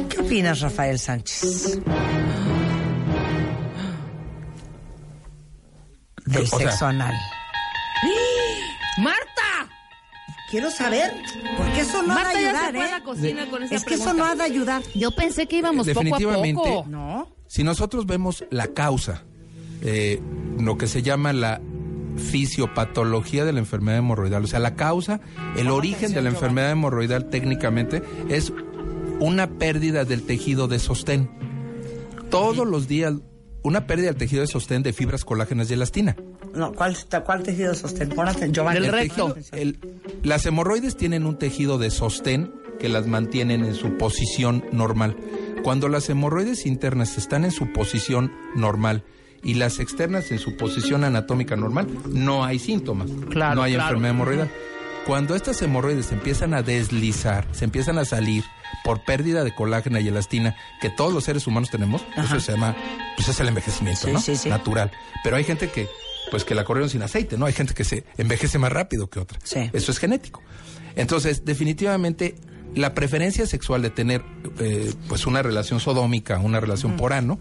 [0.09, 1.79] ¿Qué opinas, Rafael Sánchez?
[6.25, 7.13] Del O sea- sexo anal.
[9.01, 9.71] ¡Marta!
[10.51, 11.13] Quiero saber,
[11.57, 12.91] porque eso no Marta ha de ya ayudar, se fue a ¿eh?
[12.91, 14.81] la cocina con esa Es que eso no ha de ayudar.
[14.95, 16.61] Yo pensé que íbamos poco a Definitivamente.
[16.61, 16.89] poco.
[16.89, 17.29] ¿No?
[17.47, 19.23] Si nosotros vemos la causa,
[19.81, 20.21] eh,
[20.59, 21.61] lo que se llama la
[22.17, 25.21] fisiopatología de la enfermedad hemorroidal, o sea, la causa,
[25.55, 28.51] el origen de la enfermedad hemorroidal técnicamente es
[29.19, 31.29] una pérdida del tejido de sostén.
[32.29, 33.13] Todos los días,
[33.63, 36.15] una pérdida del tejido de sostén de fibras colágenas y elastina.
[36.53, 38.09] No, ¿cuál, cuál tejido sostén?
[38.09, 38.79] Pon atención, Giovanni.
[38.79, 39.33] Del El recto.
[39.35, 39.79] tejido- el-
[40.23, 45.15] las hemorroides tienen un tejido de sostén que las mantienen en su posición normal.
[45.63, 49.03] Cuando las hemorroides internas están en su posición normal
[49.43, 53.09] y las externas en su posición anatómica normal, no hay síntomas.
[53.29, 53.89] Claro, no hay claro.
[53.89, 54.51] enfermedad hemorroidal.
[55.05, 58.43] Cuando estas hemorroides se empiezan a deslizar, se empiezan a salir
[58.83, 62.75] por pérdida de colágeno y elastina que todos los seres humanos tenemos, eso se llama,
[63.15, 64.21] pues es el envejecimiento, Sí, ¿no?
[64.21, 64.49] sí, sí.
[64.49, 64.91] Natural.
[65.23, 65.87] Pero hay gente que,
[66.31, 67.45] pues que la corrieron sin aceite, ¿no?
[67.45, 69.39] Hay gente que se envejece más rápido que otra.
[69.43, 69.69] Sí.
[69.73, 70.41] Eso es genético.
[70.95, 72.35] Entonces, definitivamente,
[72.75, 74.23] la preferencia sexual de tener,
[74.59, 77.39] eh, pues una relación sodómica, una relación por ano,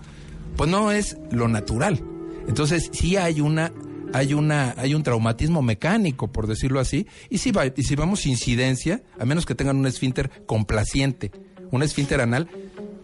[0.57, 2.03] pues no es lo natural.
[2.49, 3.73] Entonces, sí hay una
[4.13, 8.27] hay una hay un traumatismo mecánico por decirlo así y si va, y si vamos
[8.27, 11.31] incidencia a menos que tengan un esfínter complaciente
[11.71, 12.49] un esfínter anal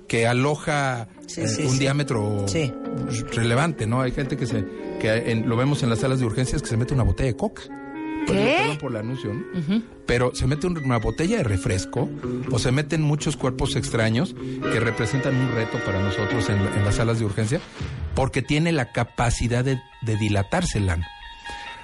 [0.08, 1.78] que aloja Sí, eh, sí, un sí.
[1.78, 2.44] diámetro
[3.32, 4.64] relevante no hay gente que se
[5.00, 7.36] que en- lo vemos en las salas de urgencias que se mete una botella de
[7.36, 7.62] coca
[8.26, 8.56] ¿Qué?
[8.58, 9.82] perdón por la anuncio, ¿no?
[10.06, 12.08] Pero se mete un- una botella de refresco
[12.50, 16.96] o se meten muchos cuerpos extraños que representan un reto para nosotros en, en las
[16.96, 17.60] salas de urgencia
[18.14, 21.04] porque tiene la capacidad de, de dilatarse el ano.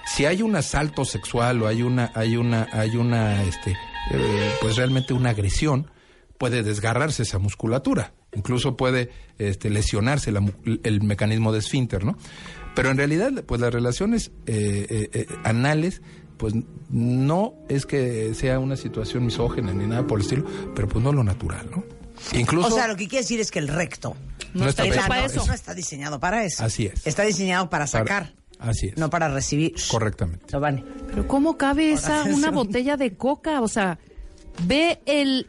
[0.07, 3.73] Si hay un asalto sexual o hay una, hay una, hay una, este,
[4.13, 5.91] eh, pues realmente una agresión,
[6.39, 10.43] puede desgarrarse esa musculatura, incluso puede este, lesionarse la
[10.85, 12.17] el mecanismo de esfínter, ¿no?
[12.75, 16.03] Pero en realidad, pues las relaciones eh, eh, anales,
[16.41, 16.55] pues
[16.89, 21.13] no es que sea una situación misógena ni nada por el estilo, pero pues no
[21.13, 21.85] lo natural, ¿no?
[22.33, 24.17] Incluso O sea, lo que quiere decir es que el recto
[24.55, 25.45] no está hecho para eso.
[25.47, 26.65] no está diseñado para eso.
[26.65, 27.07] Así es.
[27.07, 28.97] Está diseñado para sacar, Así es.
[28.97, 29.75] no para recibir.
[29.91, 30.47] Correctamente.
[30.51, 30.83] Giovanni.
[31.09, 33.61] Pero ¿cómo cabe esa una botella de coca?
[33.61, 33.99] O sea,
[34.65, 35.47] ve el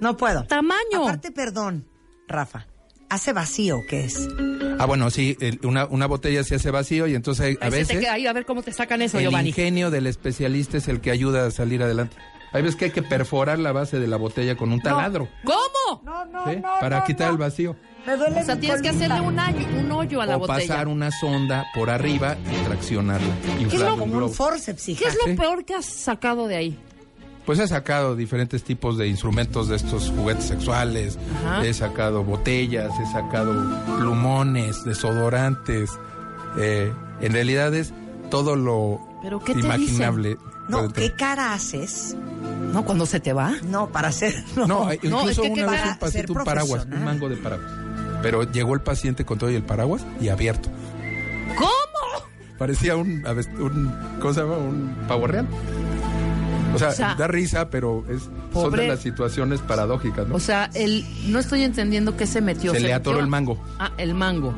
[0.00, 0.44] No puedo.
[0.44, 1.02] Tamaño.
[1.02, 1.86] Aparte, perdón,
[2.28, 2.66] Rafa.
[3.08, 4.28] ¿Hace vacío qué es?
[4.78, 7.70] Ah, bueno, sí, el- una, una botella se hace vacío y entonces hay- a Ahí
[7.70, 8.00] se te veces...
[8.00, 9.50] queda ahí, a ver cómo te sacan eso, el Giovanni.
[9.50, 12.16] ingenio del especialista es el que ayuda a salir adelante.
[12.52, 16.02] Hay veces que hay que perforar la base de la botella con un taladro ¿Cómo?
[16.04, 16.60] No, no, ¿sí?
[16.80, 17.74] para quitar el vacío.
[18.06, 20.58] Me duele O sea, tienes que hacerle un hoyo, un hoyo a la o botella.
[20.68, 23.34] pasar una sonda por arriba y traccionarla.
[23.58, 24.32] ¿Qué es lo un como un globo.
[24.32, 25.02] forceps, hija?
[25.02, 25.36] ¿Qué es lo Sí.
[25.36, 26.78] peor que has sacado de ahí?
[27.46, 31.18] Pues he sacado diferentes tipos de instrumentos de estos juguetes sexuales.
[31.44, 31.64] Ajá.
[31.64, 33.52] He sacado botellas, he sacado
[33.98, 35.90] plumones, desodorantes.
[36.58, 37.92] Eh, en realidad es
[38.30, 40.38] todo lo ¿Pero qué te imaginable.
[40.68, 42.16] No, Puede ¿qué cara haces?
[42.72, 43.52] No, cuando se te va.
[43.64, 44.34] No, para hacer...
[44.56, 47.04] No, No, eh, No, incluso es que ¿qué una vez un paciente, un paraguas, un
[47.04, 47.70] mango de paraguas.
[48.22, 50.70] Pero llegó el paciente con todo y el paraguas y abierto.
[51.58, 51.68] ¿Cómo?
[52.58, 53.24] Parecía un,
[53.58, 54.56] un ¿cómo se llama?
[54.56, 55.46] Un pavo real.
[56.74, 60.34] O sea, O sea, da risa, pero es, son de las situaciones paradójicas, ¿no?
[60.36, 62.72] O sea, el, no estoy entendiendo qué se metió.
[62.72, 63.62] Se le metió- atoró el mango.
[63.78, 64.54] Ah, el mango.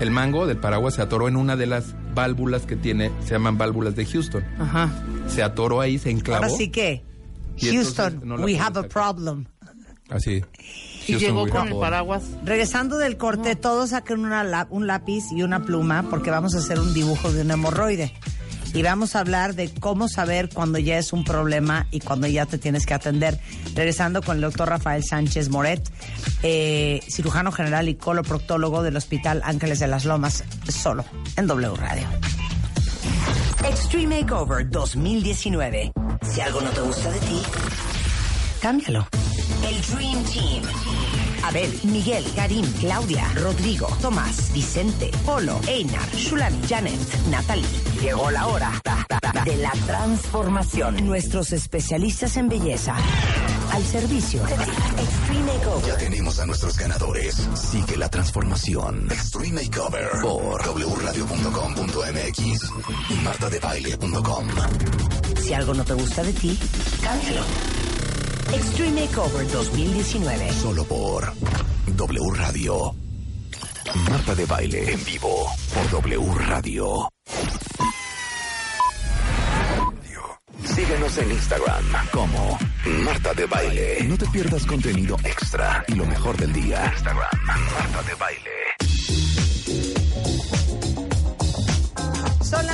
[0.00, 3.58] El mango del paraguas se atoró en una de las válvulas que tiene, se llaman
[3.58, 4.44] válvulas de Houston.
[4.60, 4.90] Ajá.
[5.28, 6.44] Se atoró ahí, se enclavó.
[6.44, 7.02] Ahora sí que,
[7.56, 8.88] Y Houston, no we have a sacar.
[8.88, 9.46] problem.
[10.10, 10.42] Así.
[11.06, 12.22] Y Houston, llegó con el paraguas.
[12.44, 16.58] Regresando del corte, todos saquen una la- un lápiz y una pluma porque vamos a
[16.58, 18.12] hacer un dibujo de un hemorroide.
[18.74, 22.46] Y vamos a hablar de cómo saber cuando ya es un problema y cuando ya
[22.46, 23.40] te tienes que atender.
[23.74, 25.82] Regresando con el doctor Rafael Sánchez Moret,
[26.42, 31.04] eh, cirujano general y coloproctólogo del Hospital Ángeles de las Lomas, solo
[31.36, 32.06] en W Radio.
[33.64, 35.92] Extreme Makeover 2019.
[36.22, 37.42] Si algo no te gusta de ti,
[38.60, 39.08] cámbialo.
[39.66, 41.07] El Dream Team.
[41.44, 46.98] Abel, Miguel, Karim, Claudia, Rodrigo, Tomás, Vicente, Polo, Einar, Shulami, Janet,
[47.30, 47.64] Natalie.
[48.00, 48.72] Llegó la hora
[49.44, 51.06] de la transformación.
[51.06, 52.94] Nuestros especialistas en belleza
[53.72, 54.42] al servicio.
[54.46, 55.86] Extreme Makeover.
[55.86, 57.48] Ya tenemos a nuestros ganadores.
[57.54, 59.08] Sigue la transformación.
[59.10, 62.38] Extreme Makeover por wradio.com.mx
[63.10, 64.48] y martadebaile.com.
[65.42, 66.58] Si algo no te gusta de ti,
[67.02, 67.42] cámbialo.
[68.52, 70.52] Extreme Makeover 2019.
[70.52, 71.32] Solo por
[71.86, 72.94] W Radio.
[74.10, 77.08] Marta de Baile en vivo por W Radio.
[80.64, 82.58] Síguenos en Instagram como
[83.04, 84.04] Marta de Baile.
[84.04, 86.92] No te pierdas contenido extra y lo mejor del día.
[86.94, 88.67] Instagram, Marta de Baile.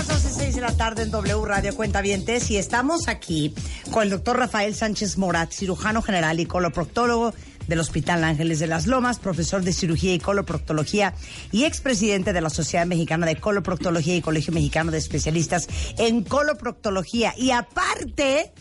[0.06, 3.55] Las 12.06 de la tarde en W Radio Cuentavientes y estamos aquí
[3.90, 7.32] con el doctor Rafael Sánchez Morat, cirujano general y coloproctólogo
[7.66, 11.14] del Hospital Ángeles de las Lomas, profesor de cirugía y coloproctología
[11.52, 17.32] y expresidente de la Sociedad Mexicana de Coloproctología y Colegio Mexicano de Especialistas en Coloproctología.
[17.39, 18.52] Y aparte,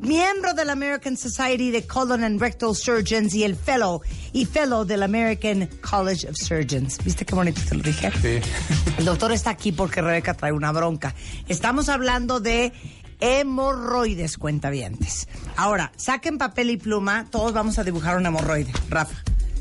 [0.00, 4.02] miembro de la American Society de Colon and Rectal Surgeons y el fellow
[4.32, 6.98] y fellow del American College of Surgeons.
[7.04, 8.10] ¿Viste qué bonito te lo dije?
[8.20, 8.50] Sí.
[8.98, 11.14] El doctor está aquí porque Rebeca trae una bronca.
[11.48, 12.72] Estamos hablando de
[13.20, 15.28] hemorroides, cuentavientes.
[15.56, 18.72] Ahora, saquen papel y pluma, todos vamos a dibujar un hemorroide.
[18.90, 19.16] Rafa,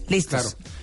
[0.09, 0.55] listos.
[0.55, 0.75] Claro.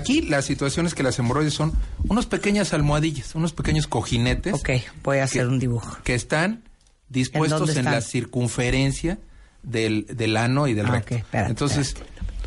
[0.00, 1.74] Aquí la situación es que las hemorroides son
[2.08, 4.54] unas pequeñas almohadillas, unos pequeños cojinetes.
[4.54, 4.70] Ok,
[5.02, 5.98] voy a hacer que- un dibujo.
[6.04, 6.73] Que están ¿En
[7.08, 9.18] dispuestos en, la circunferencia
[9.62, 11.14] del, del ano y del Ah, recto.
[11.16, 11.94] espérate, Entonces,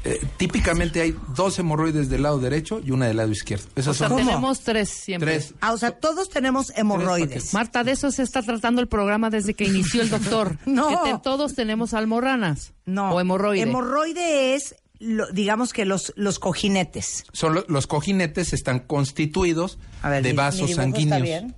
[0.03, 3.65] eh, típicamente hay dos hemorroides del lado derecho y una del lado izquierdo.
[3.75, 5.31] Esas O sea, son tenemos tres siempre.
[5.39, 5.53] tres.
[5.61, 7.53] Ah, o sea, todos tenemos hemorroides.
[7.53, 10.57] Marta, de eso se está tratando el programa desde que inició el doctor.
[10.65, 11.03] No.
[11.03, 12.73] Que te- todos tenemos almorranas.
[12.85, 13.11] No.
[13.13, 13.63] O hemorroide.
[13.63, 17.23] Hemorroide es, lo- digamos que los, los cojinetes.
[17.33, 21.21] Son lo- los cojinetes están constituidos ver, de mi- mi vasos sanguíneos.
[21.21, 21.55] ¿Está bien?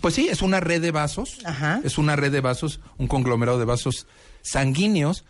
[0.00, 1.38] Pues sí, es una red de vasos.
[1.44, 1.80] Ajá.
[1.84, 4.06] Es una red de vasos, un conglomerado de vasos
[4.42, 5.24] sanguíneos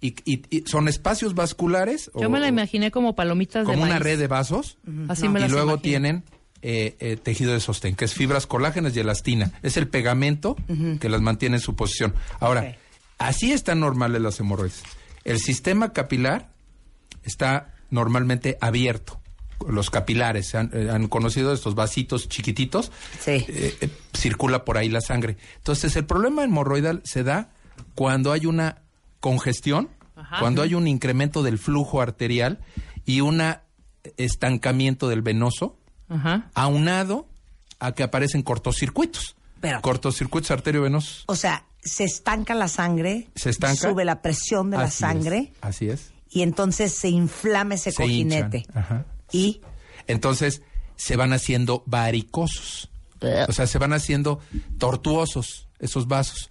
[0.00, 2.10] y, y- y son espacios vasculares.
[2.14, 4.78] Yo o- me la imaginé como palomitas de como una red de vasos.
[5.08, 5.78] Así me y luego imagino.
[5.82, 6.24] tienen
[6.62, 9.52] eh, eh, tejido de sostén, que es fibras colágenas y elastina.
[9.62, 10.56] Es el pegamento
[11.00, 12.14] que las mantiene en su posición.
[12.40, 12.76] Ahora,
[13.18, 14.82] así están normales las hemorroides.
[15.24, 16.50] El sistema capilar
[17.22, 19.20] está normalmente abierto.
[19.68, 22.92] Los capilares, ¿se han, eh, han conocido estos vasitos chiquititos.
[23.20, 23.30] Sí.
[23.48, 25.36] Eh, eh, circula por ahí la sangre.
[25.56, 27.50] Entonces, el problema hemorroidal se da
[27.94, 28.82] cuando hay una
[29.20, 30.40] congestión, Ajá.
[30.40, 32.58] cuando hay un incremento del flujo arterial
[33.06, 33.40] y un
[34.16, 35.78] estancamiento del venoso,
[36.08, 36.50] Ajá.
[36.54, 37.28] aunado
[37.78, 39.36] a que aparecen cortocircuitos.
[39.54, 39.82] Espérate.
[39.82, 41.24] Cortocircuitos arteriovenosos.
[41.26, 43.88] O sea, se estanca la sangre, Se estanca.
[43.90, 46.12] sube la presión de la sangre es, así es.
[46.30, 48.58] y entonces se inflama ese Se cojinete.
[48.58, 48.78] hinchan.
[48.78, 49.06] Ajá.
[49.34, 49.60] Y
[50.06, 50.62] Entonces
[50.96, 52.90] se van haciendo varicosos.
[53.48, 54.40] O sea, se van haciendo
[54.78, 56.50] tortuosos esos vasos.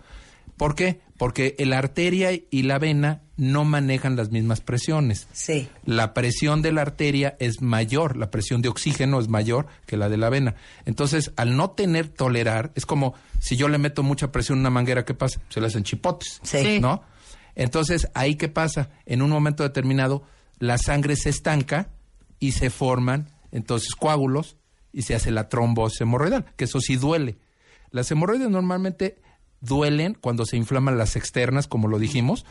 [0.57, 1.01] ¿Por qué?
[1.17, 5.27] Porque la arteria y la vena no manejan las mismas presiones.
[5.33, 5.67] sí.
[5.85, 10.09] La presión de la arteria es mayor, la presión de oxígeno es mayor que la
[10.09, 10.55] de la vena.
[10.85, 14.69] Entonces, al no tener tolerar, es como si yo le meto mucha presión a una
[14.69, 15.41] manguera, ¿qué pasa?
[15.49, 16.39] Se le hacen chipotes.
[16.43, 16.79] Sí.
[16.79, 17.03] ¿No?
[17.55, 18.89] Entonces, ahí qué pasa?
[19.05, 20.23] En un momento determinado,
[20.59, 21.89] la sangre se estanca
[22.43, 24.57] y se forman entonces coágulos
[24.91, 27.37] y se hace la trombosis hemorroidal, que eso sí duele.
[27.89, 29.21] Las hemorroides normalmente
[29.61, 32.45] duelen cuando se inflaman las externas, como lo dijimos,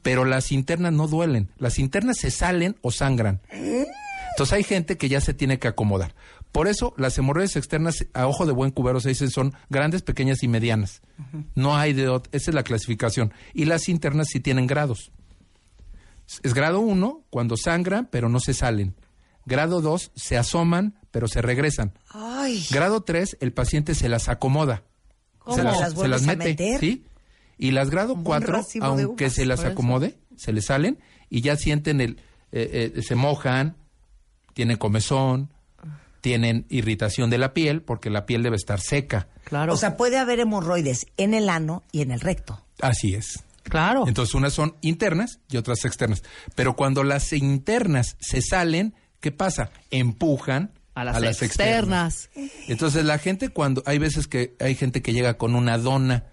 [0.00, 1.50] pero las internas no duelen.
[1.58, 3.42] Las internas se salen o sangran.
[3.50, 6.14] Entonces hay gente que ya se tiene que acomodar.
[6.50, 10.42] Por eso las hemorroides externas, a ojo de buen cubero se dicen, son grandes, pequeñas
[10.42, 11.02] y medianas.
[11.54, 13.34] No hay de esa es la clasificación.
[13.52, 15.12] Y las internas sí tienen grados.
[16.42, 18.94] Es grado 1 cuando sangran, pero no se salen.
[19.46, 21.92] Grado 2 se asoman, pero se regresan.
[22.10, 22.64] Ay.
[22.70, 24.82] Grado 3, el paciente se las acomoda.
[25.38, 25.56] ¿Cómo?
[25.56, 26.80] Se las, ¿Las se las mete, meter?
[26.80, 27.04] ¿sí?
[27.58, 30.66] Y las grado Como un 4, racimo de aunque uvas, se las acomode, se les
[30.66, 30.98] salen
[31.30, 32.18] y ya sienten el...
[32.52, 33.76] eh, eh, se mojan,
[34.54, 35.50] tienen comezón,
[36.20, 39.28] tienen irritación de la piel, porque la piel debe estar seca.
[39.44, 39.74] Claro.
[39.74, 42.64] O sea, puede haber hemorroides en el ano y en el recto.
[42.80, 43.44] Así es.
[43.64, 44.04] Claro.
[44.08, 46.22] Entonces unas son internas y otras externas.
[46.54, 49.70] Pero cuando las internas se salen, ¿qué pasa?
[49.90, 52.28] Empujan A las externas.
[52.68, 56.26] Entonces la gente cuando hay veces que hay gente que llega con una dona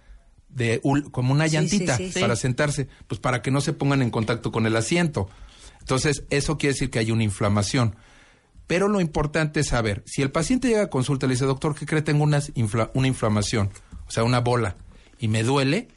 [0.50, 0.82] de
[1.12, 2.20] como una llantita sí, sí.
[2.20, 2.42] para Sí.
[2.42, 5.30] sentarse, pues para que no se pongan en contacto con el asiento.
[5.80, 7.96] Entonces eso quiere decir que hay una inflamación.
[8.68, 11.74] Pero lo importante es saber, si el paciente llega a consulta y le dice, doctor,
[11.74, 12.02] ¿qué cree?
[12.02, 13.70] Tengo unas infla- una inflamación,
[14.06, 14.76] o sea, una bola,
[15.18, 15.88] y me duele,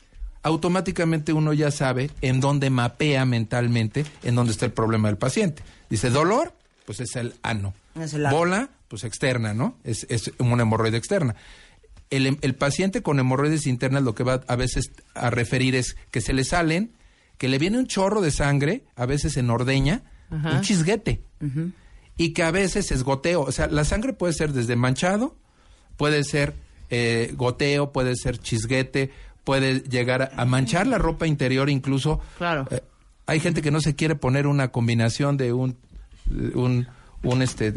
[0.44, 5.62] automáticamente uno ya sabe en dónde mapea mentalmente, en dónde está el problema del paciente.
[5.90, 6.54] Dice, dolor,
[6.85, 7.74] pues es el ano.
[7.98, 8.36] Es el ano.
[8.36, 9.77] Bola, pues externa, ¿no?
[9.85, 11.35] Es, es una hemorroide externa.
[12.11, 15.97] El, em- el paciente con hemorroides internas lo que va a veces a referir es
[16.11, 16.93] que se le salen,
[17.39, 20.52] que le viene un chorro de sangre, a veces en ordeña, Ajá.
[20.56, 21.23] un chisguete,
[22.16, 23.43] y que a veces es goteo.
[23.43, 25.36] O sea, la sangre puede ser desde manchado,
[25.97, 26.55] puede ser
[26.90, 29.11] eh, goteo, puede ser chisguete,
[29.43, 32.20] puede llegar a, a manchar la ropa interior incluso.
[32.39, 32.66] Claro.
[32.70, 32.82] Eh,
[33.27, 35.77] hay gente que no se quiere poner una combinación de un
[36.55, 36.86] un,
[37.22, 37.72] un este eh,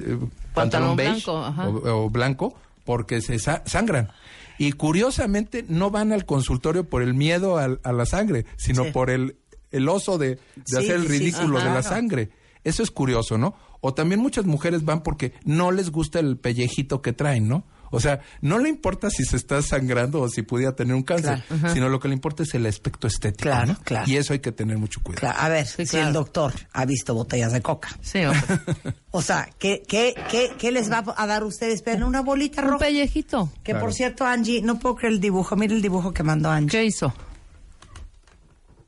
[0.54, 2.56] pantalón Pantalón beige blanco, o, o blanco
[2.86, 4.10] porque se sa- sangran.
[4.58, 8.92] Y curiosamente no van al consultorio por el miedo al- a, la sangre, sino Sí.
[8.92, 9.36] por el,
[9.72, 11.68] el oso de, de Sí, hacer el sí, ridículo ajá.
[11.68, 12.30] de la sangre.
[12.64, 13.56] Eso es curioso, ¿no?
[13.82, 17.64] O también muchas mujeres van porque no les gusta el pellejito que traen, ¿no?
[17.92, 21.44] O sea, no le importa si se está sangrando o si pudiera tener un cáncer,
[21.48, 23.44] Claro, sino lo que le importa es el aspecto estético.
[23.44, 23.80] Claro, ¿no?
[23.84, 24.10] claro.
[24.10, 25.22] Y eso hay que tener mucho cuidado.
[25.22, 27.90] Claro, a ver, Sí, si el doctor ha visto botellas de coca.
[28.02, 28.42] Sí, hombre.
[29.12, 31.82] O sea, ¿qué, qué, qué, qué les va a dar a ustedes?
[31.82, 32.86] Pero una bolita Un roja.
[32.86, 33.52] pellejito.
[33.64, 33.86] Que Claro.
[33.86, 35.56] por cierto, Angie, no puedo creer el dibujo.
[35.56, 36.70] Mira el dibujo que mandó Angie.
[36.70, 37.12] ¿Qué hizo?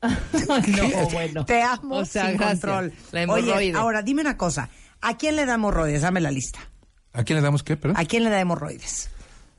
[0.02, 1.44] no, bueno.
[1.44, 2.60] Te amo O sea, sin gracias.
[2.60, 2.92] control.
[3.12, 3.24] La.
[3.32, 4.68] Oye, ahora dime una cosa.
[5.00, 6.02] ¿A quién le da hemorroides?
[6.02, 6.58] Dame la lista.
[7.12, 7.76] ¿A quién le damos qué?
[7.76, 7.96] Perdón?
[7.98, 9.10] ¿A quién le da hemorroides?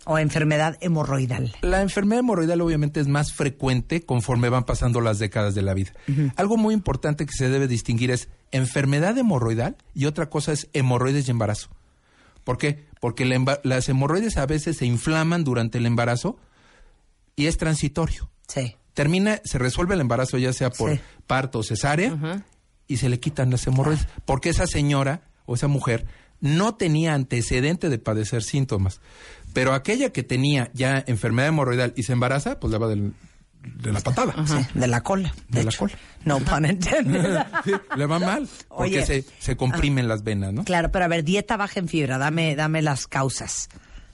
[0.05, 1.55] O enfermedad hemorroidal.
[1.61, 5.91] La enfermedad hemorroidal obviamente es más frecuente conforme van pasando las décadas de la vida.
[6.37, 11.27] Algo muy importante que se debe distinguir es enfermedad hemorroidal y otra cosa es hemorroides
[11.27, 11.69] y embarazo.
[12.43, 12.85] ¿Por qué?
[12.99, 16.39] Porque la las hemorroides a veces se inflaman durante el embarazo
[17.35, 18.31] y es transitorio.
[18.47, 18.75] Sí.
[18.95, 20.99] Termina, se resuelve el embarazo ya sea por Sí.
[21.27, 22.43] parto o cesárea
[22.87, 24.07] y se le quitan las hemorroides.
[24.25, 26.07] Porque esa señora o esa mujer
[26.41, 28.99] no tenía antecedente de padecer síntomas.
[29.53, 33.13] Pero aquella que tenía ya enfermedad hemorroidal y se embaraza, pues le va del-
[33.63, 34.33] de la patada.
[34.47, 35.33] Sí, de la cola.
[35.49, 35.93] De la cola.
[36.25, 37.37] No pun intended.
[37.63, 39.05] Sí, le va mal porque Oye.
[39.05, 40.63] se, se comprimen las venas, ¿no?
[40.63, 42.17] Claro, pero a ver, dieta baja en fibra.
[42.17, 43.69] Dame, dame las causas.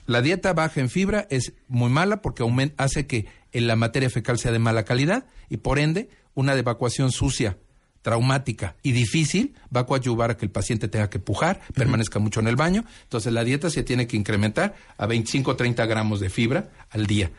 [0.06, 2.44] La dieta baja en fibra es muy mala porque
[2.76, 7.56] hace que la materia fecal sea de mala calidad y por ende una evacuación sucia,
[8.02, 12.40] traumática y difícil va a coadyuvar a que el paciente tenga que pujar, permanezca mucho
[12.40, 12.84] en el baño.
[13.02, 17.06] Entonces la dieta se tiene que incrementar a 25 o 30 gramos de fibra al
[17.06, 17.30] día.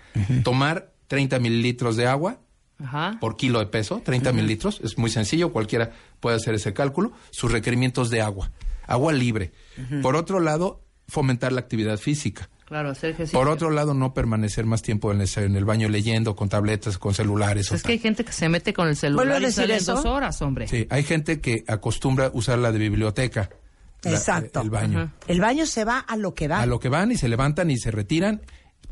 [0.44, 2.40] Tomar 30 mililitros de agua
[2.78, 3.18] Ajá.
[3.20, 7.52] por kilo de peso, 30 mililitros, es muy sencillo, cualquiera puede hacer ese cálculo, sus
[7.52, 8.52] requerimientos de agua,
[8.86, 9.52] agua libre.
[10.02, 12.50] Por otro lado, fomentar la actividad física.
[12.70, 13.38] Claro, hacer ejercicio.
[13.40, 16.98] Por otro lado, no permanecer más tiempo en el, en el baño leyendo, con tabletas,
[17.00, 17.72] con celulares.
[17.72, 19.74] o Es que hay gente que se mete con el ¿Vuelve a celular y sale
[19.74, 19.96] en eso?
[19.96, 20.68] dos horas, hombre.
[20.68, 23.50] Sí, hay gente que acostumbra usar la de biblioteca.
[24.04, 24.62] la- Exacto.
[24.62, 25.00] el baño.
[25.00, 25.14] Ajá.
[25.28, 26.62] El baño se va a lo que va.
[26.62, 28.42] A lo que van y se levantan y se retiran,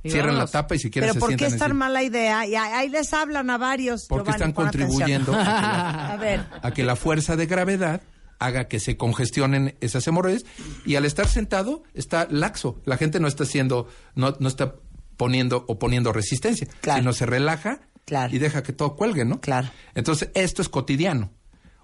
[0.03, 2.45] cierran la tapa y si quieren Pero se ¿por qué es tan mala idea?
[2.45, 4.05] Y ahí les hablan a varios.
[4.09, 8.01] Porque Giovanni, están contribuyendo a que la- A ver, a que la fuerza de gravedad
[8.39, 10.45] haga que se congestionen esas hemorroides
[10.85, 12.81] y al estar sentado está laxo.
[12.85, 14.75] La gente no está haciendo, no, no está
[15.17, 16.99] poniendo o poniendo resistencia, Claro.
[16.99, 18.33] sino se relaja Claro.
[18.35, 19.41] y deja que todo cuelgue, ¿no?
[19.41, 19.69] Claro.
[19.95, 21.31] Entonces, esto es cotidiano.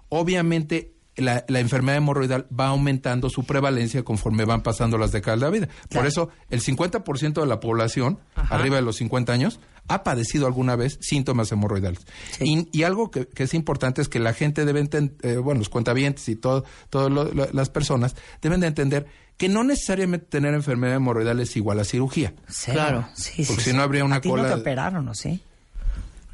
[0.08, 5.46] Obviamente, la, la enfermedad hemorroidal va aumentando su prevalencia conforme van pasando las décadas de
[5.46, 5.68] la vida.
[5.90, 8.54] Por eso, el 50% de la población, Ajá.
[8.56, 12.00] arriba de los 50 años, ha padecido alguna vez síntomas hemorroidales.
[12.32, 12.68] Sí.
[12.72, 15.68] Y, y algo que, que es importante es que la gente debe entender, bueno, los
[15.68, 17.12] cuentavientes y todo, todas
[17.52, 22.34] las personas deben de entender que no necesariamente tener enfermedad hemorroidal es igual a cirugía.
[22.48, 22.74] cero.
[22.74, 23.08] Claro.
[23.14, 23.84] Sí, Porque sí, si no sí.
[23.84, 25.42] habría una ¿A ti cola- no te operaron, ¿o sí?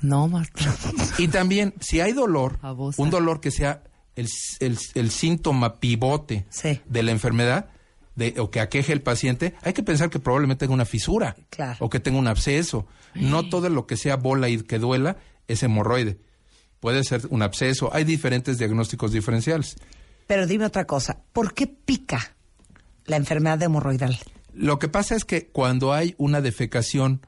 [0.02, 0.74] No, Marta.
[1.19, 2.59] Y también, si hay dolor,
[2.97, 3.82] un dolor que sea
[4.20, 4.28] el,
[4.60, 6.80] el- el síntoma pivote Sí.
[6.86, 7.70] de la enfermedad
[8.16, 11.76] de, o que aqueje el paciente, hay que pensar que probablemente tenga una fisura Claro.
[11.80, 12.86] o que tenga un absceso.
[13.14, 15.16] No todo lo que sea bola y que duela
[15.48, 16.18] es hemorroide.
[16.80, 17.90] Puede ser un absceso.
[17.94, 19.76] Hay diferentes diagnósticos diferenciales.
[20.26, 21.18] Pero dime otra cosa.
[21.32, 22.34] ¿Por qué pica
[23.06, 24.18] la enfermedad de hemorroidal?
[24.55, 27.20] Lo que pasa es que cuando hay una defecación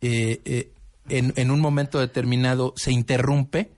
[0.00, 0.72] eh, eh,
[1.08, 3.72] en, en un momento determinado se interrumpe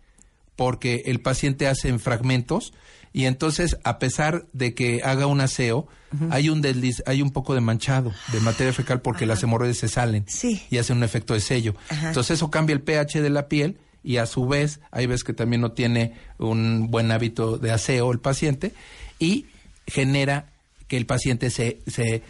[0.56, 2.72] porque el paciente hace en fragmentos
[3.12, 5.86] y entonces a pesar de que haga un aseo
[6.30, 9.88] hay un desliz, hay un poco de manchado de materia fecal porque las hemorroides se
[9.88, 10.62] salen Sí.
[10.70, 11.74] y hacen un efecto de sello.
[11.88, 12.08] Ajá.
[12.08, 15.32] Entonces eso cambia el pH de la piel y a su vez hay veces que
[15.32, 18.72] también no tiene un buen hábito de aseo el paciente
[19.18, 19.46] y
[19.88, 20.46] genera
[20.86, 22.22] que el paciente se, se,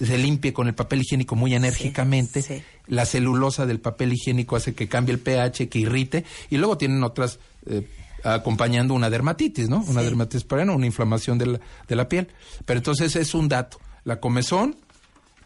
[0.00, 2.40] se limpie con el papel higiénico muy enérgicamente.
[2.42, 2.62] sí.
[2.86, 7.02] La celulosa del papel higiénico hace que cambie el pH, que irrite y luego tienen
[7.02, 7.88] otras eh,
[8.22, 9.84] acompañando una dermatitis, ¿no?
[9.86, 12.28] Una dermatitis periana, una inflamación de la, de la piel.
[12.64, 13.78] Pero entonces es un dato.
[14.04, 14.76] La comezón,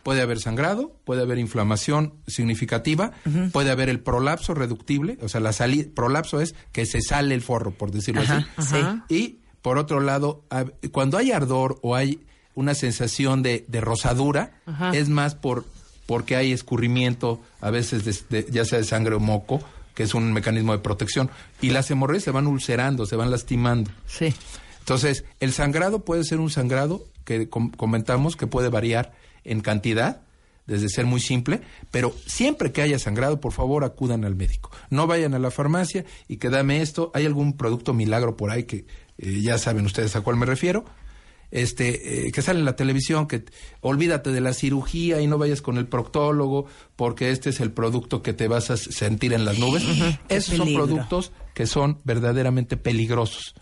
[0.03, 3.13] puede haber sangrado, puede haber inflamación significativa,
[3.53, 7.43] puede haber el prolapso reductible, o sea, la salida, prolapso es que se sale el
[7.43, 8.77] forro, por decirlo Ajá, así.
[8.77, 9.05] ajá.
[9.09, 10.45] Y por otro lado,
[10.93, 12.21] cuando hay ardor o hay
[12.55, 14.91] una sensación de, de rosadura, Ajá.
[14.93, 15.65] es más por
[16.07, 19.61] porque hay escurrimiento, a veces de- de- ya sea de sangre o moco,
[19.99, 21.29] que es un mecanismo de protección,
[21.61, 23.91] y las hemorroides se van ulcerando, se van lastimando.
[24.07, 24.33] Sí.
[24.79, 29.13] Entonces, el sangrado puede ser un sangrado que com- comentamos que puede variar
[29.43, 30.21] en cantidad,
[30.69, 34.71] desde ser muy simple, pero siempre que haya sangrado, por favor, acudan al médico.
[34.89, 37.11] No vayan a la farmacia y que dame esto.
[37.13, 38.87] Hay algún producto milagro por ahí que
[39.19, 40.85] eh, ya saben ustedes a cuál me refiero.
[41.51, 43.45] Este, eh, que sale en la televisión, que
[43.81, 48.23] olvídate de la cirugía y no vayas con el proctólogo porque este es el producto
[48.23, 49.83] que te vas a sentir en las nubes.
[50.29, 53.55] Esos son productos que son verdaderamente peligrosos.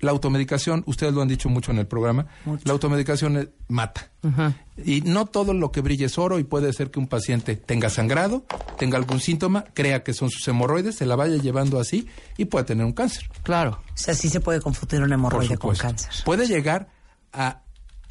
[0.00, 2.26] La automedicación, ustedes lo han dicho mucho en el programa,
[2.64, 4.10] la automedicación eh, mata.
[4.84, 7.90] Y no todo lo que brilla es oro y puede ser que un paciente tenga
[7.90, 8.44] sangrado,
[8.78, 12.64] tenga algún síntoma, crea que son sus hemorroides, se la vaya llevando así y puede
[12.64, 13.28] tener un cáncer.
[13.42, 13.80] Claro.
[13.86, 16.12] O sea, sí se puede confundir una Por hemorroide con cáncer.
[16.24, 16.88] Puede llegar
[17.36, 17.62] a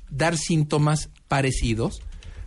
[0.10, 2.02] dar síntomas parecidos,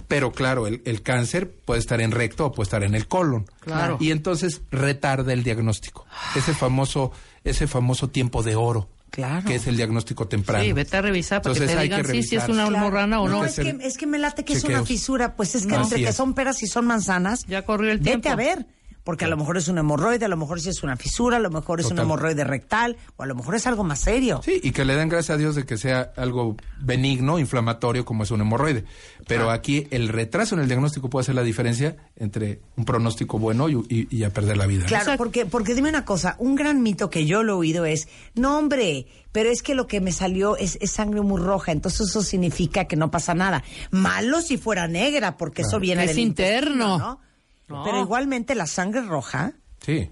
[0.07, 3.47] pero claro, el, el cáncer puede estar en recto o puede estar en el colon.
[3.61, 3.99] Claro.
[4.01, 6.07] Y entonces retarda el diagnóstico.
[6.35, 7.13] Ese famoso,
[7.45, 8.89] ese famoso tiempo de oro.
[9.11, 9.47] Claro.
[9.47, 10.63] Que es el diagnóstico temprano.
[10.65, 12.87] Sí, vete a revisar para Entonces que te digan que sí, si es una Claro.
[12.89, 13.45] o No, no.
[13.45, 15.35] es que, es que me late que es una fisura.
[15.35, 16.17] Pues es que No, entre así que es.
[16.17, 17.45] son peras y son manzanas.
[17.47, 18.29] Ya corrió el Vete tiempo.
[18.31, 18.67] a ver.
[19.09, 21.41] Porque a lo mejor es una hemorroide, a lo mejor sí es una fisura, a
[21.41, 22.05] lo mejor es una Total.
[22.05, 24.43] hemorroide rectal, o a lo mejor es algo más serio.
[24.45, 28.25] Sí, y que le den gracias a Dios de que sea algo benigno, inflamatorio, como
[28.25, 28.85] es un hemorroide.
[29.27, 33.71] Pero aquí el retraso en el diagnóstico puede hacer la diferencia entre un pronóstico bueno
[33.71, 34.83] y, y- y a perder la vida.
[34.83, 34.89] ¿no?
[34.89, 38.09] Claro, porque, porque dime una cosa, un gran mito que yo lo he oído es,
[38.35, 42.11] no hombre, pero es que lo que me salió es, es sangre muy roja, entonces
[42.11, 43.65] eso significa que no pasa nada.
[43.91, 47.21] Malo si fuera negra, porque eso viene Es del interno.
[47.69, 47.85] No.
[47.85, 49.53] Pero igualmente la sangre roja,
[49.85, 50.11] Sí.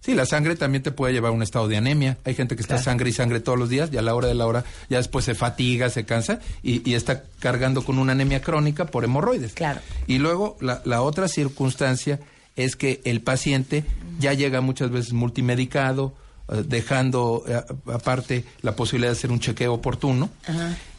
[0.00, 2.16] Sí, la sangre también te puede llevar a un estado de anemia.
[2.24, 4.34] Hay gente que está sangre y sangre todos los días y a la hora de
[4.34, 8.40] la hora ya después se fatiga, se cansa y, y está cargando con una anemia
[8.40, 9.54] crónica por hemorroides.
[9.54, 9.80] Claro.
[10.06, 12.20] Y luego la, la otra circunstancia
[12.54, 13.82] es que el paciente
[14.20, 16.14] ya llega muchas veces multimedicado,
[16.48, 17.60] eh, dejando eh,
[17.92, 20.30] aparte la posibilidad de hacer un chequeo oportuno.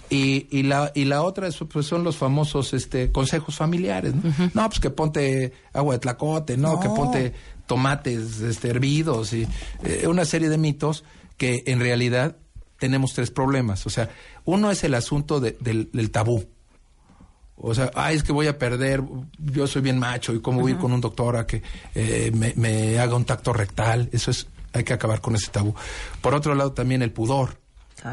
[0.09, 4.23] Y, y la y la otra es, pues, son los famosos este consejos familiares no
[4.53, 6.79] no pues que ponte agua de tlacote no, No.
[6.79, 7.34] que ponte
[7.65, 9.45] tomates este, hervidos y
[9.84, 11.03] eh, una serie de mitos
[11.35, 12.38] que en realidad
[12.79, 14.09] tenemos tres problemas o sea
[14.45, 16.45] uno es el asunto de- del, del tabú
[17.59, 19.01] o sea, ay, es que voy a perder,
[19.39, 21.63] yo soy bien macho y cómo voy a ir con un doctor a que
[21.95, 24.09] eh, me, me haga un tacto rectal.
[24.11, 25.73] Eso es, hay que acabar con ese tabú.
[26.21, 27.57] Por otro lado, también el pudor.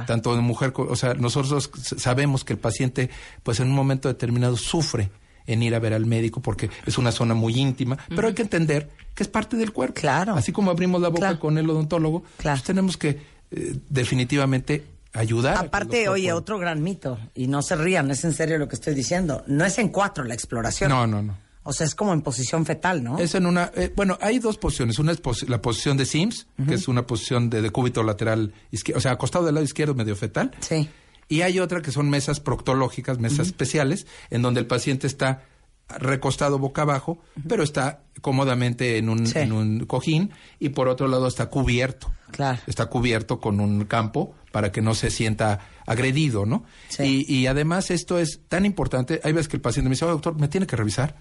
[0.06, 3.10] Tanto de mujer, o sea, nosotros sabemos que el paciente,
[3.42, 5.10] pues en un momento determinado sufre
[5.46, 8.42] en ir a ver al médico porque es una zona muy íntima, pero hay que
[8.42, 10.00] entender que es parte del cuerpo.
[10.00, 10.34] Claro.
[10.34, 11.38] Así como abrimos la boca Claro.
[11.40, 12.56] con el odontólogo, Claro.
[12.56, 15.56] pues tenemos que eh, definitivamente ayudar.
[15.58, 18.74] aparte, oye, pueda- otro gran mito, y no se rían, es en serio lo que
[18.74, 20.88] estoy diciendo, no es en cuatro la exploración.
[20.90, 21.36] No, no, no.
[21.66, 23.18] O sea, es como en posición fetal, ¿no?
[23.18, 24.98] Es en una, eh, bueno, hay dos posiciones.
[24.98, 28.98] Una es posi- la posición de Sims, que es una posición de decúbito lateral izquierdo,
[28.98, 30.50] o sea, acostado del lado izquierdo medio fetal.
[30.60, 30.88] Sí.
[31.28, 35.42] Y hay otra que son mesas proctológicas, mesas especiales, en donde el paciente está
[35.98, 37.18] recostado boca abajo,
[37.48, 39.38] pero está cómodamente en un, Sí.
[39.38, 42.10] en un cojín y por otro lado está cubierto.
[42.30, 42.58] Claro.
[42.66, 46.64] Está cubierto con un campo para que no se sienta agredido, ¿no?
[46.88, 47.24] Sí.
[47.28, 49.20] Y, y además esto es tan importante.
[49.24, 51.16] Hay veces que el paciente me dice, "Oye, doctor, ¿me tiene que revisar?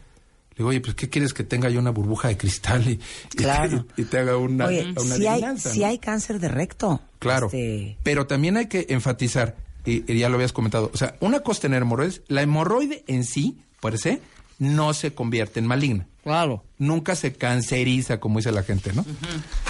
[0.54, 3.00] Le digo, oye, pues ¿qué quieres que tenga yo una burbuja de cristal y, y
[3.30, 3.86] te- Claro.
[3.98, 7.02] y, te haga una, Oye, una si hay, si hay cáncer de recto.
[7.20, 7.48] Claro.
[7.48, 9.56] Este, Pero también hay que enfatizar,
[9.86, 13.04] y, y ya lo habías comentado, o sea, una cosa es tener hemorroides, la hemorroide
[13.08, 14.22] en sí, per se,
[14.60, 16.08] no se convierte en maligna.
[16.24, 16.64] Claro.
[16.78, 19.04] Nunca se canceriza, como dice la gente, ¿no?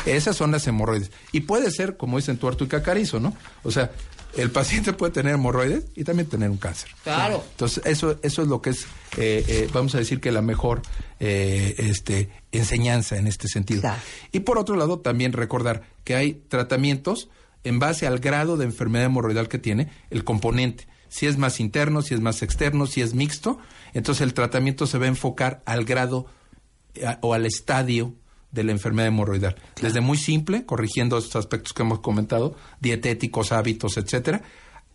[0.06, 1.10] Esas son las hemorroides.
[1.32, 3.34] Y puede ser, como dicen tuerto y cacarizo, ¿no?
[3.64, 3.92] O sea,
[4.36, 6.90] el paciente puede tener hemorroides y también tener un cáncer.
[7.04, 7.44] Claro.
[7.52, 8.86] Entonces, eso, eso es lo que es,
[9.18, 10.82] eh, eh, vamos a decir que la mejor
[11.20, 13.82] eh, este, enseñanza en este sentido.
[13.82, 14.02] Claro.
[14.32, 17.30] Y por otro lado, también recordar que hay tratamientos
[17.64, 20.88] en base al grado de enfermedad hemorroidal que tiene el componente.
[21.10, 23.60] Si es más interno, si es más externo, si es mixto,
[23.94, 26.26] entonces el tratamiento se va a enfocar al grado
[26.96, 28.16] eh, o al estadio
[28.54, 29.56] de la enfermedad hemorroidal.
[29.82, 34.44] Desde muy simple, corrigiendo estos aspectos que hemos comentado, dietéticos, hábitos, etcétera,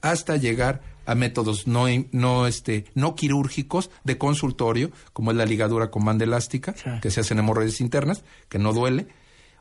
[0.01, 5.91] hasta llegar a métodos no, no, este, no quirúrgicos de consultorio, como es la ligadura
[5.91, 9.09] con banda elástica, que se hacen hemorroides internas, que no duele,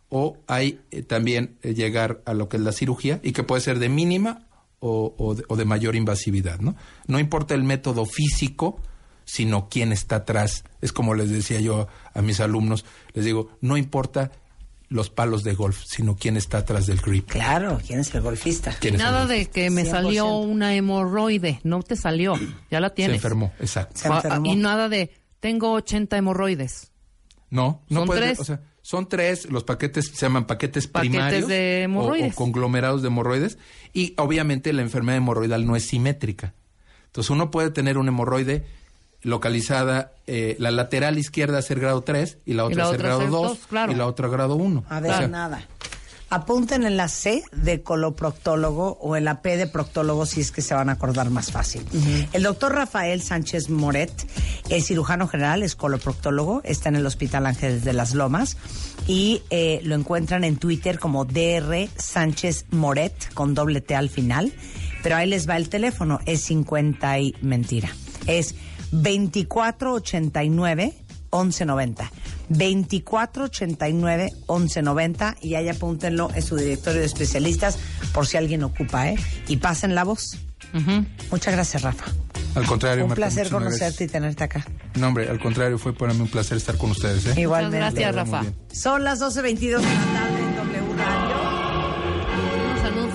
[0.10, 3.62] o hay eh, también eh, llegar a lo que es la cirugía y que puede
[3.62, 4.48] ser de mínima
[4.80, 6.76] o, o de, o de mayor invasividad, ¿no?
[7.08, 8.80] No importa el método físico,
[9.28, 10.64] sino quién está atrás.
[10.82, 14.32] Es como les decía yo a mis alumnos, les digo, no importa
[14.90, 17.30] los palos de golf, sino quién está atrás del grip.
[17.30, 18.74] Claro, ¿quién es el golfista?
[18.80, 19.44] ¿Quién es el Nada golfista?
[19.44, 19.90] de que me 100%.
[19.92, 21.60] salió una hemorroide.
[21.64, 22.36] No te salió.
[22.72, 23.16] Ya la Se tienes.
[23.18, 24.00] enfermó, exacto.
[24.00, 24.46] Se Ah, enfermó.
[24.52, 26.92] Y nada de tengo 80 hemorroides.
[27.50, 28.40] No, no Son puede- tres.
[28.40, 32.34] o sea, son tres, los paquetes se llaman paquetes, Paquetes primarios de o- hemorroides.
[32.34, 33.58] O, conglomerados de hemorroides
[33.92, 36.54] y obviamente la enfermedad hemorroidal no es simétrica.
[37.08, 38.66] Entonces uno puede tener un hemorroide
[39.22, 43.22] localizada, eh, la lateral izquierda ser grado 3 y la otra la ser otra grado
[43.22, 43.92] ser 2 dos, claro.
[43.92, 44.84] y la otra grado 1.
[44.90, 45.68] A ver, nada.
[46.30, 50.62] Apunten en la C de coloproctólogo o en la P de proctólogo si es que
[50.62, 51.86] se van a acordar más fácil.
[52.34, 54.12] El doctor Rafael Sánchez Moret
[54.68, 58.58] es cirujano general, es coloproctólogo, está en el Hospital Ángeles de las Lomas
[59.08, 64.52] y eh, lo encuentran en Twitter como DR Sánchez Moret con doble T al final.
[65.04, 67.90] Pero ahí les va el teléfono, es 50 y mentira.
[68.26, 68.54] Es
[68.92, 70.94] 2489
[71.32, 72.12] 1190.
[72.50, 77.78] 2489 1190 y ahí apúntenlo en su directorio de especialistas
[78.14, 79.16] por si alguien ocupa, ¿eh?
[79.48, 80.38] Y pasen la voz.
[81.32, 82.06] Muchas gracias, Rafa.
[82.56, 84.66] Al contrario, Un Marta, placer conocerte y tenerte acá.
[84.96, 87.26] No, hombre, al contrario, fue para mí un placer estar con ustedes.
[87.28, 87.34] ¿eh?
[87.38, 87.78] Igualmente.
[87.78, 88.44] gracias, Rafa.
[88.72, 91.57] Son las 12.22 de la tarde en W Radio.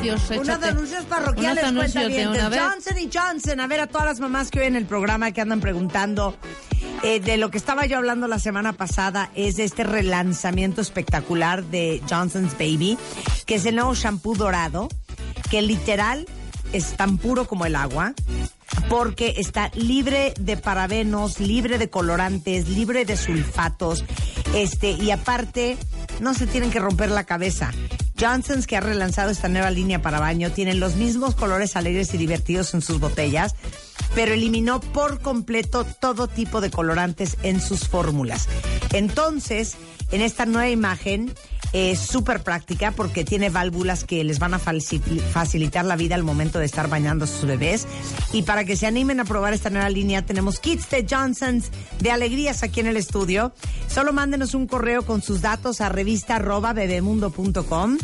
[0.03, 0.31] Unos anuncios.
[0.31, 0.67] Unos échate.
[0.69, 2.61] anuncios parroquiales, Unos anuncios de una vez.
[2.61, 3.61] Johnson y Johnson.
[3.61, 6.37] A ver, a todas las mamás que oyen el programa que andan preguntando
[7.03, 11.65] eh, de lo que estaba yo hablando la semana pasada es de este relanzamiento espectacular
[11.65, 12.99] de Johnson's Baby,
[13.47, 14.89] que es el nuevo shampoo dorado,
[15.51, 16.27] que literal
[16.73, 18.15] es tan puro como el agua
[18.89, 24.05] porque está libre de parabenos, libre de colorantes, libre de sulfatos,
[24.55, 25.77] este, y aparte
[26.21, 27.71] no se tienen que romper la cabeza.
[28.19, 32.19] Johnson's, que ha relanzado esta nueva línea para baño, tiene los mismos colores alegres y
[32.19, 33.55] divertidos en sus botellas,
[34.15, 38.49] pero eliminó por completo todo tipo de colorantes en sus fórmulas.
[38.93, 39.77] Entonces,
[40.11, 41.33] en esta nueva imagen,
[41.73, 46.23] es súper práctica porque tiene válvulas que les van a facil- facilitar la vida al
[46.23, 47.87] momento de estar bañando a sus bebés.
[48.33, 51.71] Y para que se animen a probar esta nueva línea, tenemos kits de Johnson's
[52.01, 53.53] de alegrías aquí en el estudio.
[53.89, 57.99] Solo mándenos un correo con sus datos a revista arroba bebemundo.com.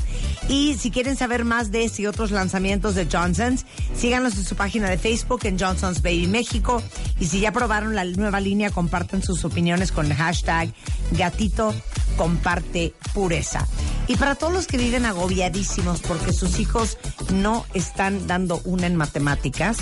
[0.49, 4.57] Y si quieren saber más de este y otros lanzamientos de Johnson's, síganos en su
[4.57, 6.82] página de Facebook en Johnson's Baby México.
[7.20, 10.73] Y si ya probaron la nueva línea, compartan sus opiniones con el hashtag
[11.12, 11.74] gatito
[12.16, 13.98] comparte pureza casa.
[14.09, 16.97] Y para todos los que viven agobiadísimos porque sus hijos
[17.32, 19.76] no están dando una en matemáticas,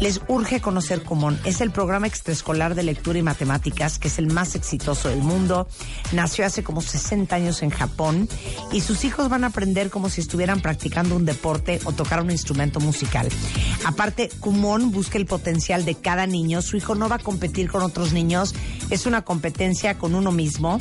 [0.00, 1.38] les urge conocer Kumon.
[1.44, 5.66] Es el programa extraescolar de lectura y matemáticas que es el más exitoso del mundo.
[6.12, 8.28] Nació hace como 60 años en Japón
[8.72, 12.30] y sus hijos van a aprender como si estuvieran practicando un deporte o tocar un
[12.30, 13.28] instrumento musical.
[13.84, 16.62] Aparte, Kumon busca el potencial de cada niño.
[16.62, 18.54] Su hijo no va a competir con otros niños.
[18.90, 20.78] Es una competencia con uno mismo.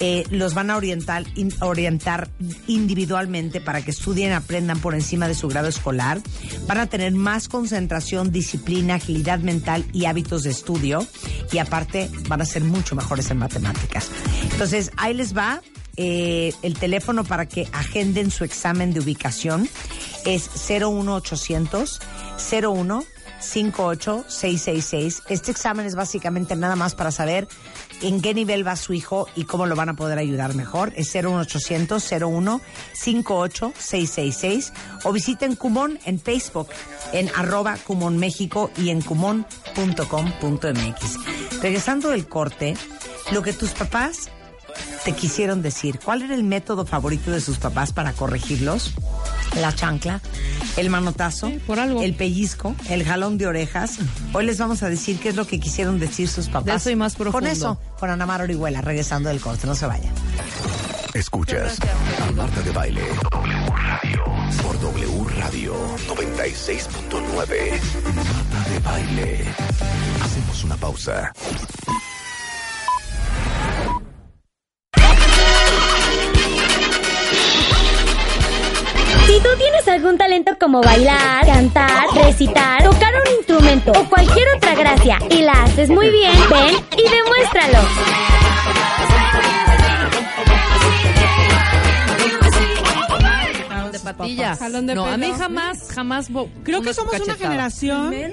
[0.00, 1.24] Eh, los van a orientar
[2.66, 6.20] individualmente para que estudien, aprendan por encima de su grado escolar.
[6.66, 11.06] Van a tener más concentración, disciplina, agilidad mental y hábitos de estudio.
[11.52, 14.10] Y aparte van a ser mucho mejores en matemáticas.
[14.52, 15.60] Entonces, ahí les va.
[15.96, 19.68] eh, el teléfono para que agenden su examen de ubicación
[20.24, 22.00] es 01800
[22.50, 23.04] 01
[23.44, 25.22] 58666.
[25.28, 27.46] Este examen es básicamente nada más para saber
[28.02, 30.92] en qué nivel va su hijo y cómo lo van a poder ayudar mejor.
[30.96, 32.60] Es 01800 01
[32.92, 34.72] 58666
[35.04, 36.68] o visiten Cumón en Facebook
[37.12, 39.54] en arroba Cumón México y en cumón.com.mx.
[41.62, 42.76] Regresando del corte,
[43.32, 44.30] lo que tus papás
[45.04, 45.98] te quisieron decir.
[46.04, 48.94] ¿Cuál era el método favorito de sus papás para corregirlos?
[49.60, 50.20] La chancla,
[50.76, 51.48] el manotazo,
[52.02, 53.98] el pellizco, el jalón de orejas.
[54.32, 56.64] Hoy les vamos a decir qué es lo que quisieron decir sus papás.
[56.64, 57.48] De eso y más Con profundo.
[57.48, 59.66] eso, con Ana Mar Orihuela, regresando del corte.
[59.66, 60.12] No se vayan.
[61.14, 61.78] Escuchas
[62.26, 63.02] a Marta de Baile.
[64.62, 65.74] Por W Radio
[66.08, 67.80] 96.9.
[68.14, 69.44] Marta de Baile.
[70.24, 71.32] Hacemos una pausa.
[79.26, 84.74] Si tú tienes algún talento como bailar, cantar, recitar, tocar un instrumento o cualquier otra
[84.74, 87.78] gracia y la haces muy bien, ven y demuéstralo.
[93.68, 94.60] Jalón de patillas.
[94.60, 96.28] De no, a mí jamás, jamás.
[96.62, 98.10] Creo que somos una generación.
[98.10, 98.28] De,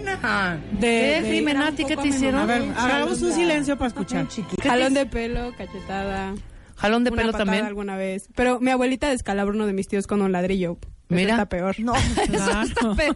[0.80, 1.72] de, Jimena,
[2.03, 2.41] hicieron?
[2.41, 4.27] A ver, hagamos un silencio para escuchar.
[4.61, 6.34] Jalón de pelo, cachetada.
[6.82, 7.66] Jalón de una pelo patada también.
[7.66, 8.28] alguna vez.
[8.36, 10.78] Pero mi abuelita descalabró uno de mis tíos con un ladrillo.
[10.82, 11.32] Eso Mira.
[11.34, 11.80] está peor.
[11.80, 13.16] No, Está peor.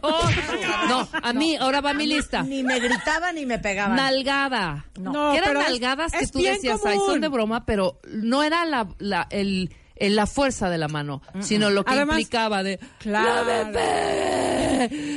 [0.90, 2.44] No, a mí, ahora va mi lista.
[2.44, 3.96] ni me gritaba ni me pegaban.
[3.96, 4.86] Nalgada.
[5.00, 8.00] No, que eran pero es- nalgadas que es tú decías, ay, son de broma, pero
[8.12, 12.20] no era la, la, el, el- la fuerza de la mano, sino lo que Además-
[12.20, 13.72] implicaba de, Claro.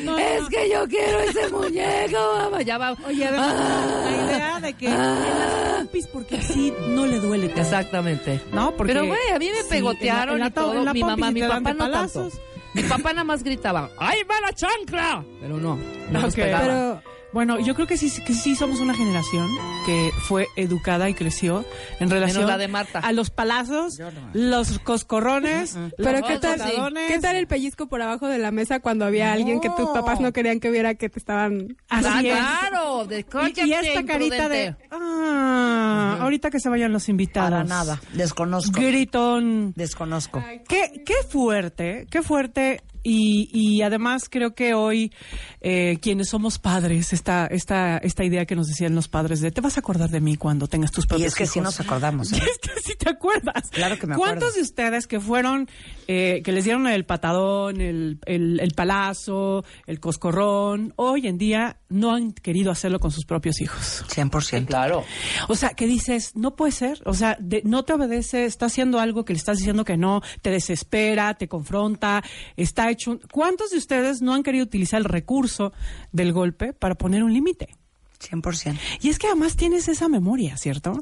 [0.05, 0.49] ¡No es no.
[0.49, 2.63] que yo quiero ese muñeco, mamá.
[2.63, 2.95] Ya va.
[3.07, 4.09] Oye, además, Ah.
[4.11, 7.63] la idea de que en las pompis, porque así no le duele tanto.
[7.63, 8.41] Exactamente.
[8.53, 10.73] No, porque Pero, güey, a mí me sí, pegotearon en la- en la y todo.
[10.73, 12.31] to- en la mi mamá, mi papá no tanto.
[12.75, 15.25] Mi papá nada más gritaba, ¡ay, va la chancla!
[15.41, 15.77] Pero no,
[16.11, 16.65] no nos Ok, pegaba.
[16.65, 17.03] Pero
[17.33, 19.47] bueno, yo creo que sí, que sí somos una generación
[19.87, 21.65] que fue educada y creció
[22.01, 23.01] en relación la de Marta.
[23.01, 23.99] a los palazos,
[24.33, 27.11] los coscorrones, Pero los ¿qué tal, botones.
[27.13, 30.21] ¿qué tal el pellizco por abajo de la mesa cuando había alguien que tus papás
[30.21, 31.77] no querían que viera que te estaban...
[31.89, 32.33] Así Ah, es.
[32.71, 33.27] claro, de
[33.57, 37.51] Y, y esta carita de ah, ahorita que se vayan los invitados.
[37.51, 38.01] Para nada.
[38.15, 38.81] Desconozco.
[38.81, 39.73] Gritón.
[39.77, 40.43] Desconozco.
[40.69, 42.83] Qué, qué fuerte, qué fuerte.
[43.03, 45.12] Y, y además creo que hoy
[45.61, 49.61] eh, quienes somos padres, esta, esta, esta idea que nos decían los padres de te
[49.61, 51.79] vas a acordar de mí cuando tengas tus Y propios es que sí hijos".
[51.79, 52.33] nos acordamos.
[52.33, 52.43] Y ¿eh?
[52.51, 53.70] es que sí te acuerdas.
[53.70, 54.57] Claro que me ¿Cuántos acuerdo.
[54.57, 55.69] de ustedes que fueron,
[56.07, 61.79] eh, que les dieron el patadón, el, el, el palazo, el coscorrón, hoy en día
[61.89, 64.05] no han querido hacerlo con sus propios hijos?
[64.09, 64.66] 100%.
[64.66, 65.05] Claro.
[65.49, 69.01] O sea, que dices, no puede ser, o sea, de- no te obedece, está haciendo
[69.01, 72.23] algo que le estás diciendo que no, te desespera, te confronta,
[72.57, 73.12] está hecho...
[73.12, 75.73] un- ¿Cuántos de ustedes no han querido utilizar el recurso
[76.12, 77.77] del golpe para poner un límite?
[78.20, 78.78] 100%.
[79.01, 80.93] Y es que además tienes esa memoria, ¿cierto?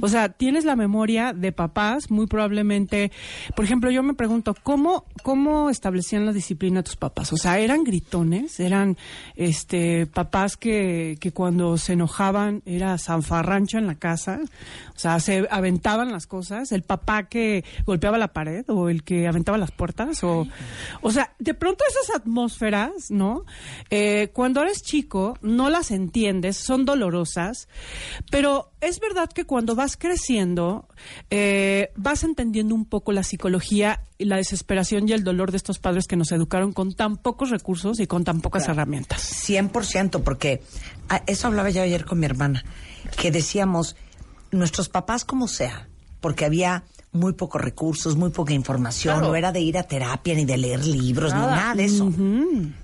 [0.00, 3.12] O sea, tienes la memoria de papás, muy probablemente.
[3.54, 7.32] Por ejemplo, yo me pregunto, ¿cómo, cómo establecían la disciplina tus papás?
[7.32, 8.60] O sea, ¿eran gritones?
[8.60, 8.96] ¿Eran
[9.36, 14.40] este papás que, que cuando se enojaban era zanfarrancho en la casa?
[14.94, 16.72] O sea, se aventaban las cosas.
[16.72, 20.22] ¿El papá que golpeaba la pared o el que aventaba las puertas?
[20.24, 20.46] O,
[21.00, 23.44] o sea, de pronto esas atmósferas, ¿no?
[23.90, 27.68] Eh, cuando eres chico, no las entiendes, son dolorosas,
[28.30, 30.88] pero es verdad que cuando vas creciendo,
[31.30, 35.78] eh, vas entendiendo un poco la psicología y la desesperación y el dolor de estos
[35.78, 39.22] padres que nos educaron con tan pocos recursos y con tan pocas herramientas.
[39.48, 40.62] 100%, porque
[41.08, 42.64] ah, eso hablaba yo ayer con mi hermana,
[43.16, 43.96] que decíamos,
[44.50, 45.88] nuestros papás como sea,
[46.20, 46.84] porque había
[47.14, 49.28] muy pocos recursos, muy poca información, Claro.
[49.28, 51.56] no era de ir a terapia ni de leer libros, ni Nada.
[51.56, 52.12] nada de eso.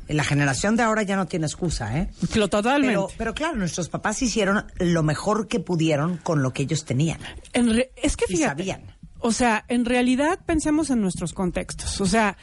[0.08, 2.08] La generación de ahora ya no tiene excusa, ¿eh?
[2.34, 2.94] Lo totalmente.
[2.94, 7.18] Pero, pero claro, nuestros papás hicieron lo mejor que pudieron con lo que ellos tenían.
[7.52, 8.48] En re- es que Y fíjate.
[8.62, 8.82] sabían.
[9.22, 12.00] O sea, en realidad pensemos en nuestros contextos.
[12.00, 12.38] O sea,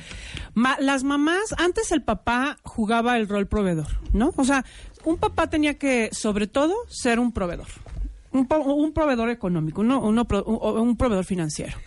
[0.54, 4.32] ma- las mamás, antes el papá jugaba el rol proveedor, ¿no?
[4.36, 4.64] O sea,
[5.04, 7.68] un papá tenía que, sobre todo, ser un proveedor.
[8.34, 10.28] Un, un proveedor económico, uno- uno
[10.82, 11.78] un proveedor financiero.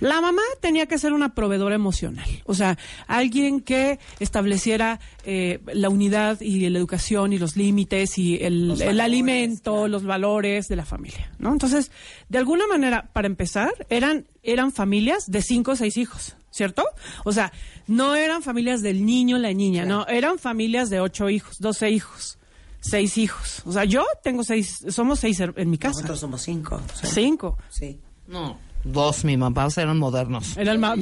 [0.00, 5.88] La mamá tenía que ser una proveedora emocional, o sea, alguien que estableciera eh, la
[5.90, 10.84] unidad y la educación y los límites y el, el alimento, los valores de la
[10.86, 11.52] familia, ¿no?
[11.52, 11.90] Entonces,
[12.28, 16.82] de alguna manera, para empezar, eran, eran familias de cinco o seis hijos, ¿cierto?
[17.24, 17.52] O sea,
[17.86, 22.38] no eran familias del niño, la niña, no, eran familias de ocho hijos, doce hijos,
[22.80, 23.62] seis hijos.
[23.66, 25.94] O sea, yo tengo seis, somos seis en mi casa.
[25.96, 26.80] Nosotros somos cinco.
[26.94, 27.06] sí.
[27.06, 27.58] Cinco.
[27.68, 28.00] Sí.
[28.26, 30.56] No, dos, mi papás eran modernos.
[30.56, 30.98] Era el más,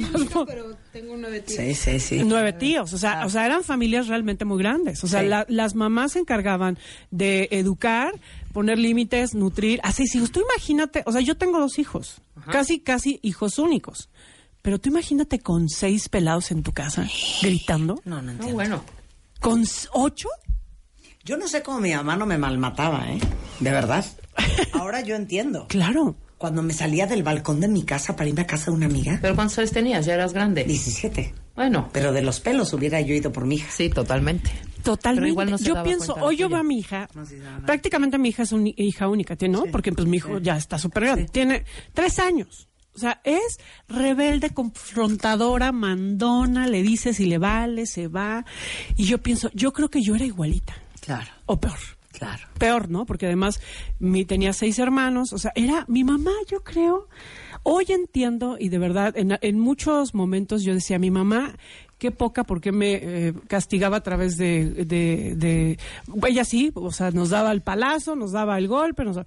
[0.47, 1.53] Pero tengo de ti.
[1.53, 2.21] Sí, sí, sí.
[2.25, 5.03] nueve tíos, o sea, o sea, eran familias realmente muy grandes.
[5.03, 5.27] O sea, Sí.
[5.27, 6.77] la- las mamás se encargaban
[7.11, 8.13] de educar,
[8.51, 10.31] poner límites, nutrir a seis hijos.
[10.31, 14.09] Tú imagínate, o sea, yo tengo dos hijos, casi, casi hijos únicos.
[14.63, 17.07] Pero tú imagínate con seis pelados en tu casa,
[17.41, 18.01] gritando.
[18.05, 18.53] No, no No, entiendo.
[18.55, 18.83] bueno.
[19.39, 20.27] ¿Con ocho?
[21.23, 23.19] Yo no sé cómo mi mamá no me malmataba, ¿eh?
[23.59, 24.05] De verdad.
[24.73, 25.67] Ahora yo entiendo.
[25.67, 26.15] Claro.
[26.37, 29.19] Cuando me salía del balcón de mi casa para irme a casa de una amiga,
[29.21, 30.05] ¿Pero cuántos años tenías?
[30.05, 30.63] Ya eras grande.
[30.63, 31.33] 17.
[31.55, 33.69] Bueno, Pero de los pelos hubiera yo ido por mi hija.
[33.69, 34.49] sí, totalmente.
[34.81, 35.21] Totalmente.
[35.23, 36.55] Pero igual no se yo daba pienso, hoy yo tuya.
[36.55, 37.25] veo a mi hija, No
[37.65, 39.35] prácticamente mi hija es una hija única.
[39.49, 39.65] ¿no?
[39.69, 41.25] Porque pues mi hijo ya está súper grande.
[41.25, 42.69] Tiene tres años.
[42.95, 43.59] O sea, es
[43.89, 48.45] rebelde, confrontadora, mandona, le dice si le vale, se va.
[48.95, 50.73] Y yo pienso, yo creo que yo era igualita.
[51.09, 51.77] Claro, O peor.
[52.11, 52.47] claro.
[52.59, 53.05] Peor, ¿no?
[53.07, 53.59] Porque además
[53.97, 55.33] mi, tenía seis hermanos.
[55.33, 57.07] O sea, era mi mamá, yo creo.
[57.63, 61.55] Hoy entiendo, y de verdad, en, en muchos momentos yo decía, mi mamá,
[61.97, 65.79] qué poca, porque me eh, castigaba a través de, de, de-
[66.27, 69.03] Ella sí, o sea, nos daba el palazo, nos daba el golpe.
[69.03, 69.17] Nos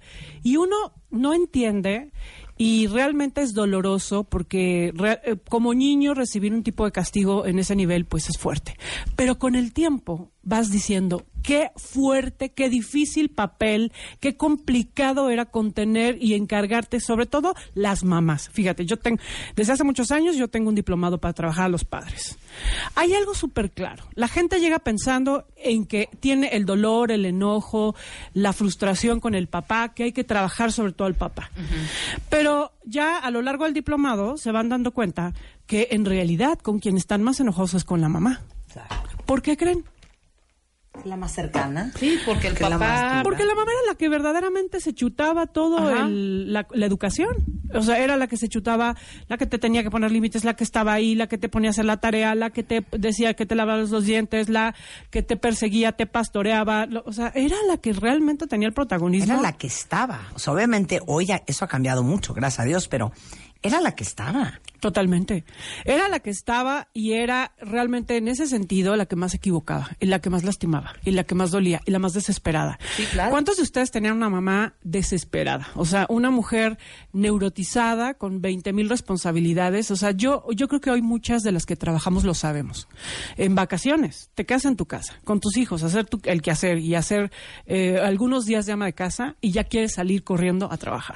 [0.41, 0.75] y uno
[1.11, 2.11] no entiende
[2.57, 7.59] Y realmente es doloroso porque re- eh, como niño recibir un tipo de castigo en
[7.59, 8.77] ese nivel pues es fuerte.
[9.15, 16.17] Pero con el tiempo vas diciendo qué fuerte, qué difícil papel, qué complicado era contener
[16.19, 18.49] y encargarte, sobre todo las mamás.
[18.49, 19.21] Fíjate, yo tengo,
[19.55, 22.37] desde hace muchos años yo tengo un diplomado para trabajar a los padres.
[22.95, 24.05] Hay algo súper claro.
[24.15, 27.95] La gente llega pensando en que tiene el dolor, el enojo,
[28.33, 31.51] la frustración con el papá, que hay que trabajar sobre todo al papá.
[32.29, 35.33] Pero ya a lo largo del diplomado se van dando cuenta
[35.67, 38.41] que en realidad con quien están más enojosos es con la mamá.
[39.25, 39.83] ¿Por qué creen?
[41.05, 41.91] La más cercana.
[41.99, 43.23] Sí, porque el Que la más papá...
[43.23, 47.35] Porque la mamá era la que verdaderamente se chutaba todo el- la, la educación.
[47.73, 48.95] O sea, era la que se chutaba,
[49.27, 51.69] la que te tenía que poner límites, la que estaba ahí, la que te ponía
[51.69, 54.75] a hacer la tarea, la que te decía que te lavabas los dientes, la
[55.09, 56.85] que te perseguía, te pastoreaba.
[56.85, 59.33] lo- O sea, era la que realmente tenía el protagonismo.
[59.33, 60.21] Era la que estaba.
[60.35, 63.11] O sea, obviamente hoy ya eso ha cambiado mucho, gracias a Dios, pero
[63.63, 64.59] era la que estaba.
[64.79, 65.45] Totalmente.
[65.85, 70.07] Era la que estaba y era realmente en ese sentido la que más equivocaba, y
[70.07, 72.77] la que más lastimaba, y la que más dolía, y la más desesperada.
[72.97, 73.31] Sí, claro.
[73.31, 75.69] ¿Cuántos de ustedes tenían una mamá desesperada?
[75.75, 76.77] O sea, una mujer
[77.13, 79.89] neurotizada con 20 mil responsabilidades.
[79.91, 82.87] O sea, yo, yo creo que hoy muchas de las que trabajamos lo sabemos.
[83.37, 86.95] En vacaciones, te quedas en tu casa con tus hijos, hacer tu- el quehacer y
[86.95, 87.31] hacer
[87.65, 91.15] eh, algunos días de ama de casa y ya quieres salir corriendo a trabajar.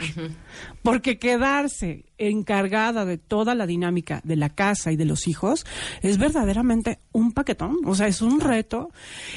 [0.84, 5.66] Porque quedarse encargada de toda la dinámica de la casa y de los hijos
[6.02, 8.92] es verdaderamente un paquetón, o sea, es un reto.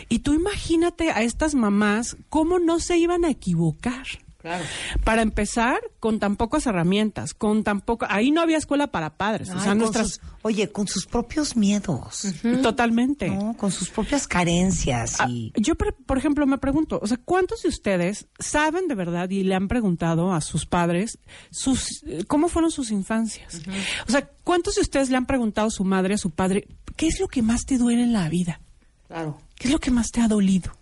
[0.08, 4.06] Y tú imagínate a estas mamás cómo no se iban a equivocar.
[4.40, 4.64] Claro.
[5.04, 8.06] Para empezar, con tan pocas herramientas, con tan poco...
[8.08, 10.08] Ahí no había escuela para padres, o Ay, sea, con nuestras...
[10.12, 12.26] sus- oye, con sus propios miedos.
[12.62, 13.28] Totalmente.
[13.28, 13.54] ¿no?
[13.58, 15.52] Con sus propias carencias Ah, y...
[15.56, 19.54] yo, por, ejemplo, me pregunto, o sea, ¿cuántos de ustedes saben de verdad y le
[19.54, 21.18] han preguntado a sus padres
[21.50, 23.60] sus, cómo fueron sus infancias?
[24.08, 27.08] O sea, ¿cuántos de ustedes le han preguntado a su madre, a su padre, qué
[27.08, 28.60] es lo que más te duele en la vida?
[29.08, 29.38] Claro.
[29.56, 30.72] ¿Qué es lo que más te ha dolido?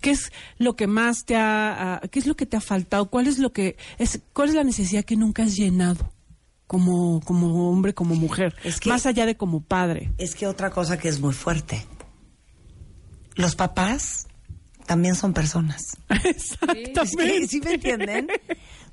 [0.00, 3.06] ¿Qué es lo que más te ha, qué es lo que te ha faltado?
[3.10, 6.12] ¿Cuál es lo que es, cuál es la necesidad que nunca has llenado
[6.66, 8.54] como, como hombre, como mujer?
[8.64, 10.12] Es que- más allá de como padre.
[10.18, 11.84] Es que otra cosa que es muy fuerte.
[13.36, 14.26] Los papás
[14.86, 15.96] también son personas.
[16.24, 16.56] Es
[17.16, 18.28] que, ¿Sí me entienden?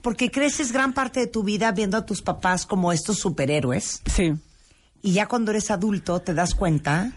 [0.02, 4.02] Porque creces gran parte de tu vida viendo a tus papás como estos superhéroes.
[4.06, 4.34] Sí.
[5.02, 7.14] Y ya cuando eres adulto te das cuenta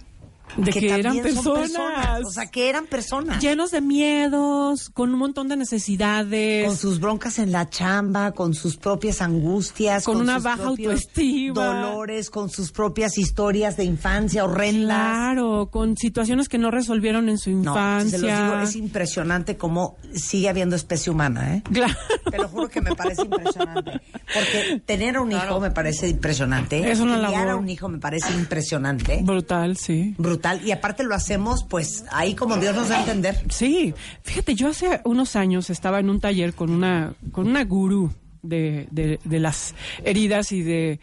[0.59, 2.25] De que eran personas.
[2.27, 3.41] O sea, que eran personas.
[3.41, 6.67] Llenos de miedos, con un montón de necesidades.
[6.67, 11.55] Con sus broncas en la chamba, con sus propias angustias, Con una sus baja autoestima.
[11.55, 14.97] dolores, con sus propias historias de infancia horrendas.
[14.97, 18.19] Claro, con situaciones que no resolvieron en su No, infancia.
[18.19, 21.63] se los digo, es impresionante cómo sigue habiendo especie humana, ¿eh?
[21.73, 21.95] Claro.
[22.31, 24.01] Te lo juro que me parece impresionante.
[24.35, 26.91] Porque tener un hijo me parece impresionante.
[26.91, 27.63] Es una Criar a labor.
[27.63, 29.21] un hijo me parece impresionante.
[29.23, 30.15] Brutal, sí.
[30.19, 30.48] Brutal.
[30.57, 33.41] Y aparte lo hacemos, pues, ahí como Dios nos da a entender.
[33.51, 38.13] Sí, fíjate, yo hace unos años estaba en un taller con una, con una gurú
[38.43, 41.01] de, de, de las heridas y de,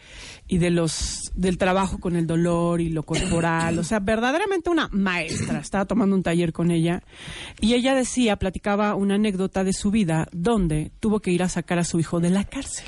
[0.48, 3.78] y de los, del trabajo con el dolor y lo corporal.
[3.78, 5.60] O sea, verdaderamente una maestra.
[5.60, 7.02] Estaba tomando un taller con ella
[7.60, 11.78] y ella decía, platicaba una anécdota de su vida donde tuvo que ir a sacar
[11.78, 12.86] a su hijo de la cárcel.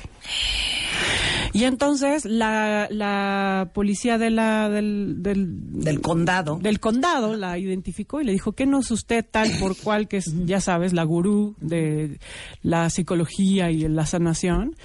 [1.53, 6.59] Y entonces la, la policía de la, del, del, Del condado.
[6.61, 10.17] del condado la identificó y le dijo que no es usted tal por cual que
[10.17, 12.19] es, ya sabes, la gurú de
[12.61, 14.75] la psicología y la sanación.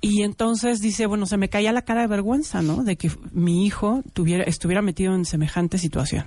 [0.00, 2.84] Y entonces dice, bueno, se me caía la cara de vergüenza, ¿no?
[2.84, 6.26] De que mi hijo tuviera, estuviera metido en semejante situación.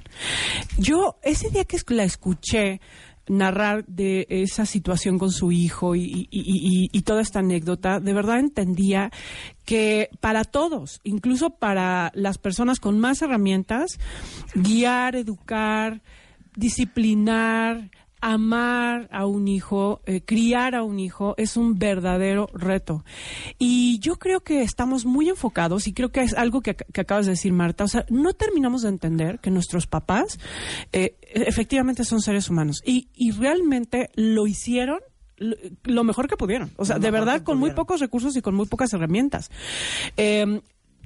[0.77, 2.81] Yo, ese día que la escuché,
[3.29, 9.11] narrar de esa situación con su hijo y, toda esta anécdota, de verdad entendía
[9.65, 13.99] que para todos, incluso para las personas con más herramientas,
[14.53, 16.01] guiar, educar,
[16.55, 17.89] disciplinar,
[18.21, 23.03] amar a un hijo, eh, criar a un hijo es un verdadero reto.
[23.57, 27.25] Y yo creo que estamos muy enfocados y creo que es algo que, que acabas
[27.25, 27.83] de decir, Marta.
[27.83, 30.39] O sea, no terminamos de entender que nuestros papás
[30.91, 34.99] eh, efectivamente son seres humanos y, y realmente lo hicieron
[35.83, 36.71] lo- mejor que pudieron.
[36.75, 39.49] O sea, de verdad, con muy pocos recursos y con muy pocas herramientas.
[40.17, 40.61] Eh,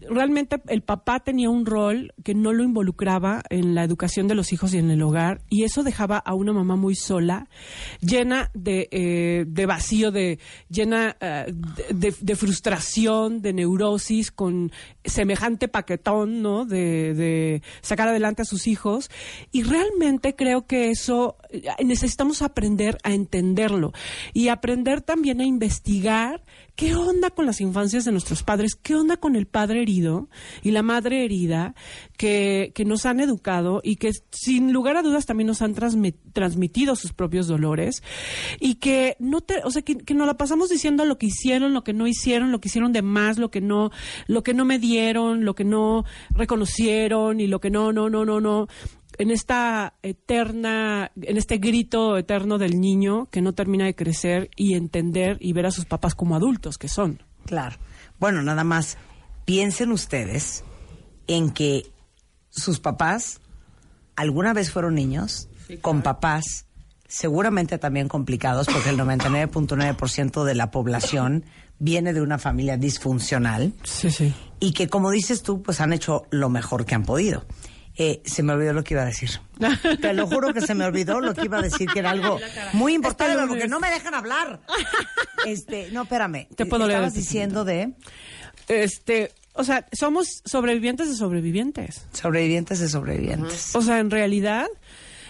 [0.10, 4.54] realmente el papá tenía un rol que no lo involucraba en la educación de los
[4.54, 7.48] hijos y en el hogar y eso dejaba a una mamá muy sola,
[8.02, 10.40] llena de, eh, de vacío, de
[10.70, 11.54] llena eh,
[11.94, 14.72] de, de- frustración, de neurosis, con
[15.06, 16.66] semejante paquetón, ¿no?
[16.66, 19.10] De, de sacar adelante a sus hijos
[19.52, 23.94] y realmente creo que eso eh, necesitamos aprender a entenderlo
[24.34, 26.44] y aprender también a investigar
[26.76, 30.28] qué onda con las infancias de nuestros padres, qué onda con el padre herido
[30.64, 31.76] y la madre herida
[32.18, 36.16] que, que nos han educado y que sin lugar a dudas también nos han transmi-
[36.34, 38.02] transmitido sus propios dolores
[38.60, 41.74] y que no te, o sea, que, que nos la pasamos diciendo lo que hicieron,
[41.74, 43.92] lo que no hicieron, lo que hicieron de más, lo que no,
[44.28, 48.26] lo que no me dieron, lo que no reconocieron y lo que no, no, no,
[48.26, 48.68] no, no
[49.18, 54.76] en esta eterna, en este grito eterno del niño que no termina de crecer y
[54.76, 57.24] entender y ver a sus papás como adultos que son.
[57.46, 57.78] Claro.
[58.20, 58.98] Bueno, nada más
[59.46, 60.64] piensen ustedes
[61.28, 61.84] en que
[62.50, 63.42] sus papás
[64.16, 65.50] alguna vez fueron niños
[65.82, 66.68] con papás
[67.08, 71.46] seguramente también complicados porque el 99.9% de la población
[71.78, 73.74] viene de una familia disfuncional.
[73.84, 74.34] Sí, sí.
[74.60, 77.46] Y que como dices tú, pues han hecho lo mejor que han podido.
[77.96, 79.30] Eh, se me olvidó lo que iba a decir.
[80.02, 82.40] Te lo juro que se me olvidó lo que iba a decir, que era algo
[82.74, 84.62] muy importante, Este porque no me dejan hablar.
[85.46, 86.48] Este, no, espérame.
[86.56, 87.94] Te puedo leer Estabas el diciendo de
[88.68, 92.08] Este, o sea, somos sobrevivientes de sobrevivientes.
[92.14, 93.76] sobrevivientes de sobrevivientes.
[93.76, 94.68] O sea, en realidad,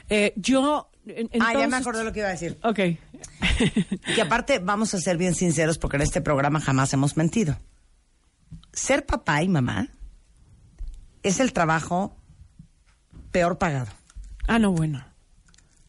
[0.10, 0.90] eh, yo.
[1.06, 2.58] En, en ah, ya me acordé lo que iba a decir.
[2.64, 2.80] Ok.
[4.16, 7.58] Que aparte, vamos a ser bien sinceros, porque en este programa jamás hemos mentido.
[8.72, 9.90] Ser papá y mamá
[11.24, 12.16] es el trabajo
[13.34, 13.92] peor pagado.
[14.48, 15.04] Ah, no, bueno.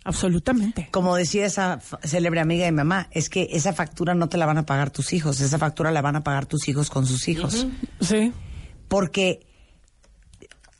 [0.07, 0.89] Absolutamente.
[0.91, 4.45] Como decía esa célebre amiga de mi mamá, es que esa factura no te la
[4.47, 7.27] van a pagar tus hijos, esa factura la van a pagar tus hijos con sus
[7.29, 7.67] hijos.
[8.01, 8.33] Sí.
[8.89, 9.47] Porque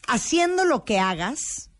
[0.07, 1.71] haciendo lo que hagas,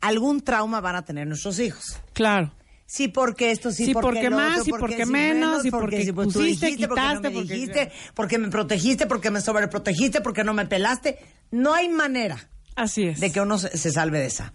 [0.00, 1.96] algún trauma van a tener nuestros hijos.
[2.12, 2.52] Claro.
[2.86, 5.70] Sí, porque esto, sí, Sí, porque, porque lo más, otro, y porque sí, menos, y
[5.70, 9.30] porque si, pues, pusiste, dijiste, porque no quitaste, me porque- dijiste, porque me protegiste, porque
[9.30, 11.18] me sobreprotegiste, porque no me pelaste.
[11.50, 13.20] No hay manera Así es.
[13.20, 14.52] de que uno se, salve de esa.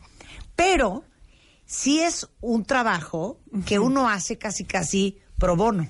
[0.55, 1.03] Pero
[1.65, 5.89] sí es un trabajo que uno hace casi, casi pro bono.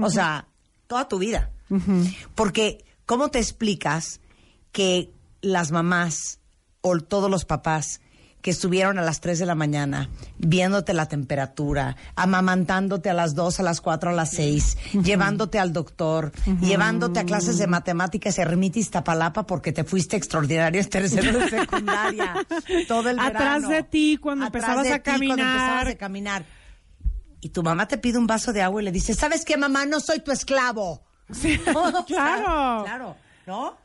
[0.00, 0.46] O sea,
[0.86, 1.50] toda tu vida.
[2.34, 4.20] Porque, ¿cómo te explicas
[4.72, 6.38] que las mamás
[6.80, 8.00] o todos los papás
[8.44, 13.60] que estuvieron a las 3 de la mañana viéndote la temperatura, amamantándote a las 2,
[13.60, 16.30] a las 4, a las 6, llevándote al doctor,
[16.60, 22.34] llevándote a clases de matemáticas Ermita Iztapalapa porque te fuiste extraordinario en tercero de secundaria,
[22.86, 23.68] todo el Atrás verano.
[23.70, 25.56] de ti cuando Atrás empezabas de a ti cuando caminar.
[25.56, 26.44] empezabas a caminar.
[27.40, 29.86] Y tu mamá te pide un vaso de agua y le dice, ¿sabes qué, mamá?
[29.86, 31.02] No soy tu esclavo.
[32.06, 32.84] claro.
[32.84, 33.16] Claro,
[33.46, 33.76] ¿no?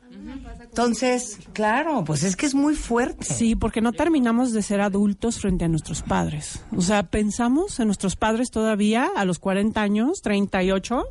[0.60, 3.24] Entonces, claro, pues es que es muy fuerte.
[3.24, 6.64] Sí, porque no terminamos de ser adultos frente a nuestros padres.
[6.76, 11.04] O sea, pensamos en nuestros padres todavía a los 40 años, 38,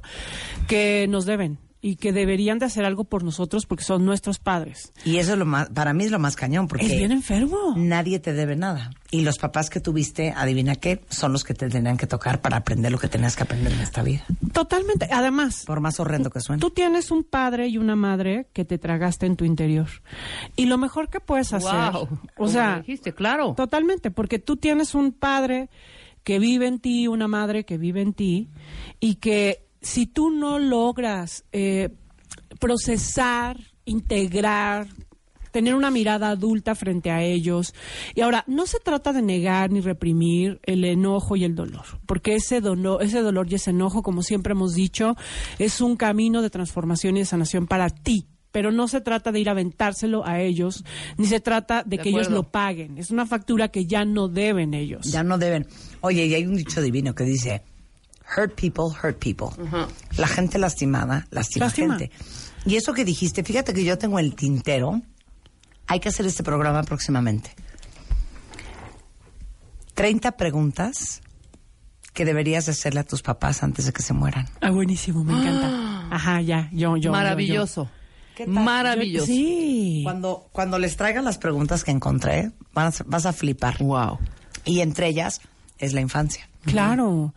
[0.67, 4.91] que nos deben y que deberían de hacer algo por nosotros porque son nuestros padres.
[5.06, 7.73] Y eso es lo más, para mí es lo más cañón, porque Es bien enfermo.
[7.77, 8.91] nadie te debe nada.
[9.11, 12.57] Y los papás que tuviste, adivina qué, son los que te tenían que tocar para
[12.57, 14.26] aprender lo que tenías que aprender en esta vida.
[14.53, 15.07] Totalmente.
[15.11, 16.60] Además, Por más horrendo que suene.
[16.60, 19.88] tú tienes un padre y una madre que te tragaste en tu interior.
[20.57, 22.01] Y lo mejor que puedes hacer, Wow.
[22.03, 23.53] o Como sea, dijiste, claro.
[23.56, 25.69] Totalmente, porque tú tienes un padre
[26.23, 28.49] que vive en ti, una madre que vive en ti,
[28.99, 31.89] y que si tú no logras eh,
[32.60, 34.88] procesar, integrar,
[35.51, 37.73] tener una mirada adulta frente a ellos.
[38.15, 42.35] Y ahora, no se trata de negar ni reprimir el enojo y el dolor, porque
[42.35, 45.15] ese dolor, ese dolor y ese enojo, como siempre hemos dicho,
[45.57, 48.27] es un camino de transformación y de sanación para ti.
[48.51, 50.84] Pero no se trata de ir a aventárselo a ellos,
[51.18, 52.97] ni se trata de, De que ellos lo paguen.
[52.97, 55.06] Es una factura que ya no deben ellos.
[55.06, 55.68] Ya no deben.
[56.01, 57.61] Oye, y hay un dicho divino que dice,
[58.38, 59.47] hurt people, hurt people.
[60.18, 61.97] La gente lastimada, lastima, Lastima.
[61.97, 62.15] gente.
[62.65, 65.01] Y eso que dijiste, fíjate que yo tengo el tintero.
[65.88, 67.51] Hay que hacer este programa próximamente.
[69.95, 71.22] 30 preguntas
[72.14, 74.47] que deberías hacerle a tus papás antes de que se mueran.
[74.61, 76.07] Ah, buenísimo, me encanta.
[76.14, 76.97] Ajá, ya, yo, yo.
[76.97, 77.89] yo, Maravilloso.
[78.35, 78.53] ¿Qué tal?
[78.64, 79.27] Maravilloso.
[79.27, 79.34] yo.
[79.34, 80.01] Sí.
[80.03, 83.77] Cuando, cuando les traigan las preguntas que encontré, vas, vas a flipar.
[83.80, 84.19] Wow.
[84.65, 85.41] Y entre ellas
[85.77, 86.48] es la infancia.
[86.65, 87.34] Claro.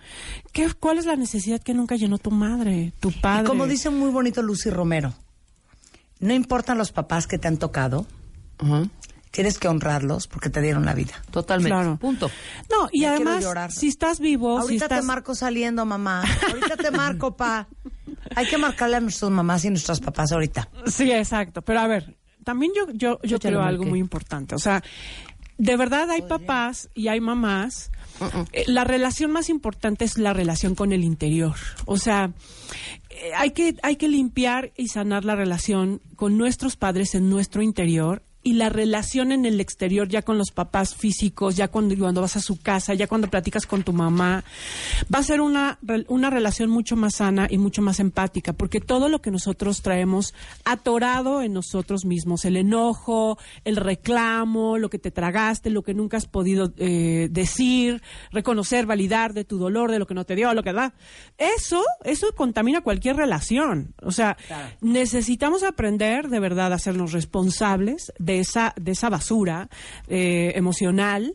[0.52, 3.44] ¿Qué, ¿Cuál es la necesidad que nunca llenó tu madre, tu padre?
[3.44, 5.14] Y como dice muy bonito Lucy Romero,
[6.20, 8.06] no importan los papás que te han tocado,
[9.30, 11.14] tienes que honrarlos porque te dieron la vida.
[11.30, 11.70] Totalmente.
[11.70, 11.96] Claro.
[11.96, 12.30] Punto.
[12.70, 13.72] No, y además, llorar.
[13.72, 15.00] si estás vivo, si Ahorita estás...
[15.00, 16.22] te marco saliendo, mamá.
[16.48, 17.66] Ahorita te marco, pa.
[18.36, 20.68] Hay que marcarle a nuestras mamás y nuestros papás ahorita.
[20.86, 21.62] Sí, exacto.
[21.62, 24.54] Pero a ver, también yo, yo, yo Yo creo algo muy importante.
[24.54, 24.82] O sea,
[25.58, 27.90] de verdad hay papás y hay mamás.
[28.52, 31.54] Eh, La relación más importante es la relación con el interior.
[31.86, 32.32] O sea,
[33.10, 37.62] eh, hay que, hay que limpiar y sanar la relación con nuestros padres en nuestro
[37.62, 42.20] interior y la relación en el exterior, ya con los papás físicos, ya cuando, cuando
[42.20, 44.44] vas a su casa, ya cuando platicas con tu mamá,
[45.12, 45.78] va a ser una,
[46.08, 50.34] una relación mucho más sana y mucho más empática, porque todo lo que nosotros traemos
[50.64, 56.16] atorado en nosotros mismos, el enojo, el reclamo, lo que te tragaste, lo que nunca
[56.16, 58.02] has podido eh, decir,
[58.32, 60.94] reconocer, validar de tu dolor, de lo que no te dio, lo que da,
[61.38, 63.94] eso, eso contamina cualquier relación.
[64.02, 64.36] O sea,
[64.80, 69.68] necesitamos aprender de verdad a hacernos responsables de esa, de esa basura
[70.08, 71.34] eh, emocional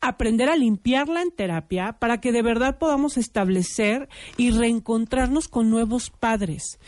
[0.00, 6.10] aprender a limpiarla en terapia para que de verdad podamos establecer y reencontrarnos con nuevos
[6.10, 6.78] padres,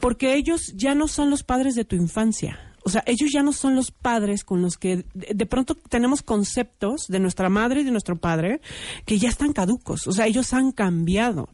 [0.00, 2.58] porque ellos ya no son los padres de tu infancia.
[2.84, 6.22] O sea, ellos ya no son los padres con los que de, de pronto tenemos
[6.22, 8.60] conceptos de nuestra madre y de nuestro padre
[9.04, 10.06] que ya están caducos.
[10.08, 11.48] O sea, ellos han cambiado.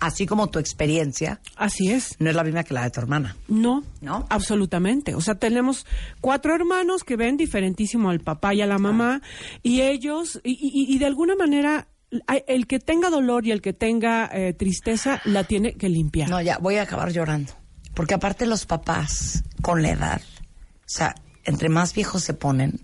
[0.00, 1.40] Así como tu experiencia.
[1.56, 2.16] Así es.
[2.18, 3.36] No es la misma que la de tu hermana.
[3.48, 4.26] No, ¿No?
[4.30, 5.14] absolutamente.
[5.14, 5.86] O sea, tenemos
[6.22, 9.20] cuatro hermanos que ven diferentísimo al papá y a la mamá
[9.62, 11.88] y ellos, y, y- y de alguna manera,
[12.26, 16.30] hay- el que tenga dolor y el que tenga eh, tristeza la tiene que limpiar.
[16.30, 17.52] No, ya, voy a acabar llorando.
[17.94, 21.14] Porque aparte los papás, con la edad, o sea,
[21.44, 22.80] entre más viejos se ponen,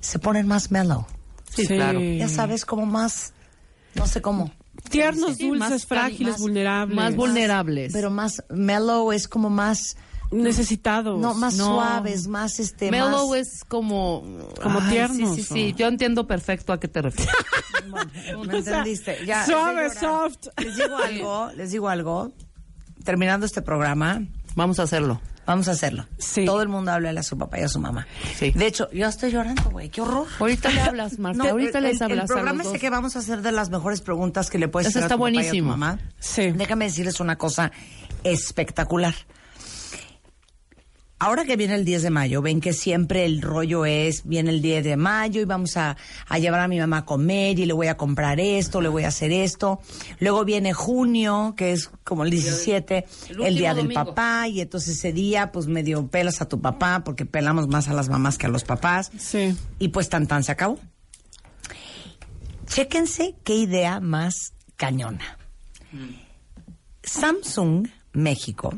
[0.00, 1.06] se ponen más mellow.
[1.54, 2.00] Sí, claro.
[2.00, 3.32] Ya sabes, como más,
[3.94, 4.52] no sé cómo.
[4.88, 6.96] Tiernos, Sí, dulces, más frágiles, más- vulnerables.
[6.96, 7.92] Más vulnerables.
[7.92, 9.96] Pero más mellow es como más,
[10.30, 11.20] necesitados.
[11.20, 11.66] no, más No.
[11.66, 13.38] suaves, más este, Mellow más...
[13.38, 14.22] es como...
[14.62, 15.74] Como Ay, tiernos, Sí, sí, sí.
[15.76, 17.34] Yo entiendo perfecto a qué te refieres.
[18.46, 19.18] ¿Me entendiste?
[19.26, 20.48] Ya, Suave, soft.
[20.62, 22.32] Les digo algo, les digo algo.
[23.04, 24.22] Terminando este programa,
[24.56, 25.20] Vamos a hacerlo.
[25.50, 26.06] Vamos a hacerlo.
[26.18, 26.44] Sí.
[26.44, 28.06] Todo el mundo habla a su papá y a su mamá.
[28.36, 28.52] Sí.
[28.52, 29.88] De hecho, yo estoy llorando, güey.
[29.88, 30.26] Qué horror.
[30.38, 31.42] Ahorita le hablas, Marta.
[31.42, 34.00] No, ahorita el, les hablas El programa ese que vamos a hacer de las mejores
[34.00, 35.70] preguntas que le puedes Eso hacer está a tu papá y a tu buenísimo.
[35.70, 35.98] mamá.
[36.18, 36.52] Sí.
[36.52, 37.72] Déjame decirles una cosa
[38.24, 39.14] espectacular.
[41.22, 44.62] Ahora que viene el 10 de mayo, ven que siempre el rollo es, viene el
[44.62, 47.74] 10 de mayo y vamos a, a llevar a mi mamá a comer y le
[47.74, 49.80] voy a comprar esto, le voy a hacer esto.
[50.18, 53.04] Luego viene junio, que es como el 17,
[53.44, 54.06] El día del domingo.
[54.06, 57.92] papá y entonces ese día pues medio pelas a tu papá porque pelamos más a
[57.92, 59.10] las mamás que a los papás.
[59.18, 59.54] Sí.
[59.78, 60.78] Y pues tan tan se acabó.
[62.66, 65.36] Chéquense qué idea más cañona.
[67.02, 68.72] Samsung México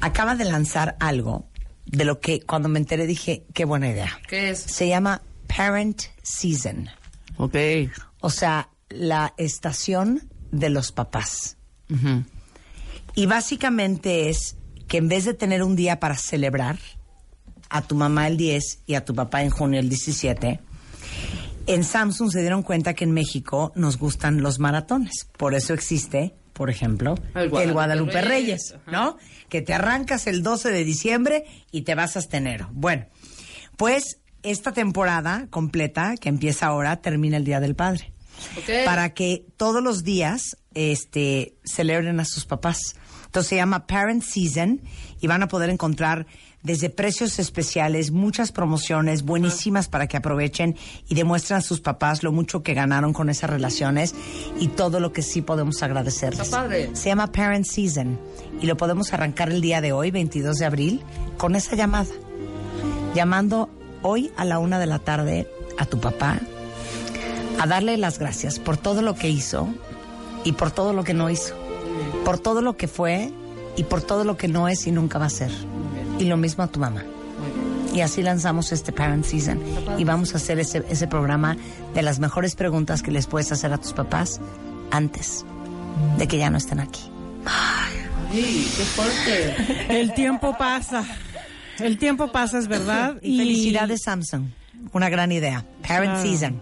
[0.00, 1.47] acaba de lanzar algo
[1.90, 4.20] de lo que cuando me enteré dije, qué buena idea.
[4.28, 4.60] ¿Qué es?
[4.60, 6.88] Se llama Parent Season.
[7.36, 7.56] Ok.
[8.20, 11.56] O sea, la estación de los papás.
[13.14, 14.56] Y básicamente es
[14.86, 16.78] que en vez de tener un día para celebrar
[17.70, 20.60] a tu mamá el 10 y a tu papá en junio el 17,
[21.66, 25.28] en Samsung se dieron cuenta que en México nos gustan los maratones.
[25.36, 29.16] Por eso existe, por ejemplo, El el Guadalupe Reyes, Reyes, ¿no?
[29.48, 32.68] Que te arrancas el 12 de diciembre y te vas hasta enero.
[32.72, 33.06] Bueno,
[33.76, 38.12] pues esta temporada completa, que empieza ahora, termina el Día del Padre
[38.84, 42.96] para que todos los días este, celebren a sus papás.
[43.26, 44.80] Entonces se llama Parent Season
[45.20, 46.26] y van a poder encontrar
[46.68, 50.76] desde precios especiales, muchas promociones buenísimas para que aprovechen
[51.08, 54.14] y demuestren a sus papás lo mucho que ganaron con esas relaciones
[54.60, 56.50] y todo lo que sí podemos agradecerles.
[56.50, 56.90] Padre.
[56.92, 58.20] Se llama Parent Season
[58.60, 61.00] y lo podemos arrancar el día de hoy, 22 de abril,
[61.38, 62.10] con esa llamada.
[63.14, 63.70] Llamando
[64.02, 66.38] hoy a la una de la tarde a tu papá
[67.58, 69.70] a darle las gracias por todo lo que hizo
[70.44, 71.54] y por todo lo que no hizo,
[72.26, 73.32] por todo lo que fue
[73.74, 75.50] y por todo lo que no es y nunca va a ser.
[76.18, 77.04] Y lo mismo a tu mamá.
[77.94, 79.60] Y así lanzamos este Parent Season
[79.96, 81.56] y vamos a hacer ese, ese programa
[81.94, 84.40] de las mejores preguntas que les puedes hacer a tus papás
[84.90, 85.44] antes
[86.18, 87.00] de que ya no estén aquí.
[87.46, 90.00] Ay, qué fuerte.
[90.00, 91.04] El tiempo pasa.
[91.78, 93.16] El tiempo pasa, es verdad.
[93.22, 94.48] Y felicidades Samsung.
[94.92, 95.64] Una gran idea.
[95.86, 96.22] Parent Claro.
[96.22, 96.60] Season.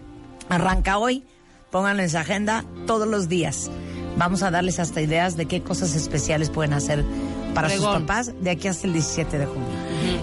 [0.49, 1.25] Arranca hoy.
[1.71, 3.71] Pónganlo en su agenda todos los días.
[4.17, 7.05] Vamos a darles hasta ideas de qué cosas especiales pueden hacer
[7.57, 9.69] para sus papás de aquí hasta el 17 de junio.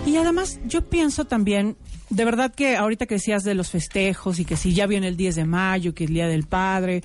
[0.06, 1.76] Y además, yo pienso también,
[2.10, 5.18] de verdad que ahorita que decías de los festejos y que si ya viene el
[5.18, 7.04] 10 de mayo, que es el Día del Padre,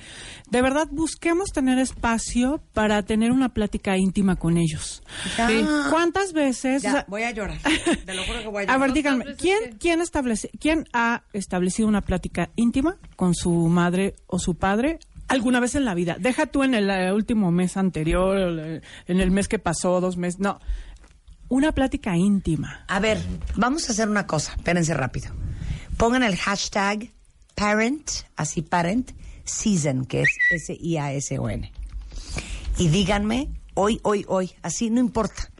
[0.50, 5.02] de verdad busquemos tener espacio para tener una plática íntima con ellos.
[5.36, 5.64] Sí.
[5.90, 6.82] ¿Cuántas veces?
[6.82, 7.58] Ya, o sea, voy a llorar.
[8.04, 8.80] Te lo juro que voy a a llorar.
[8.80, 14.38] ver, díganme, ¿quién, quién, establece, ¿quién ha establecido una plática íntima con su madre o
[14.38, 14.98] su padre
[15.28, 16.16] alguna vez en la vida?
[16.18, 20.16] Deja tú en el eh, último mes anterior, le- en el mes que pasó, dos
[20.16, 20.40] meses.
[20.40, 20.60] No,
[21.48, 22.84] una plática íntima.
[22.88, 23.18] A ver,
[23.56, 24.52] vamos a hacer una cosa.
[24.56, 25.30] Espérense rápido.
[25.96, 27.10] Pongan el hashtag
[27.54, 29.10] parent, así parent,
[29.44, 31.72] season, que es S-I-A-S-O-N.
[32.78, 35.50] Y díganme, hoy, hoy, hoy, así no importa.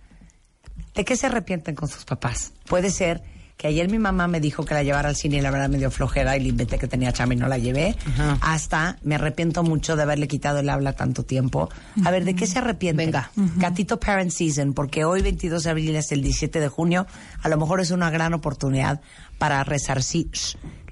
[0.94, 2.52] ¿De qué se arrepienten con sus papás?
[2.66, 3.22] Puede ser
[3.58, 5.78] que ayer mi mamá me dijo que la llevara al cine y la verdad me
[5.78, 7.96] dio flojera y le inventé que tenía chama y no la llevé,
[8.40, 11.68] hasta me arrepiento mucho de haberle quitado el habla tanto tiempo.
[12.04, 13.04] A ver, ¿de qué se arrepiente?
[13.04, 13.32] Venga.
[13.56, 17.08] Gatito Parent Season, porque hoy 22 de abril es el 17 de junio,
[17.42, 19.00] a lo mejor es una gran oportunidad
[19.38, 20.30] para resarcir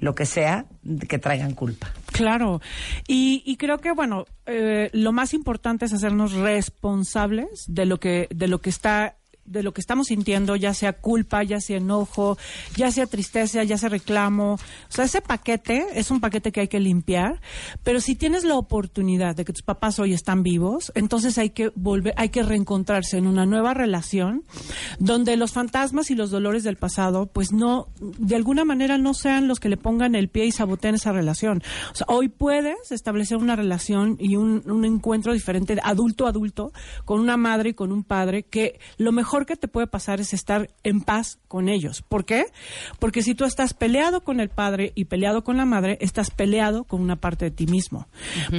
[0.01, 0.67] lo que sea
[1.09, 1.93] que traigan culpa.
[2.11, 2.61] Claro,
[3.07, 8.27] y, y creo que bueno, eh, lo más importante es hacernos responsables de lo que
[8.31, 9.17] de lo que está
[9.47, 12.39] de lo que estamos sintiendo, ya sea culpa, ya sea enojo,
[12.77, 14.55] ya sea tristeza, ya sea reclamo.
[14.55, 14.59] O
[14.89, 17.41] sea, ese paquete es un paquete que hay que limpiar,
[17.83, 21.71] pero si tienes la oportunidad de que tus papás hoy están vivos, entonces hay que
[21.75, 24.45] volver, hay que reencontrarse en una nueva relación
[24.99, 29.49] donde los fantasmas y los dolores del pasado, pues no, de alguna manera no sean
[29.49, 31.63] los que le pongan el pie y saboteen esa relación.
[31.93, 36.73] O sea, hoy puedes establecer una relación y un, un encuentro diferente, adulto a adulto,
[37.05, 40.33] con una madre y con un padre, que lo mejor que te puede pasar es
[40.33, 42.03] estar en paz con ellos.
[42.03, 42.47] ¿Por qué?
[42.99, 46.85] Porque si tú estás peleado con el padre y peleado con la madre, estás peleado
[46.85, 48.09] con una parte de ti mismo.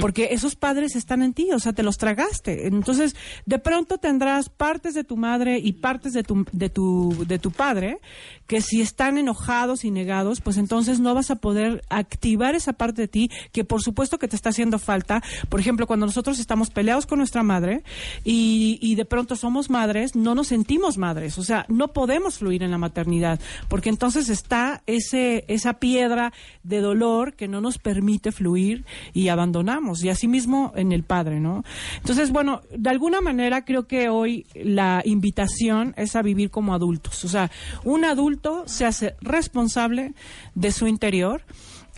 [0.00, 2.68] Porque esos padres están en ti, o sea, te los tragaste.
[2.68, 7.38] Entonces, de pronto tendrás partes de tu madre y partes de tu, de tu, de
[7.38, 7.98] tu padre
[8.46, 13.02] que si están enojados y negados, pues entonces no vas a poder activar esa parte
[13.02, 15.22] de ti que por supuesto que te está haciendo falta.
[15.48, 17.82] Por ejemplo, cuando nosotros estamos peleados con nuestra madre
[18.24, 20.67] y, y de pronto somos madres, no nos sentimos
[20.98, 26.32] madres, o sea, no podemos fluir en la maternidad, porque entonces está ese, esa piedra
[26.62, 28.84] de dolor que no nos permite fluir
[29.14, 31.64] y abandonamos, y asimismo en el padre, ¿no?
[31.96, 37.24] Entonces, bueno, de alguna manera creo que hoy la invitación es a vivir como adultos,
[37.24, 37.50] o sea,
[37.84, 40.12] un adulto se hace responsable
[40.54, 41.42] de su interior,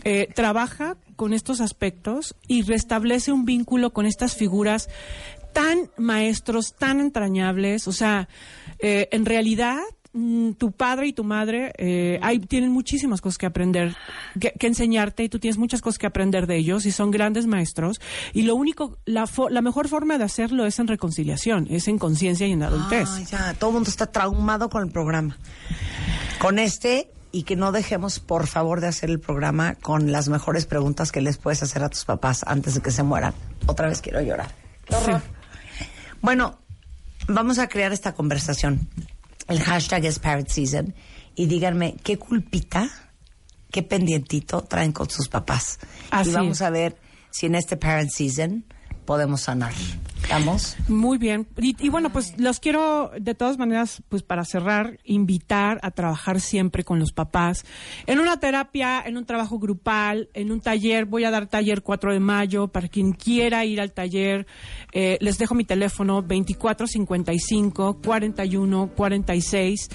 [0.03, 4.89] eh, trabaja con estos aspectos y restablece un vínculo con estas figuras
[5.53, 8.27] tan maestros, tan entrañables, o sea,
[8.81, 9.77] eh, en realidad
[10.13, 13.95] mm, tu padre y tu madre eh, hay, tienen muchísimas cosas que aprender,
[14.39, 17.45] que, que enseñarte y tú tienes muchas cosas que aprender de ellos y son grandes
[17.47, 18.01] maestros
[18.33, 21.97] y lo único, la, fo- la mejor forma de hacerlo es en reconciliación, es en
[21.97, 23.07] conciencia y en adultez.
[23.13, 25.37] Ay, ya, todo el mundo está traumado con el programa.
[26.39, 30.65] Con este, y que no dejemos, por favor, de hacer el programa con las mejores
[30.65, 33.33] preguntas que les puedes hacer a tus papás antes de que se mueran.
[33.67, 34.49] Otra vez quiero llorar.
[34.85, 35.21] Qué horror.
[36.21, 36.57] Bueno,
[37.27, 38.87] vamos a crear esta conversación.
[39.47, 40.93] El hashtag es Parent Season.
[41.35, 42.89] Y díganme, ¿qué culpita,
[43.71, 45.79] qué pendientito traen con sus papás?
[46.09, 46.61] Así y vamos es.
[46.61, 46.97] a ver
[47.29, 48.65] si en este Parent Season
[49.05, 49.73] podemos sanar.
[50.23, 50.77] ¿Estamos?
[50.87, 51.47] Muy bien.
[51.57, 56.39] Y, y bueno, pues los quiero, de todas maneras, pues para cerrar, invitar a trabajar
[56.39, 57.65] siempre con los papás.
[58.07, 61.05] En una terapia, en un trabajo grupal, en un taller.
[61.05, 64.47] Voy a dar taller 4 de mayo para quien quiera ir al taller.
[64.93, 69.89] eh, les dejo mi teléfono 2455 41 46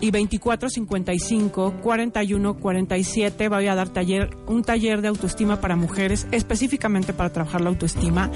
[0.00, 3.48] y 2455 41 47.
[3.48, 8.30] Voy a dar taller, un taller de autoestima para mujeres, específicamente para trabajar la autoestima.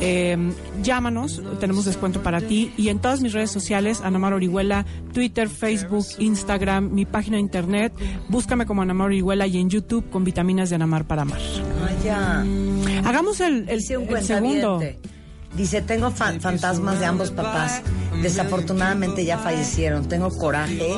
[0.00, 0.36] Eh,
[0.86, 2.72] llámanos, tenemos descuento para ti.
[2.78, 7.92] Y en todas mis redes sociales, Anamar Orihuela, Twitter, Facebook, Instagram, mi página de internet.
[8.28, 11.40] Búscame como Anamar Orihuela y en YouTube con vitaminas de Anamar para amar.
[11.80, 12.44] Vaya.
[13.04, 14.80] Hagamos el, el, Dice un el segundo.
[15.56, 17.82] Dice, tengo fa- fantasmas de ambos papás.
[18.22, 20.06] Desafortunadamente ya fallecieron.
[20.08, 20.94] Tengo coraje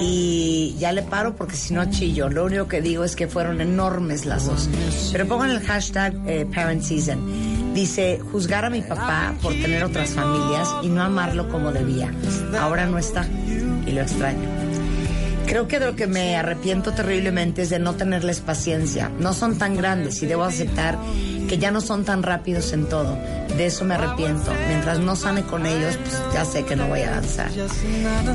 [0.00, 2.28] y ya le paro porque si no chillo.
[2.30, 4.68] Lo único que digo es que fueron enormes las dos.
[5.12, 7.18] Pero pongan el hashtag eh, Parent Season.
[7.74, 12.12] Dice, juzgar a mi papá por tener otras familias y no amarlo como debía.
[12.58, 13.26] Ahora no está
[13.86, 14.48] y lo extraño.
[15.46, 19.10] Creo que de lo que me arrepiento terriblemente es de no tenerles paciencia.
[19.18, 20.96] No son tan grandes y debo aceptar
[21.48, 23.18] que ya no son tan rápidos en todo.
[23.56, 24.52] De eso me arrepiento.
[24.68, 27.50] Mientras no sane con ellos, pues ya sé que no voy a avanzar.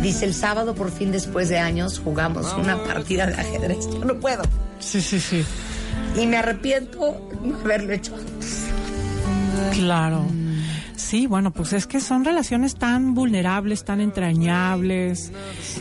[0.01, 3.87] Dice, el sábado por fin después de años jugamos una partida de ajedrez.
[3.93, 4.43] Yo no puedo.
[4.79, 5.45] Sí, sí, sí.
[6.19, 8.64] Y me arrepiento no haberlo hecho antes.
[9.73, 10.25] Claro.
[10.95, 15.31] Sí, bueno, pues es que son relaciones tan vulnerables, tan entrañables,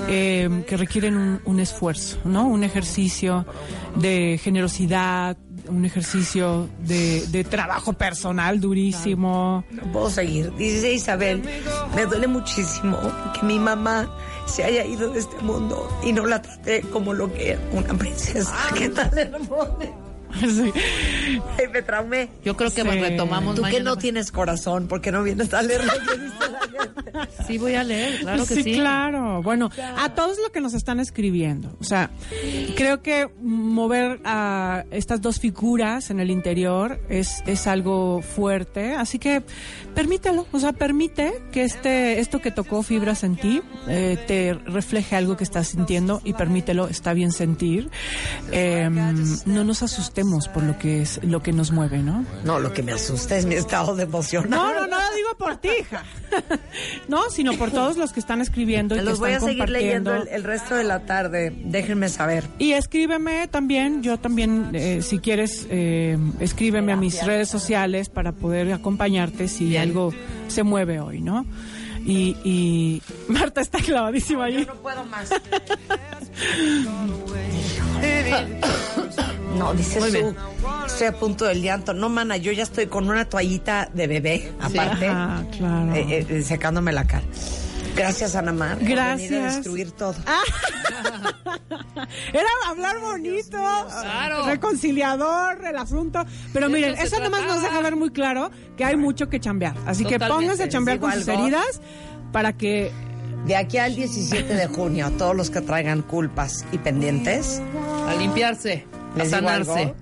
[0.09, 2.47] eh, que requieren un, un esfuerzo, ¿no?
[2.47, 3.47] Un ejercicio
[3.97, 5.37] de generosidad,
[5.69, 9.65] un ejercicio de, de trabajo personal durísimo.
[9.71, 10.53] No puedo seguir.
[10.57, 11.43] Dice Isabel,
[11.95, 12.99] me duele muchísimo
[13.39, 14.11] que mi mamá
[14.47, 17.95] se haya ido de este mundo y no la traté como lo que era una
[17.95, 18.55] princesa.
[18.77, 19.73] ¿Qué tal, hermosa?
[20.41, 20.73] Sí.
[21.59, 22.29] Ay, me traumé.
[22.45, 22.89] Yo creo que Sí.
[22.89, 23.85] retomamos Tú que mañana.
[23.85, 26.61] no tienes corazón, porque no vienes a leer lo que dice la
[27.29, 27.45] gente?
[27.47, 28.73] Sí, voy a leer, claro que sí.
[28.75, 29.43] claro.
[29.43, 31.77] Bueno, a todos los que nos están escribiendo.
[31.81, 32.11] O sea,
[32.77, 38.95] creo que mover a estas dos figuras en el interior es, es algo fuerte.
[38.95, 39.43] Así que
[39.95, 40.47] permítelo.
[40.53, 45.37] O sea, permite que este, esto que tocó fibras en ti eh, te refleje algo
[45.37, 46.89] que estás sintiendo y permítelo.
[46.89, 47.91] Está bien sentir.
[48.53, 48.89] Eh,
[49.47, 52.25] no nos asustemos por lo que es lo que nos mueve, ¿no?
[52.45, 54.49] No, lo que me asusta es mi estado de emoción.
[54.49, 56.03] No, no, no lo digo por ti, hija.
[57.09, 60.15] no, sino por todos los que están escribiendo y que Los voy a seguir leyendo
[60.15, 61.55] el, el resto de la tarde.
[61.65, 62.45] Déjenme saber.
[62.59, 68.33] Y escríbeme también, yo también, eh, si quieres, eh, escríbeme a mis redes sociales para
[68.33, 70.13] poder acompañarte si algo
[70.49, 71.45] se mueve hoy, ¿no?
[72.07, 74.65] Y, y Marta está clavadísima allí.
[74.65, 75.31] no puedo más.
[79.57, 80.35] No, dice Muy su,
[80.87, 81.95] estoy a punto del llanto.
[81.95, 85.95] No, mana, yo ya estoy con una toallita de bebé, aparte, Ajá, claro.
[85.95, 87.25] eh, eh, secándome la cara.
[87.97, 88.71] Gracias, Ana Mar.
[88.77, 89.55] por venir a Gracias.
[89.57, 90.15] destruir todo.
[92.33, 93.59] Era hablar bonito,
[94.01, 94.47] Claro.
[94.47, 96.25] reconciliador el asunto.
[96.53, 99.75] Pero miren, eso eso nomás nos deja ver muy claro que hay mucho que chambear.
[99.87, 101.81] Así que pónganse a chambear con sus heridas
[102.33, 102.91] para que
[103.47, 107.61] De aquí al 17 de junio, todos los que traigan culpas y pendientes,
[108.09, 109.73] A limpiarse, a les digo sanarse.
[109.81, 109.95] algo,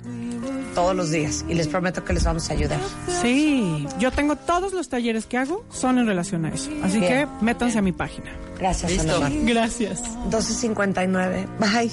[0.74, 1.44] todos los días.
[1.48, 2.80] Y les prometo que les vamos a ayudar.
[3.20, 6.70] Sí, yo tengo todos los talleres que hago son en relación a eso.
[6.82, 7.28] Así Bien.
[7.28, 8.30] que métanse a mi página.
[8.58, 9.16] Gracias, Listo.
[9.16, 9.30] Ana.
[9.44, 10.02] Gracias.
[10.30, 11.46] 12.59.
[11.58, 11.90] Bye.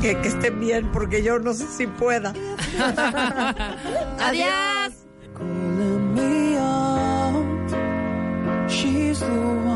[0.00, 2.32] Que, que estén bien, porque yo no sé si pueda.
[4.20, 4.92] Adiós.
[8.68, 9.75] She's the one.